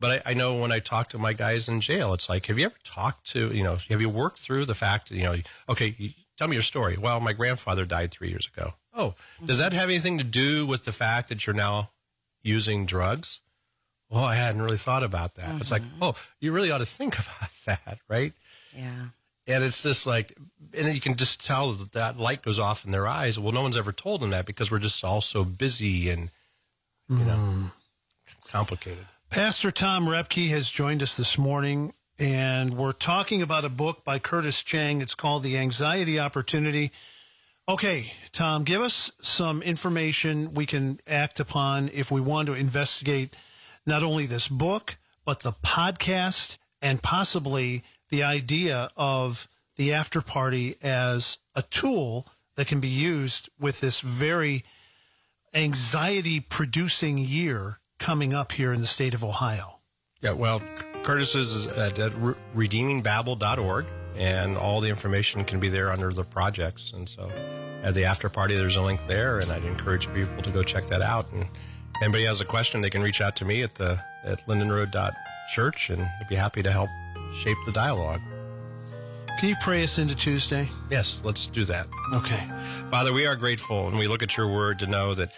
But 0.00 0.26
I, 0.26 0.30
I 0.30 0.34
know 0.34 0.58
when 0.58 0.72
I 0.72 0.78
talk 0.78 1.08
to 1.10 1.18
my 1.18 1.34
guys 1.34 1.68
in 1.68 1.80
jail, 1.80 2.14
it's 2.14 2.28
like, 2.28 2.46
have 2.46 2.58
you 2.58 2.64
ever 2.64 2.78
talked 2.84 3.26
to, 3.32 3.48
you 3.48 3.62
know, 3.62 3.76
have 3.90 4.00
you 4.00 4.08
worked 4.08 4.38
through 4.38 4.64
the 4.64 4.74
fact 4.74 5.10
you 5.10 5.22
know, 5.22 5.36
okay, 5.68 5.94
you, 5.98 6.10
tell 6.40 6.48
me 6.48 6.56
your 6.56 6.62
story. 6.62 6.96
Well, 6.98 7.20
my 7.20 7.34
grandfather 7.34 7.84
died 7.84 8.10
three 8.10 8.28
years 8.28 8.48
ago. 8.56 8.72
Oh, 8.94 9.14
does 9.44 9.58
that 9.58 9.74
have 9.74 9.90
anything 9.90 10.16
to 10.18 10.24
do 10.24 10.66
with 10.66 10.86
the 10.86 10.92
fact 10.92 11.28
that 11.28 11.46
you're 11.46 11.54
now 11.54 11.90
using 12.42 12.86
drugs? 12.86 13.42
Well, 14.08 14.24
I 14.24 14.36
hadn't 14.36 14.62
really 14.62 14.78
thought 14.78 15.02
about 15.02 15.34
that. 15.34 15.60
It's 15.60 15.70
like, 15.70 15.82
mm-hmm. 15.82 16.02
oh, 16.02 16.14
you 16.40 16.52
really 16.52 16.70
ought 16.70 16.78
to 16.78 16.86
think 16.86 17.14
about 17.18 17.50
that, 17.66 17.98
right? 18.08 18.32
Yeah. 18.74 19.08
And 19.46 19.64
it's 19.64 19.82
just 19.82 20.06
like, 20.06 20.32
and 20.76 20.92
you 20.94 21.00
can 21.00 21.16
just 21.16 21.46
tell 21.46 21.72
that 21.72 21.92
that 21.92 22.18
light 22.18 22.40
goes 22.40 22.58
off 22.58 22.86
in 22.86 22.90
their 22.90 23.06
eyes. 23.06 23.38
Well, 23.38 23.52
no 23.52 23.62
one's 23.62 23.76
ever 23.76 23.92
told 23.92 24.22
them 24.22 24.30
that 24.30 24.46
because 24.46 24.70
we're 24.70 24.78
just 24.78 25.04
all 25.04 25.20
so 25.20 25.44
busy 25.44 26.08
and, 26.08 26.30
you 27.08 27.18
know, 27.18 27.36
mm. 27.36 27.70
complicated. 28.50 29.06
Pastor 29.30 29.70
Tom 29.70 30.06
Roepke 30.06 30.48
has 30.48 30.68
joined 30.68 31.04
us 31.04 31.16
this 31.16 31.38
morning, 31.38 31.92
and 32.18 32.74
we're 32.74 32.90
talking 32.90 33.42
about 33.42 33.64
a 33.64 33.68
book 33.68 34.04
by 34.04 34.18
Curtis 34.18 34.60
Chang. 34.60 35.00
It's 35.00 35.14
called 35.14 35.44
The 35.44 35.56
Anxiety 35.56 36.18
Opportunity. 36.18 36.90
Okay, 37.68 38.12
Tom, 38.32 38.64
give 38.64 38.80
us 38.80 39.12
some 39.20 39.62
information 39.62 40.52
we 40.52 40.66
can 40.66 40.98
act 41.06 41.38
upon 41.38 41.90
if 41.94 42.10
we 42.10 42.20
want 42.20 42.48
to 42.48 42.54
investigate 42.54 43.36
not 43.86 44.02
only 44.02 44.26
this 44.26 44.48
book, 44.48 44.96
but 45.24 45.44
the 45.44 45.52
podcast 45.52 46.58
and 46.82 47.00
possibly 47.00 47.84
the 48.08 48.24
idea 48.24 48.90
of 48.96 49.46
the 49.76 49.92
after 49.92 50.20
party 50.20 50.74
as 50.82 51.38
a 51.54 51.62
tool 51.62 52.26
that 52.56 52.66
can 52.66 52.80
be 52.80 52.88
used 52.88 53.48
with 53.60 53.80
this 53.80 54.00
very 54.00 54.64
anxiety 55.54 56.40
producing 56.40 57.16
year 57.16 57.79
coming 58.00 58.34
up 58.34 58.50
here 58.50 58.72
in 58.72 58.80
the 58.80 58.86
state 58.86 59.14
of 59.14 59.22
Ohio. 59.22 59.78
Yeah, 60.20 60.32
well, 60.32 60.60
Curtis 61.04 61.34
is 61.34 61.66
at, 61.66 61.98
at 61.98 62.12
re- 62.16 62.34
redeemingbabel.org, 62.56 63.86
and 64.16 64.56
all 64.56 64.80
the 64.80 64.88
information 64.88 65.44
can 65.44 65.60
be 65.60 65.68
there 65.68 65.92
under 65.92 66.12
the 66.12 66.24
projects. 66.24 66.92
And 66.92 67.08
so 67.08 67.30
at 67.82 67.94
the 67.94 68.04
after 68.04 68.28
party, 68.28 68.56
there's 68.56 68.76
a 68.76 68.82
link 68.82 69.06
there, 69.06 69.38
and 69.38 69.52
I'd 69.52 69.64
encourage 69.64 70.12
people 70.12 70.42
to 70.42 70.50
go 70.50 70.62
check 70.62 70.84
that 70.86 71.02
out. 71.02 71.30
And 71.32 71.42
if 71.42 72.02
anybody 72.02 72.24
has 72.24 72.40
a 72.40 72.44
question, 72.44 72.80
they 72.80 72.90
can 72.90 73.02
reach 73.02 73.20
out 73.20 73.36
to 73.36 73.44
me 73.44 73.62
at 73.62 73.76
the 73.76 74.02
at 74.24 74.44
lindenroad.church, 74.46 75.90
and 75.90 76.02
I'd 76.02 76.28
be 76.28 76.34
happy 76.34 76.62
to 76.62 76.70
help 76.70 76.88
shape 77.32 77.56
the 77.64 77.72
dialogue. 77.72 78.20
Can 79.38 79.48
you 79.48 79.56
pray 79.62 79.82
us 79.82 79.98
into 79.98 80.14
Tuesday? 80.14 80.68
Yes, 80.90 81.22
let's 81.24 81.46
do 81.46 81.64
that. 81.64 81.86
Okay. 82.12 82.46
Father, 82.90 83.14
we 83.14 83.26
are 83.26 83.36
grateful, 83.36 83.88
and 83.88 83.98
we 83.98 84.06
look 84.06 84.22
at 84.22 84.36
your 84.36 84.48
word 84.48 84.78
to 84.80 84.86
know 84.86 85.14
that 85.14 85.30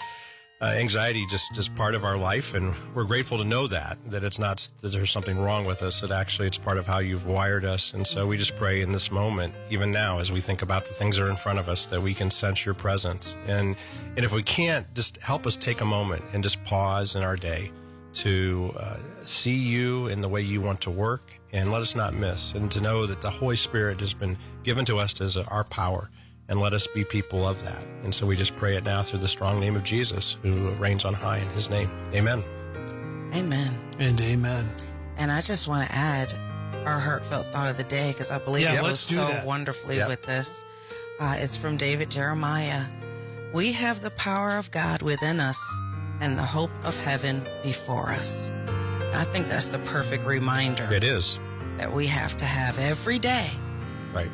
uh, 0.62 0.74
anxiety 0.78 1.26
just 1.26 1.58
is 1.58 1.68
part 1.68 1.96
of 1.96 2.04
our 2.04 2.16
life, 2.16 2.54
and 2.54 2.72
we're 2.94 3.04
grateful 3.04 3.36
to 3.36 3.44
know 3.44 3.66
that 3.66 3.98
that 4.06 4.22
it's 4.22 4.38
not 4.38 4.70
that 4.80 4.92
there's 4.92 5.10
something 5.10 5.38
wrong 5.40 5.64
with 5.64 5.82
us. 5.82 6.00
That 6.00 6.12
actually 6.12 6.46
it's 6.46 6.58
part 6.58 6.78
of 6.78 6.86
how 6.86 7.00
you've 7.00 7.26
wired 7.26 7.64
us, 7.64 7.94
and 7.94 8.06
so 8.06 8.28
we 8.28 8.38
just 8.38 8.56
pray 8.56 8.80
in 8.80 8.92
this 8.92 9.10
moment, 9.10 9.52
even 9.70 9.90
now, 9.90 10.20
as 10.20 10.30
we 10.30 10.40
think 10.40 10.62
about 10.62 10.84
the 10.84 10.94
things 10.94 11.16
that 11.16 11.24
are 11.24 11.30
in 11.30 11.36
front 11.36 11.58
of 11.58 11.68
us, 11.68 11.86
that 11.86 12.00
we 12.00 12.14
can 12.14 12.30
sense 12.30 12.64
your 12.64 12.74
presence, 12.74 13.36
and 13.48 13.76
and 14.16 14.24
if 14.24 14.32
we 14.32 14.42
can't, 14.44 14.86
just 14.94 15.20
help 15.20 15.46
us 15.46 15.56
take 15.56 15.80
a 15.80 15.84
moment 15.84 16.22
and 16.32 16.44
just 16.44 16.62
pause 16.64 17.16
in 17.16 17.24
our 17.24 17.36
day 17.36 17.72
to 18.14 18.70
uh, 18.78 18.98
see 19.24 19.56
you 19.56 20.06
in 20.08 20.20
the 20.20 20.28
way 20.28 20.42
you 20.42 20.60
want 20.60 20.80
to 20.82 20.90
work, 20.90 21.22
and 21.52 21.72
let 21.72 21.82
us 21.82 21.96
not 21.96 22.14
miss, 22.14 22.54
and 22.54 22.70
to 22.70 22.80
know 22.80 23.04
that 23.04 23.20
the 23.20 23.30
Holy 23.30 23.56
Spirit 23.56 23.98
has 23.98 24.14
been 24.14 24.36
given 24.62 24.84
to 24.84 24.98
us 24.98 25.20
as 25.20 25.36
our 25.36 25.64
power 25.64 26.08
and 26.52 26.60
let 26.60 26.74
us 26.74 26.86
be 26.86 27.02
people 27.02 27.48
of 27.48 27.64
that. 27.64 27.82
And 28.04 28.14
so 28.14 28.26
we 28.26 28.36
just 28.36 28.56
pray 28.56 28.76
it 28.76 28.84
now 28.84 29.00
through 29.00 29.20
the 29.20 29.26
strong 29.28 29.58
name 29.58 29.74
of 29.74 29.84
Jesus, 29.84 30.36
who 30.42 30.68
reigns 30.72 31.06
on 31.06 31.14
high 31.14 31.38
in 31.38 31.48
his 31.48 31.70
name. 31.70 31.88
Amen. 32.14 32.42
Amen. 33.34 33.74
And 33.98 34.20
amen. 34.20 34.66
And 35.16 35.32
I 35.32 35.40
just 35.40 35.66
want 35.66 35.88
to 35.88 35.94
add 35.96 36.30
our 36.84 36.98
heartfelt 36.98 37.46
thought 37.46 37.70
of 37.70 37.78
the 37.78 37.84
day 37.84 38.10
because 38.12 38.30
I 38.30 38.38
believe 38.38 38.64
Yeah, 38.64 38.74
it 38.80 38.82
let's 38.82 39.10
goes 39.10 39.18
so 39.18 39.24
that. 39.32 39.46
wonderfully 39.46 39.96
Yep. 39.96 40.08
with 40.08 40.22
this. 40.24 40.66
Uh, 41.18 41.36
it's 41.38 41.56
from 41.56 41.78
David 41.78 42.10
Jeremiah. 42.10 42.82
We 43.54 43.72
have 43.72 44.02
the 44.02 44.10
power 44.10 44.58
of 44.58 44.70
God 44.70 45.00
within 45.00 45.40
us 45.40 45.58
and 46.20 46.36
the 46.36 46.42
hope 46.42 46.70
of 46.84 46.94
heaven 47.02 47.42
before 47.62 48.10
us. 48.10 48.52
I 49.14 49.24
think 49.24 49.46
that's 49.46 49.68
the 49.68 49.78
perfect 49.78 50.26
reminder 50.26 50.86
It 50.92 51.02
is, 51.02 51.40
that 51.78 51.90
we 51.90 52.06
have 52.08 52.36
to 52.36 52.44
have 52.44 52.78
every 52.78 53.18
day 53.18 53.48
right? 54.12 54.28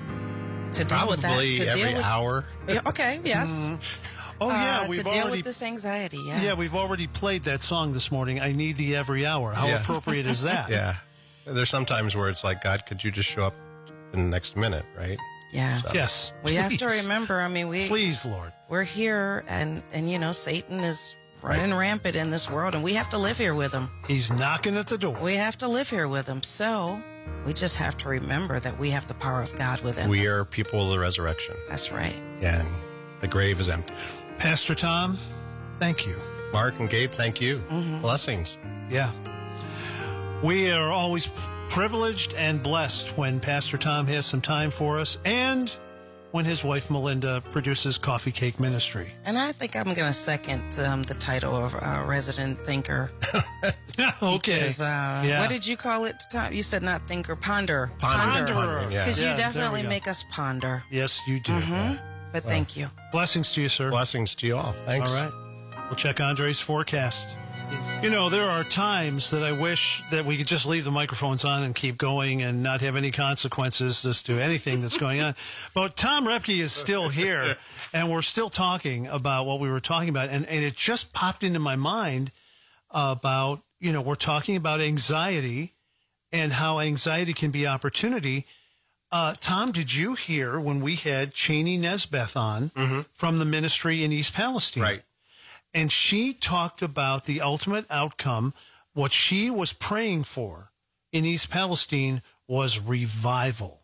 To 0.73 0.85
deal 0.85 1.07
with 1.07 1.21
that. 1.21 1.29
Probably 1.29 1.55
To 1.55 1.69
every 1.69 1.81
deal 1.83 1.93
with, 1.95 2.05
hour. 2.05 2.45
Yeah, 2.69 2.81
okay, 2.87 3.21
yes. 3.25 3.69
Oh 4.41 4.49
yeah, 4.51 4.81
Uh, 4.83 4.87
we've 4.89 4.99
to 4.99 5.05
deal 5.05 5.23
already 5.23 5.39
with 5.39 5.47
this 5.47 5.63
anxiety. 5.63 6.19
Yeah. 6.25 6.43
yeah 6.43 6.55
we've 6.55 6.75
already 6.75 7.07
played 7.09 7.45
that 7.45 7.63
song 7.63 7.93
this 7.93 8.13
morning. 8.13 8.41
I 8.41 8.53
need 8.53 8.77
thee 8.77 8.95
every 8.95 9.27
hour. 9.27 9.53
How 9.53 9.67
Yeah. 9.67 9.81
appropriate 9.81 10.27
is 10.27 10.43
that? 10.43 10.71
Yeah. 10.71 10.95
There's 11.47 11.71
some 11.71 11.87
times 11.87 12.15
where 12.15 12.29
it's 12.29 12.45
like, 12.45 12.63
God, 12.63 12.85
could 12.87 13.03
you 13.03 13.11
just 13.11 13.31
show 13.31 13.45
up 13.45 13.55
in 14.13 14.23
the 14.25 14.29
next 14.31 14.55
minute, 14.57 14.85
right? 14.97 15.17
Yeah. 15.53 15.81
Yes. 15.95 16.35
We 16.45 16.55
have 16.55 16.77
to 16.77 16.87
remember. 16.87 17.41
I 17.41 17.49
mean, 17.49 17.69
we 17.69 17.89
Please, 17.89 18.27
Lord. 18.27 18.53
we're 18.69 18.85
here, 18.85 19.45
and 19.49 19.83
and 19.95 20.09
you 20.11 20.19
know, 20.19 20.33
Satan 20.33 20.81
is 20.81 21.17
running 21.41 21.73
rampant 21.73 22.17
in 22.17 22.29
this 22.29 22.51
world, 22.51 22.75
and 22.75 22.85
we 22.85 22.93
have 22.95 23.09
to 23.11 23.19
live 23.19 23.39
here 23.39 23.55
with 23.55 23.73
him. 23.73 23.89
He's 24.07 24.31
knocking 24.31 24.77
at 24.77 24.89
the 24.89 24.99
door. 24.99 25.17
We 25.23 25.37
have 25.37 25.57
to 25.59 25.69
live 25.69 25.89
here 25.89 26.07
with 26.07 26.27
him. 26.27 26.43
So 26.43 27.03
we 27.45 27.53
just 27.53 27.77
have 27.79 27.97
to 27.99 28.09
remember 28.09 28.61
that 28.61 28.79
we 28.79 28.91
have 28.91 29.07
the 29.07 29.15
power 29.15 29.43
of 29.43 29.55
God 29.57 29.81
within 29.83 30.09
We 30.11 30.21
us. 30.21 30.25
We 30.25 30.29
are 30.31 30.45
people 30.45 30.83
of 30.83 30.91
the 30.91 30.99
resurrection, 30.99 31.55
That's 31.69 31.91
right. 31.93 32.21
and 32.43 32.69
the 33.21 33.29
grave 33.29 33.61
is 33.61 33.69
empty. 33.69 33.95
Pastor 34.39 34.75
Tom, 34.75 35.17
thank 35.75 36.07
you. 36.07 36.17
Mark 36.53 36.79
and 36.79 36.89
Gabe, 36.89 37.11
thank 37.11 37.41
you. 37.41 37.57
Mm-hmm. 37.57 38.01
Blessings. 38.01 38.59
Yeah. 38.91 39.11
We 40.43 40.71
are 40.71 40.91
always 40.93 41.51
privileged 41.69 42.35
and 42.35 42.63
blessed 42.63 43.19
when 43.19 43.41
Pastor 43.41 43.77
Tom 43.77 44.07
has 44.07 44.25
some 44.25 44.41
time 44.41 44.71
for 44.71 44.99
us 45.01 45.19
and 45.25 45.77
when 46.33 46.45
his 46.45 46.63
wife 46.65 46.91
Melinda 46.91 47.43
produces 47.51 47.99
Coffee 47.99 48.31
Cake 48.31 48.61
Ministry. 48.61 49.09
And 49.25 49.39
I 49.39 49.53
think 49.53 49.77
I'm 49.77 49.85
going 49.85 49.97
to 49.97 50.13
second 50.13 50.79
um, 50.87 51.03
the 51.03 51.15
title 51.15 51.55
of 51.55 51.75
uh, 51.75 52.05
resident 52.07 52.59
thinker. 52.67 53.11
okay. 54.23 54.59
Because, 54.59 54.81
uh, 54.81 55.23
Yeah. 55.25 55.41
What 55.41 55.51
did 55.51 55.67
you 55.67 55.77
call 55.77 56.05
it? 56.05 56.17
Tom? 56.31 56.53
You 56.53 56.63
said 56.63 56.83
not 56.83 57.03
thinker, 57.09 57.35
ponder. 57.37 57.91
Ponder. 57.99 58.53
Ponderer. 58.53 58.93
Yeah. 58.93 59.05
Because 59.05 59.23
Yeah, 59.23 59.33
you 59.33 59.39
definitely 59.39 59.83
make 59.85 60.07
us 60.07 60.25
ponder. 60.31 60.83
Yes, 60.91 61.21
you 61.27 61.41
do. 61.41 61.59
But 62.33 62.43
thank 62.45 62.77
you. 62.77 62.89
Blessings 63.11 63.53
to 63.55 63.63
you, 63.63 63.69
sir. 63.69 63.91
Blessings 63.91 64.35
to 64.37 64.47
you 64.47 64.57
all. 64.57 64.73
Thanks. 64.73 65.17
All 65.17 65.25
right. 65.25 65.85
We'll 65.89 65.97
check 65.97 66.21
Andre's 66.21 66.61
forecast. 66.61 67.39
You 68.03 68.11
know, 68.11 68.29
there 68.31 68.49
are 68.49 68.63
times 68.65 69.33
that 69.33 69.43
I 69.43 69.53
wish 69.53 70.03
that 70.11 70.25
we 70.25 70.37
could 70.37 70.47
just 70.47 70.67
leave 70.67 70.85
the 70.85 70.91
microphones 70.91 71.45
on 71.45 71.65
and 71.65 71.75
keep 71.75 71.99
going 71.99 72.43
and 72.43 72.63
not 72.63 72.81
have 72.81 72.95
any 72.97 73.11
consequences 73.11 74.05
as 74.07 74.23
to 74.25 74.41
anything 74.41 74.81
that's 74.81 74.97
going 74.97 75.21
on. 75.21 75.35
But 75.75 75.97
Tom 75.97 76.25
Roepke 76.25 76.61
is 76.61 76.73
still 76.73 77.09
here 77.09 77.57
and 77.93 78.11
we're 78.11 78.23
still 78.23 78.51
talking 78.51 79.07
about 79.09 79.47
what 79.47 79.61
we 79.61 79.69
were 79.69 79.81
talking 79.81 80.09
about. 80.09 80.29
And, 80.31 80.47
and 80.47 80.65
it 80.65 80.77
just 80.77 81.13
popped 81.13 81.43
into 81.43 81.59
my 81.59 81.77
mind 81.77 82.31
about, 82.91 83.61
you 83.81 83.93
know, 83.93 84.01
we're 84.01 84.15
talking 84.15 84.57
about 84.57 84.81
anxiety 84.81 85.73
and 86.33 86.53
how 86.53 86.79
anxiety 86.81 87.33
can 87.33 87.51
be 87.51 87.67
opportunity. 87.67 88.47
Uh, 89.11 89.35
Tom, 89.41 89.73
did 89.73 89.95
you 89.95 90.15
hear 90.15 90.61
when 90.61 90.81
we 90.81 90.95
had 90.95 91.33
Cheney 91.33 91.79
Nesbeth 91.79 92.37
on 92.37 92.71
from 93.13 93.39
the 93.39 93.45
ministry 93.45 94.05
in 94.05 94.13
East 94.13 94.35
Palestine? 94.35 94.83
Right. 94.83 95.03
And 95.75 95.93
she 95.93 96.33
talked 96.33 96.83
about 96.83 97.25
the 97.25 97.41
ultimate 97.41 97.85
outcome. 97.91 98.55
What 98.95 99.13
she 99.13 99.51
was 99.51 99.73
praying 99.73 100.25
for 100.25 100.71
in 101.13 101.25
East 101.25 101.51
Palestine 101.51 102.23
was 102.49 102.81
revival 102.81 103.83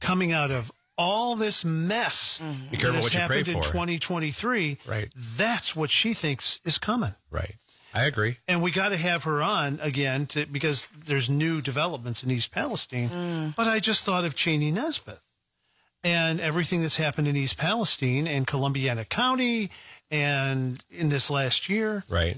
coming 0.00 0.32
out 0.32 0.50
of 0.50 0.70
all 0.98 1.36
this 1.36 1.64
mess. 1.64 2.40
Mm-hmm. 2.42 2.70
Be 2.70 2.76
careful 2.76 2.92
that 2.92 3.02
what 3.02 3.12
has 3.12 3.22
you 3.22 3.26
pray 3.26 3.38
happened 3.38 3.56
in 3.56 3.62
for. 3.62 3.72
2023. 3.72 4.78
Right. 4.88 5.08
That's 5.14 5.74
what 5.74 5.90
she 5.90 6.14
thinks 6.14 6.60
is 6.64 6.78
coming. 6.78 7.12
Right. 7.30 7.54
I 7.94 8.04
agree. 8.04 8.36
And 8.46 8.62
we 8.62 8.70
got 8.70 8.90
to 8.90 8.96
have 8.96 9.24
her 9.24 9.42
on 9.42 9.78
again 9.82 10.26
to, 10.26 10.46
because 10.46 10.88
there's 10.88 11.30
new 11.30 11.62
developments 11.62 12.22
in 12.22 12.30
East 12.30 12.52
Palestine. 12.52 13.08
Mm. 13.08 13.56
But 13.56 13.68
I 13.68 13.80
just 13.80 14.04
thought 14.04 14.24
of 14.24 14.34
Cheney 14.34 14.70
Nesbeth 14.70 15.25
and 16.04 16.40
everything 16.40 16.82
that's 16.82 16.96
happened 16.96 17.28
in 17.28 17.36
East 17.36 17.58
Palestine 17.58 18.26
and 18.26 18.46
Columbiana 18.46 19.04
County 19.04 19.70
and 20.10 20.84
in 20.90 21.08
this 21.08 21.30
last 21.30 21.68
year. 21.68 22.04
Right. 22.08 22.36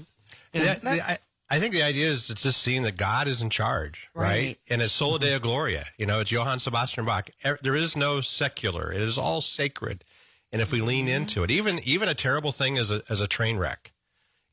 And 0.53 0.63
the- 0.63 1.01
I, 1.03 1.17
I 1.51 1.59
think 1.59 1.73
the 1.73 1.83
idea 1.83 2.07
is 2.07 2.29
it's 2.29 2.43
just 2.43 2.61
seeing 2.61 2.83
that 2.83 2.97
God 2.97 3.27
is 3.27 3.41
in 3.41 3.49
charge, 3.49 4.09
right? 4.13 4.27
Right. 4.27 4.55
And 4.69 4.81
it's 4.81 4.93
Sola 4.93 5.17
mm-hmm. 5.17 5.27
Deo 5.27 5.39
Gloria. 5.39 5.85
You 5.97 6.05
know, 6.05 6.19
it's 6.19 6.31
Johann 6.31 6.59
Sebastian 6.59 7.05
Bach. 7.05 7.29
Er- 7.43 7.57
There 7.61 7.75
is 7.75 7.97
no 7.97 8.21
secular. 8.21 8.93
It 8.93 9.01
is 9.01 9.17
all 9.17 9.41
sacred. 9.41 10.03
And 10.51 10.61
if 10.61 10.71
we 10.71 10.81
lean 10.81 11.05
mm-hmm. 11.07 11.15
into 11.15 11.43
it, 11.43 11.51
even 11.51 11.79
even 11.83 12.09
a 12.09 12.13
terrible 12.13 12.51
thing 12.51 12.77
as 12.77 12.91
a 12.91 13.01
as 13.09 13.21
a 13.21 13.27
train 13.27 13.57
wreck, 13.57 13.91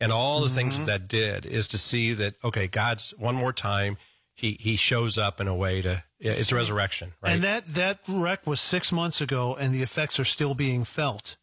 and 0.01 0.13
all 0.13 0.41
the 0.41 0.49
things 0.49 0.79
that 0.79 0.87
that 0.87 1.09
did 1.09 1.47
is 1.47 1.69
to 1.69 1.79
see 1.79 2.13
that 2.15 2.35
okay, 2.45 2.67
God's 2.67 3.15
one 3.19 3.35
more 3.35 3.53
time. 3.53 3.97
He 4.37 4.57
he 4.61 4.77
shows 4.77 5.19
up 5.19 5.41
in 5.41 5.49
a 5.49 5.55
way 5.55 5.83
to 5.83 6.03
yeah, 6.19 6.33
it's 6.33 6.53
a 6.53 6.55
resurrection, 6.57 7.13
right? 7.23 7.33
And 7.35 7.43
that 7.43 7.65
that 7.67 7.99
wreck 8.09 8.47
was 8.47 8.61
six 8.61 8.93
months 8.93 9.21
ago, 9.21 9.57
and 9.59 9.75
the 9.75 9.83
effects 9.83 10.21
are 10.21 10.25
still 10.25 10.55
being 10.55 10.85
felt 10.85 11.37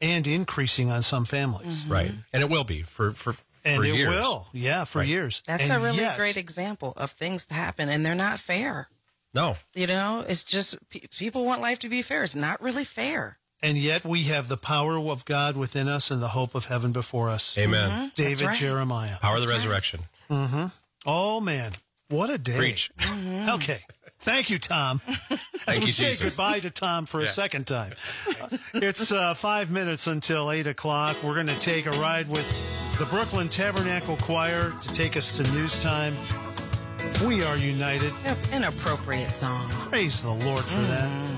and 0.00 0.26
increasing 0.26 0.90
on 0.90 1.02
some 1.02 1.24
families. 1.24 1.78
Mm-hmm. 1.80 1.92
right, 1.92 2.12
and 2.32 2.42
it 2.42 2.48
will 2.50 2.64
be 2.64 2.82
for 2.82 3.12
for 3.12 3.34
And 3.64 3.78
for 3.80 3.84
it 3.84 3.94
years. 3.96 4.08
will, 4.10 4.46
yeah, 4.52 4.84
for 4.84 4.98
Right. 5.00 5.08
years. 5.08 5.42
That's 5.46 5.62
And 5.62 5.72
a 5.72 5.78
really 5.78 5.98
yet- 5.98 6.16
great 6.18 6.36
example 6.36 6.92
of 6.96 7.10
things 7.10 7.46
that 7.46 7.54
happen, 7.54 7.88
and 7.88 8.04
they're 8.04 8.14
not 8.14 8.38
fair. 8.38 8.88
No, 9.32 9.56
You 9.74 9.86
know, 9.88 10.24
it's 10.28 10.44
just 10.44 10.76
people 11.10 11.44
want 11.44 11.60
life 11.60 11.78
to 11.80 11.88
be 11.88 12.02
fair. 12.02 12.22
It's 12.22 12.36
not 12.36 12.62
really 12.62 12.84
fair. 12.84 13.38
And 13.62 13.76
yet 13.78 14.04
we 14.04 14.24
have 14.24 14.46
the 14.48 14.56
power 14.58 14.96
of 14.98 15.24
God 15.24 15.56
within 15.56 15.88
us 15.88 16.10
and 16.10 16.22
the 16.22 16.28
hope 16.28 16.54
of 16.54 16.66
heaven 16.66 16.92
before 16.92 17.30
us. 17.30 17.56
amen. 17.58 17.90
Mm-hmm. 17.90 18.06
David 18.14 18.46
right. 18.46 18.56
Jeremiah. 18.58 19.16
Power 19.20 19.36
of 19.38 19.46
the 19.46 19.52
resurrection. 19.52 20.00
Mm-hmm. 20.30 20.66
Oh 21.06 21.40
man, 21.40 21.72
what 22.14 22.30
a 22.30 22.38
day! 22.38 22.56
Preach. 22.56 22.90
Okay, 23.50 23.78
thank 24.18 24.50
you, 24.50 24.58
Tom. 24.58 25.00
Thank 25.64 25.80
we 25.80 25.86
you, 25.86 25.92
say 25.92 26.10
Jesus. 26.10 26.36
goodbye 26.36 26.58
to 26.60 26.70
Tom 26.70 27.06
for 27.06 27.20
a 27.20 27.26
second 27.26 27.66
time. 27.66 27.92
Uh, 27.92 28.48
it's 28.74 29.12
uh, 29.12 29.32
five 29.32 29.70
minutes 29.70 30.06
until 30.06 30.50
eight 30.52 30.66
o'clock. 30.66 31.16
We're 31.22 31.32
going 31.34 31.46
to 31.46 31.58
take 31.58 31.86
a 31.86 31.90
ride 31.92 32.28
with 32.28 32.98
the 32.98 33.06
Brooklyn 33.06 33.48
Tabernacle 33.48 34.16
Choir 34.16 34.74
to 34.78 34.92
take 34.92 35.16
us 35.16 35.38
to 35.38 35.42
news 35.54 35.82
time. 35.82 36.14
We 37.26 37.42
are 37.44 37.56
united. 37.56 38.12
An 38.52 38.64
appropriate 38.64 39.36
song. 39.36 39.70
Praise 39.70 40.22
the 40.22 40.32
Lord 40.32 40.64
for 40.64 40.82
that. 40.82 41.33